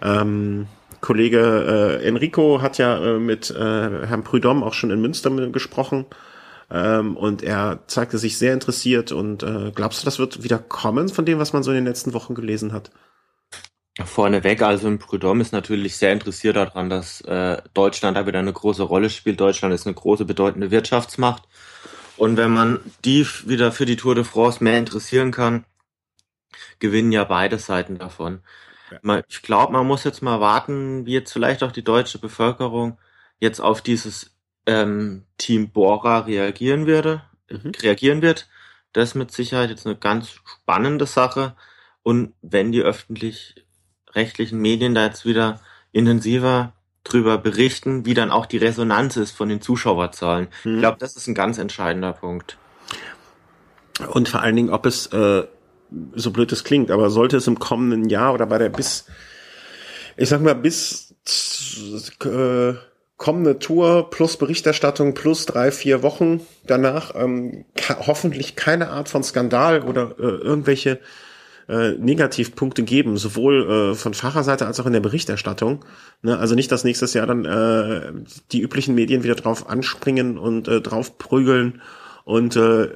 Ähm, 0.03 0.67
Kollege 1.01 1.99
äh, 2.01 2.07
Enrico 2.07 2.63
hat 2.63 2.79
ja 2.79 2.99
äh, 3.03 3.19
mit 3.19 3.51
äh, 3.51 3.55
Herrn 4.07 4.25
Prudhomme 4.25 4.65
auch 4.65 4.75
schon 4.75 4.91
in 4.91 5.01
Münster 5.01 5.31
gesprochen 5.49 6.07
ähm, 6.71 7.17
und 7.17 7.43
er 7.43 7.81
zeigte 7.87 8.19
sich 8.19 8.39
sehr 8.39 8.53
interessiert 8.53 9.13
und 9.13 9.43
äh, 9.43 9.73
glaubst 9.75 10.03
du, 10.03 10.05
das 10.05 10.19
wird 10.19 10.43
wieder 10.43 10.59
kommen 10.59 11.09
von 11.09 11.25
dem, 11.25 11.39
was 11.39 11.53
man 11.53 11.63
so 11.63 11.71
in 11.71 11.77
den 11.77 11.87
letzten 11.87 12.13
Wochen 12.13 12.35
gelesen 12.35 12.73
hat? 12.73 12.91
Vorneweg, 14.05 14.63
also 14.63 14.87
ein 14.87 14.99
Prudhomme 14.99 15.43
ist 15.43 15.53
natürlich 15.53 15.97
sehr 15.97 16.13
interessiert 16.13 16.57
daran, 16.57 16.89
dass 16.89 17.21
äh, 17.23 17.61
Deutschland 17.75 18.17
da 18.17 18.27
wieder 18.27 18.39
eine 18.39 18.53
große 18.53 18.83
Rolle 18.83 19.11
spielt. 19.11 19.41
Deutschland 19.41 19.75
ist 19.75 19.87
eine 19.87 19.95
große, 19.95 20.25
bedeutende 20.25 20.71
Wirtschaftsmacht 20.71 21.43
und 22.17 22.37
wenn 22.37 22.53
man 22.53 22.81
die 23.05 23.27
wieder 23.47 23.73
für 23.73 23.87
die 23.87 23.97
Tour 23.97 24.15
de 24.15 24.25
France 24.25 24.63
mehr 24.63 24.79
interessieren 24.79 25.33
kann, 25.33 25.65
gewinnen 26.79 27.13
ja 27.13 27.25
beide 27.25 27.59
Seiten 27.59 27.99
davon. 27.99 28.43
Ja. 29.03 29.23
Ich 29.29 29.43
glaube, 29.43 29.73
man 29.73 29.87
muss 29.87 30.05
jetzt 30.05 30.23
mal 30.23 30.41
warten, 30.41 31.07
wie 31.07 31.13
jetzt 31.13 31.33
vielleicht 31.33 31.63
auch 31.63 31.73
die 31.73 31.85
deutsche 31.85 32.19
Bevölkerung 32.19 32.99
jetzt 33.39 33.61
auf 33.61 33.81
dieses 33.81 34.37
ähm, 34.71 35.25
Team 35.37 35.71
Bora 35.71 36.21
reagieren 36.21 36.87
würde, 36.87 37.23
mhm. 37.51 37.73
reagieren 37.83 38.23
wird. 38.23 38.49
Das 38.93 39.11
ist 39.11 39.15
mit 39.17 39.33
Sicherheit 39.33 39.71
jetzt 39.71 39.87
eine 39.87 39.97
ganz 39.97 40.31
spannende 40.31 41.07
Sache. 41.07 41.55
Und 42.03 42.35
wenn 42.41 42.73
die 42.73 42.83
öffentlich-rechtlichen 42.83 44.59
Medien 44.61 44.95
da 44.95 45.05
jetzt 45.05 45.25
wieder 45.25 45.61
intensiver 45.93 46.73
drüber 47.03 47.39
berichten, 47.39 48.07
wie 48.07 48.15
dann 48.15 48.31
auch 48.31 48.47
die 48.47 48.59
Resonanz 48.59 49.17
ist 49.17 49.33
von 49.33 49.49
den 49.49 49.61
Zuschauerzahlen. 49.61 50.49
Mhm. 50.65 50.75
Ich 50.75 50.81
glaube, 50.81 50.99
das 51.01 51.17
ist 51.17 51.27
ein 51.27 51.35
ganz 51.35 51.59
entscheidender 51.59 52.13
Punkt. 52.13 52.57
Und 54.13 54.29
vor 54.29 54.41
allen 54.41 54.57
Dingen, 54.57 54.71
ob 54.71 54.87
es, 54.87 55.07
äh, 55.09 55.47
so 56.15 56.31
blöd 56.31 56.53
es 56.53 56.63
klingt, 56.63 56.91
aber 56.91 57.11
sollte 57.11 57.37
es 57.37 57.47
im 57.47 57.59
kommenden 57.59 58.09
Jahr 58.09 58.33
oder 58.33 58.47
bei 58.47 58.59
der 58.59 58.69
bis, 58.69 59.07
ich 60.17 60.29
sag 60.29 60.41
mal, 60.41 60.55
bis 60.55 61.15
äh, 62.25 62.75
kommende 63.21 63.59
Tour 63.59 64.09
plus 64.09 64.39
Berichterstattung 64.39 65.13
plus 65.13 65.45
drei, 65.45 65.71
vier 65.71 66.03
Wochen 66.03 66.41
danach 66.67 67.15
ähm, 67.15 67.67
hoffentlich 68.07 68.57
keine 68.57 68.89
Art 68.89 69.11
von 69.11 69.23
Skandal 69.23 69.83
oder 69.83 70.15
äh, 70.19 70.23
irgendwelche 70.23 71.01
äh, 71.69 71.91
Negativpunkte 71.93 72.83
geben, 72.83 73.19
sowohl 73.19 73.93
äh, 73.93 73.95
von 73.95 74.15
Fahrerseite 74.15 74.67
als 74.67 74.81
auch 74.81 74.87
in 74.87 74.95
der 74.95 75.01
Berichterstattung. 75.01 75.85
Ne? 76.23 76.39
Also 76.39 76.55
nicht, 76.55 76.73
dass 76.73 76.83
nächstes 76.83 77.13
Jahr 77.13 77.27
dann 77.27 77.45
äh, 77.45 78.11
die 78.53 78.63
üblichen 78.63 78.95
Medien 78.95 79.23
wieder 79.23 79.35
drauf 79.35 79.69
anspringen 79.69 80.39
und 80.39 80.67
äh, 80.67 80.81
drauf 80.81 81.19
prügeln 81.19 81.83
und 82.25 82.57
äh, 82.57 82.89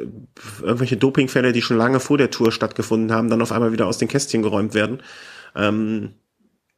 irgendwelche 0.63 0.97
Dopingfälle, 0.97 1.53
die 1.53 1.61
schon 1.61 1.77
lange 1.77 2.01
vor 2.01 2.17
der 2.17 2.31
Tour 2.31 2.51
stattgefunden 2.51 3.13
haben, 3.13 3.29
dann 3.29 3.43
auf 3.43 3.53
einmal 3.53 3.73
wieder 3.73 3.87
aus 3.87 3.99
den 3.99 4.09
Kästchen 4.09 4.41
geräumt 4.41 4.73
werden. 4.73 5.03
Ähm, 5.55 6.15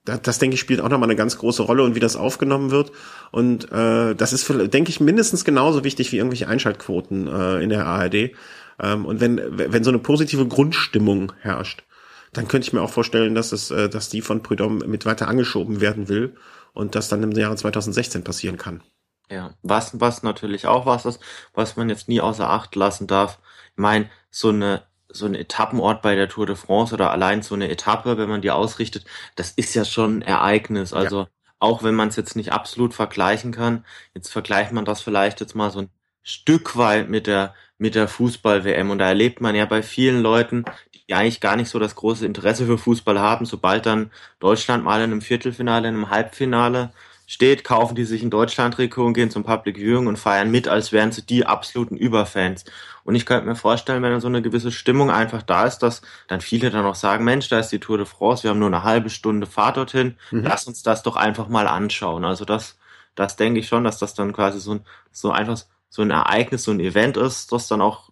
das, 0.07 0.23
das 0.23 0.39
denke 0.39 0.55
ich 0.55 0.61
spielt 0.61 0.81
auch 0.81 0.89
nochmal 0.89 1.09
eine 1.09 1.17
ganz 1.17 1.37
große 1.37 1.63
Rolle 1.63 1.83
und 1.83 1.95
wie 1.95 2.01
das 2.01 2.17
aufgenommen 2.17 2.71
wird. 2.71 2.93
Und 3.31 3.71
äh, 3.71 4.15
das 4.15 4.33
ist, 4.33 4.49
denke 4.49 4.91
ich, 4.91 5.01
mindestens 5.01 5.45
genauso 5.45 5.85
wichtig 5.85 6.13
wie 6.13 6.17
irgendwelche 6.17 6.49
Einschaltquoten 6.49 7.29
äh, 7.29 7.63
in 7.63 7.69
der 7.69 7.87
ARD. 7.87 8.33
Ähm, 8.81 9.05
und 9.05 9.21
wenn, 9.21 9.41
wenn 9.59 9.85
so 9.85 9.91
eine 9.91 9.99
positive 9.99 10.47
Grundstimmung 10.47 11.33
herrscht, 11.41 11.85
dann 12.33 12.49
könnte 12.49 12.67
ich 12.67 12.73
mir 12.73 12.83
auch 12.83 12.91
vorstellen, 12.91 13.35
dass 13.35 13.53
es, 13.53 13.71
äh, 13.71 13.89
dass 13.89 14.09
die 14.09 14.23
von 14.23 14.43
Prudhomme 14.43 14.87
mit 14.87 15.07
weiter 15.07 15.29
angeschoben 15.29 15.81
werden 15.81 16.09
will 16.09 16.37
und 16.73 16.95
das 16.95 17.09
dann 17.09 17.23
im 17.23 17.33
Jahre 17.33 17.57
2016 17.57 18.25
passieren 18.25 18.57
kann. 18.57 18.83
Ja, 19.29 19.55
was, 19.63 20.01
was 20.01 20.23
natürlich 20.23 20.67
auch 20.67 20.87
was 20.87 21.05
ist, 21.05 21.21
was 21.53 21.77
man 21.77 21.89
jetzt 21.89 22.09
nie 22.09 22.21
außer 22.21 22.49
Acht 22.49 22.77
lassen 22.77 23.07
darf. 23.07 23.41
Ich 23.73 23.79
meine, 23.79 24.09
so 24.31 24.51
eine, 24.51 24.83
so 25.17 25.27
ein 25.27 25.35
Etappenort 25.35 26.03
bei 26.03 26.15
der 26.15 26.29
Tour 26.29 26.47
de 26.47 26.57
France 26.57 26.95
oder 26.95 27.11
allein 27.11 27.43
so 27.43 27.55
eine 27.55 27.69
Etappe, 27.69 28.19
wenn 28.19 28.29
man 28.29 28.43
die 28.43 28.51
ausrichtet, 28.51 29.05
das 29.35 29.51
ist 29.51 29.75
ja 29.75 29.85
schon 29.85 30.19
ein 30.19 30.23
Ereignis. 30.23 30.93
Also 30.93 31.23
ja. 31.23 31.29
auch 31.59 31.83
wenn 31.83 31.95
man 31.95 32.09
es 32.09 32.17
jetzt 32.17 32.37
nicht 32.37 32.53
absolut 32.53 32.95
vergleichen 32.95 33.53
kann, 33.53 33.85
jetzt 34.15 34.31
vergleicht 34.31 34.73
man 34.73 34.85
das 34.85 35.01
vielleicht 35.01 35.41
jetzt 35.41 35.55
mal 35.55 35.71
so 35.71 35.81
ein 35.81 35.91
Stück 36.23 36.77
weit 36.77 37.09
mit 37.09 37.27
der, 37.27 37.55
mit 37.79 37.95
der 37.95 38.09
Fußball-WM. 38.09 38.91
Und 38.91 38.99
da 38.99 39.09
erlebt 39.09 39.41
man 39.41 39.55
ja 39.55 39.65
bei 39.65 39.83
vielen 39.83 40.23
Leuten, 40.23 40.65
die 41.09 41.15
eigentlich 41.15 41.41
gar 41.41 41.57
nicht 41.57 41.69
so 41.69 41.79
das 41.79 41.95
große 41.95 42.27
Interesse 42.27 42.67
für 42.67 42.79
Fußball 42.79 43.21
haben, 43.21 43.47
sobald 43.47 43.87
dann 43.87 44.11
Deutschland 44.41 44.85
mal 44.85 44.99
in 44.99 45.13
einem 45.13 45.21
Viertelfinale, 45.21 45.89
in 45.89 45.95
einem 45.95 46.11
Halbfinale 46.11 46.91
steht, 47.27 47.65
kaufen 47.65 47.95
die 47.95 48.05
sich 48.05 48.23
ein 48.23 48.31
Deutschland-Trikot 48.31 49.05
und 49.05 49.15
gehen 49.15 49.31
zum 49.31 49.45
Public 49.45 49.77
Viewing 49.77 50.07
und 50.07 50.19
feiern 50.19 50.51
mit, 50.51 50.69
als 50.69 50.93
wären 50.93 51.13
sie 51.13 51.23
die 51.23 51.45
absoluten 51.45 51.97
Überfans. 51.97 52.65
Und 53.07 53.15
ich 53.15 53.25
könnte 53.25 53.47
mir 53.47 53.55
vorstellen, 53.55 54.03
wenn 54.03 54.11
dann 54.11 54.21
so 54.21 54.27
eine 54.27 54.43
gewisse 54.43 54.73
Stimmung 54.73 55.13
einfach 55.13 55.43
da 55.43 55.65
ist, 55.65 55.79
dass 55.79 56.03
dann 56.27 56.41
viele 56.41 56.71
dann 56.71 56.85
auch 56.85 56.97
sagen, 56.97 57.25
Mensch, 57.25 57.49
da 57.49 57.61
ist 57.61 57.71
die 57.71 57.79
Tour 57.79 57.99
de 57.99 58.07
France, 58.07 58.43
wir 58.43 58.51
haben 58.51 58.59
nur 58.59 58.67
eine 58.67 58.83
halbe 58.83 59.11
Stunde 59.11 59.47
Fahrt 59.47 59.77
dorthin, 59.77 60.17
mhm. 60.33 60.43
lass 60.43 60.67
uns 60.67 60.83
das 60.83 61.05
doch 61.05 61.15
einfach 61.15 61.47
mal 61.47 61.69
anschauen. 61.69 62.25
Also 62.25 62.45
das, 62.45 62.77
das 63.15 63.37
denke 63.37 63.61
ich 63.61 63.69
schon, 63.69 63.85
dass 63.85 63.99
das 63.99 64.15
dann 64.15 64.33
quasi 64.33 64.59
so 64.59 64.73
ein, 64.73 64.81
so 65.13 65.31
einfach 65.31 65.57
so 65.89 66.03
ein 66.03 66.11
Ereignis, 66.11 66.65
so 66.65 66.73
ein 66.73 66.81
Event 66.81 67.17
ist, 67.17 67.53
das 67.53 67.69
dann 67.69 67.81
auch 67.81 68.11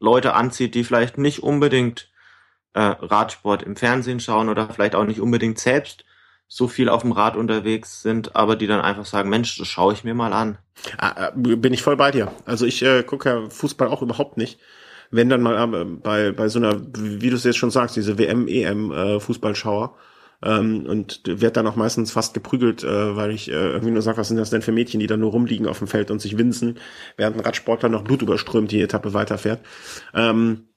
Leute 0.00 0.34
anzieht, 0.34 0.74
die 0.74 0.82
vielleicht 0.82 1.16
nicht 1.16 1.44
unbedingt 1.44 2.10
äh, 2.72 2.80
Radsport 2.80 3.62
im 3.62 3.76
Fernsehen 3.76 4.18
schauen 4.18 4.48
oder 4.48 4.70
vielleicht 4.70 4.96
auch 4.96 5.04
nicht 5.04 5.20
unbedingt 5.20 5.60
selbst 5.60 6.04
so 6.52 6.66
viel 6.66 6.88
auf 6.88 7.02
dem 7.02 7.12
Rad 7.12 7.36
unterwegs 7.36 8.02
sind, 8.02 8.34
aber 8.34 8.56
die 8.56 8.66
dann 8.66 8.80
einfach 8.80 9.06
sagen, 9.06 9.30
Mensch, 9.30 9.56
das 9.56 9.68
schaue 9.68 9.92
ich 9.92 10.02
mir 10.02 10.14
mal 10.14 10.32
an. 10.32 10.58
Ah, 10.98 11.28
äh, 11.28 11.56
bin 11.56 11.72
ich 11.72 11.80
voll 11.80 11.96
bei 11.96 12.10
dir. 12.10 12.32
Also 12.44 12.66
ich 12.66 12.82
äh, 12.82 13.04
gucke 13.04 13.28
ja 13.28 13.48
Fußball 13.48 13.86
auch 13.86 14.02
überhaupt 14.02 14.36
nicht. 14.36 14.58
Wenn 15.12 15.28
dann 15.28 15.42
mal 15.42 15.72
äh, 15.72 15.84
bei, 15.84 16.32
bei 16.32 16.48
so 16.48 16.58
einer, 16.58 16.80
wie 16.96 17.30
du 17.30 17.36
es 17.36 17.44
jetzt 17.44 17.56
schon 17.56 17.70
sagst, 17.70 17.94
diese 17.94 18.18
WM, 18.18 18.48
EM 18.48 18.90
äh, 18.90 19.20
Fußballschauer, 19.20 19.96
ähm, 20.42 20.86
und 20.86 21.20
werd 21.24 21.56
dann 21.56 21.68
auch 21.68 21.76
meistens 21.76 22.10
fast 22.10 22.34
geprügelt, 22.34 22.82
äh, 22.82 23.14
weil 23.14 23.30
ich 23.30 23.48
äh, 23.48 23.52
irgendwie 23.52 23.92
nur 23.92 24.02
sage, 24.02 24.18
was 24.18 24.28
sind 24.28 24.38
das 24.38 24.50
denn 24.50 24.62
für 24.62 24.72
Mädchen, 24.72 24.98
die 24.98 25.06
da 25.06 25.16
nur 25.16 25.30
rumliegen 25.30 25.68
auf 25.68 25.78
dem 25.78 25.86
Feld 25.86 26.10
und 26.10 26.20
sich 26.20 26.36
winsen, 26.36 26.78
während 27.16 27.36
ein 27.36 27.44
Radsportler 27.44 27.88
noch 27.88 28.02
Blut 28.02 28.22
überströmt 28.22 28.72
die 28.72 28.80
Etappe 28.80 29.14
weiterfährt. 29.14 29.60
Ähm, 30.14 30.69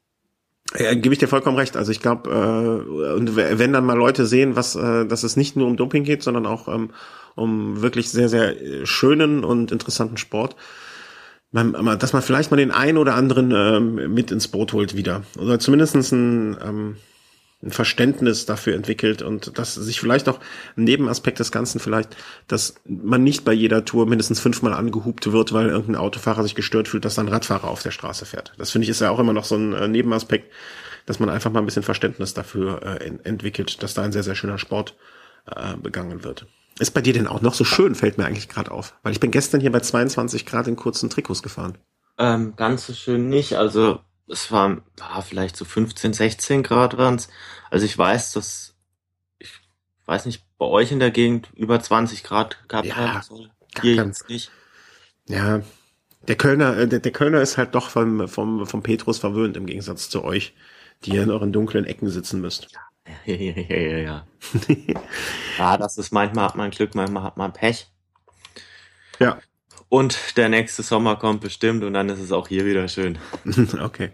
ja, 0.77 0.93
gebe 0.93 1.13
ich 1.13 1.19
dir 1.19 1.27
vollkommen 1.27 1.57
recht. 1.57 1.77
Also 1.77 1.91
ich 1.91 1.99
glaube, 1.99 2.29
äh, 2.29 3.13
und 3.13 3.35
wenn 3.35 3.73
dann 3.73 3.85
mal 3.85 3.97
Leute 3.97 4.25
sehen, 4.25 4.55
was, 4.55 4.75
äh, 4.75 5.05
dass 5.05 5.23
es 5.23 5.35
nicht 5.35 5.55
nur 5.55 5.67
um 5.67 5.77
Doping 5.77 6.03
geht, 6.03 6.23
sondern 6.23 6.45
auch 6.45 6.67
ähm, 6.67 6.91
um 7.35 7.81
wirklich 7.81 8.09
sehr, 8.09 8.29
sehr 8.29 8.61
äh, 8.61 8.85
schönen 8.85 9.43
und 9.43 9.71
interessanten 9.71 10.17
Sport, 10.17 10.55
man, 11.51 11.99
dass 11.99 12.13
man 12.13 12.23
vielleicht 12.23 12.49
mal 12.49 12.57
den 12.57 12.71
einen 12.71 12.97
oder 12.97 13.13
anderen 13.13 13.51
ähm, 13.51 14.13
mit 14.13 14.31
ins 14.31 14.47
Boot 14.47 14.73
holt 14.73 14.97
wieder. 14.97 15.23
Oder 15.37 15.59
zumindestens 15.59 16.11
ein, 16.11 16.57
ähm, 16.63 16.95
ein 17.63 17.71
Verständnis 17.71 18.45
dafür 18.45 18.75
entwickelt 18.75 19.21
und 19.21 19.57
dass 19.57 19.73
sich 19.75 19.99
vielleicht 19.99 20.27
auch 20.27 20.39
ein 20.75 20.83
Nebenaspekt 20.83 21.39
des 21.39 21.51
Ganzen 21.51 21.79
vielleicht, 21.79 22.15
dass 22.47 22.75
man 22.85 23.23
nicht 23.23 23.45
bei 23.45 23.53
jeder 23.53 23.85
Tour 23.85 24.05
mindestens 24.05 24.39
fünfmal 24.39 24.73
angehupt 24.73 25.31
wird, 25.31 25.53
weil 25.53 25.69
irgendein 25.69 26.01
Autofahrer 26.01 26.43
sich 26.43 26.55
gestört 26.55 26.87
fühlt, 26.87 27.05
dass 27.05 27.15
dann 27.15 27.29
Radfahrer 27.29 27.69
auf 27.69 27.81
der 27.81 27.91
Straße 27.91 28.25
fährt. 28.25 28.53
Das 28.57 28.71
finde 28.71 28.83
ich 28.83 28.89
ist 28.89 29.01
ja 29.01 29.09
auch 29.09 29.19
immer 29.19 29.33
noch 29.33 29.45
so 29.45 29.55
ein 29.55 29.73
äh, 29.73 29.87
Nebenaspekt, 29.87 30.51
dass 31.05 31.19
man 31.19 31.29
einfach 31.29 31.51
mal 31.51 31.59
ein 31.59 31.65
bisschen 31.65 31.83
Verständnis 31.83 32.33
dafür 32.33 32.83
äh, 32.83 33.11
entwickelt, 33.23 33.81
dass 33.81 33.93
da 33.93 34.03
ein 34.03 34.11
sehr, 34.11 34.23
sehr 34.23 34.35
schöner 34.35 34.57
Sport 34.57 34.95
äh, 35.45 35.77
begangen 35.77 36.23
wird. 36.23 36.45
Ist 36.79 36.93
bei 36.93 37.01
dir 37.01 37.13
denn 37.13 37.27
auch 37.27 37.41
noch 37.41 37.53
so 37.53 37.63
schön, 37.63 37.95
fällt 37.95 38.17
mir 38.17 38.25
eigentlich 38.25 38.49
gerade 38.49 38.71
auf. 38.71 38.95
Weil 39.03 39.11
ich 39.13 39.19
bin 39.19 39.31
gestern 39.31 39.61
hier 39.61 39.71
bei 39.71 39.79
22 39.79 40.45
Grad 40.45 40.67
in 40.67 40.75
kurzen 40.75 41.09
Trikots 41.09 41.43
gefahren. 41.43 41.77
Ähm, 42.17 42.53
ganz 42.55 42.87
so 42.87 42.93
schön 42.93 43.29
nicht. 43.29 43.55
Also 43.57 43.99
es 44.27 44.51
war, 44.51 44.81
war 44.97 45.21
vielleicht 45.21 45.55
so 45.57 45.65
15, 45.65 46.13
16 46.13 46.63
Grad 46.63 46.97
waren's. 46.97 47.29
Also 47.69 47.85
ich 47.85 47.97
weiß, 47.97 48.33
dass 48.33 48.75
ich 49.39 49.51
weiß 50.05 50.25
nicht, 50.25 50.43
bei 50.57 50.65
euch 50.65 50.91
in 50.91 50.99
der 50.99 51.11
Gegend 51.11 51.49
über 51.55 51.79
20 51.79 52.23
Grad 52.23 52.67
gehabt 52.67 52.87
ja, 52.87 52.95
hat. 52.95 53.29
Hier 53.81 53.95
ganz, 53.95 54.27
nicht. 54.27 54.51
Ja, 55.27 55.61
der 56.27 56.35
Kölner, 56.35 56.77
äh, 56.77 56.87
der, 56.87 56.99
der 56.99 57.11
Kölner 57.11 57.41
ist 57.41 57.57
halt 57.57 57.75
doch 57.75 57.89
vom, 57.89 58.27
vom, 58.27 58.65
vom 58.65 58.83
Petrus 58.83 59.19
verwöhnt 59.19 59.57
im 59.57 59.65
Gegensatz 59.65 60.09
zu 60.09 60.23
euch, 60.23 60.53
die 61.03 61.11
ihr 61.11 61.23
in 61.23 61.31
euren 61.31 61.51
dunklen 61.51 61.85
Ecken 61.85 62.09
sitzen 62.09 62.41
müsst. 62.41 62.67
Ja, 62.71 63.13
ja, 63.25 63.35
ja, 63.35 63.77
ja, 63.77 63.97
ja. 63.97 64.27
ja, 65.57 65.77
das 65.77 65.97
ist 65.97 66.11
manchmal 66.11 66.45
hat 66.45 66.55
man 66.55 66.71
Glück, 66.71 66.95
manchmal 66.95 67.23
hat 67.23 67.37
man 67.37 67.51
Pech. 67.51 67.87
Ja. 69.19 69.39
Und 69.93 70.37
der 70.37 70.49
nächste 70.49 70.81
Sommer 70.81 71.17
kommt 71.17 71.41
bestimmt 71.41 71.83
und 71.83 71.93
dann 71.93 72.09
ist 72.09 72.19
es 72.19 72.31
auch 72.31 72.47
hier 72.47 72.65
wieder 72.65 72.87
schön. 72.87 73.19
okay. 73.83 74.09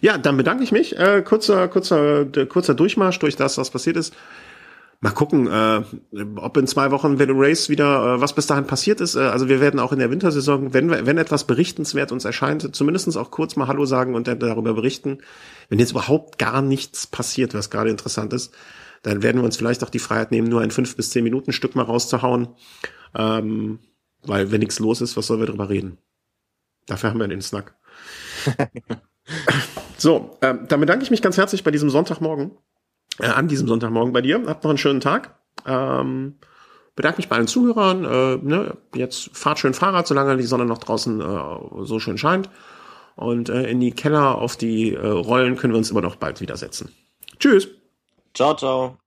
Ja, 0.00 0.16
dann 0.16 0.38
bedanke 0.38 0.64
ich 0.64 0.72
mich. 0.72 0.98
Äh, 0.98 1.20
kurzer, 1.20 1.68
kurzer, 1.68 2.24
kurzer 2.48 2.72
Durchmarsch 2.72 3.18
durch 3.18 3.36
das, 3.36 3.58
was 3.58 3.68
passiert 3.68 3.98
ist. 3.98 4.14
Mal 5.00 5.10
gucken, 5.10 5.46
äh, 5.46 5.82
ob 6.36 6.56
in 6.56 6.66
zwei 6.66 6.90
Wochen 6.90 7.18
Velo 7.18 7.34
Race 7.36 7.68
wieder, 7.68 8.14
äh, 8.14 8.20
was 8.22 8.34
bis 8.34 8.46
dahin 8.46 8.66
passiert 8.66 9.02
ist. 9.02 9.14
Äh, 9.14 9.24
also 9.24 9.50
wir 9.50 9.60
werden 9.60 9.78
auch 9.78 9.92
in 9.92 9.98
der 9.98 10.10
Wintersaison, 10.10 10.72
wenn, 10.72 10.88
wenn 10.88 11.18
etwas 11.18 11.44
berichtenswert 11.44 12.10
uns 12.10 12.24
erscheint, 12.24 12.74
zumindestens 12.74 13.18
auch 13.18 13.30
kurz 13.30 13.56
mal 13.56 13.68
Hallo 13.68 13.84
sagen 13.84 14.14
und 14.14 14.26
dann 14.26 14.38
darüber 14.38 14.72
berichten. 14.72 15.18
Wenn 15.68 15.80
jetzt 15.80 15.90
überhaupt 15.90 16.38
gar 16.38 16.62
nichts 16.62 17.06
passiert, 17.06 17.52
was 17.52 17.68
gerade 17.68 17.90
interessant 17.90 18.32
ist, 18.32 18.54
dann 19.02 19.22
werden 19.22 19.42
wir 19.42 19.44
uns 19.44 19.58
vielleicht 19.58 19.84
auch 19.84 19.90
die 19.90 19.98
Freiheit 19.98 20.30
nehmen, 20.30 20.48
nur 20.48 20.62
ein 20.62 20.70
fünf 20.70 20.96
bis 20.96 21.10
zehn 21.10 21.24
Minuten 21.24 21.52
Stück 21.52 21.76
mal 21.76 21.82
rauszuhauen. 21.82 22.48
Ähm, 23.14 23.80
weil 24.26 24.50
wenn 24.50 24.60
nichts 24.60 24.78
los 24.78 25.00
ist, 25.00 25.16
was 25.16 25.26
sollen 25.26 25.40
wir 25.40 25.46
drüber 25.46 25.68
reden? 25.68 25.98
Dafür 26.86 27.10
haben 27.10 27.20
wir 27.20 27.28
den 27.28 27.42
Snack. 27.42 27.74
so, 29.96 30.36
äh, 30.40 30.54
dann 30.68 30.80
bedanke 30.80 31.04
ich 31.04 31.10
mich 31.10 31.22
ganz 31.22 31.36
herzlich 31.36 31.64
bei 31.64 31.70
diesem 31.70 31.90
Sonntagmorgen, 31.90 32.52
äh, 33.20 33.26
an 33.26 33.48
diesem 33.48 33.68
Sonntagmorgen 33.68 34.12
bei 34.12 34.20
dir. 34.20 34.42
Habt 34.46 34.64
noch 34.64 34.70
einen 34.70 34.78
schönen 34.78 35.00
Tag. 35.00 35.38
Ähm, 35.66 36.36
bedanke 36.96 37.18
mich 37.18 37.28
bei 37.28 37.36
allen 37.36 37.46
Zuhörern. 37.46 38.04
Äh, 38.04 38.36
ne, 38.44 38.76
jetzt 38.94 39.30
fahrt 39.36 39.58
schön 39.58 39.74
Fahrrad, 39.74 40.06
solange 40.06 40.36
die 40.36 40.44
Sonne 40.44 40.66
noch 40.66 40.78
draußen 40.78 41.20
äh, 41.20 41.84
so 41.84 41.98
schön 41.98 42.18
scheint. 42.18 42.50
Und 43.16 43.48
äh, 43.48 43.70
in 43.70 43.80
die 43.80 43.92
Keller 43.92 44.36
auf 44.36 44.56
die 44.56 44.94
äh, 44.94 45.06
Rollen 45.06 45.56
können 45.56 45.72
wir 45.72 45.78
uns 45.78 45.90
immer 45.90 46.02
noch 46.02 46.16
bald 46.16 46.40
widersetzen. 46.40 46.92
Tschüss. 47.38 47.68
Ciao, 48.34 48.54
ciao. 48.56 49.03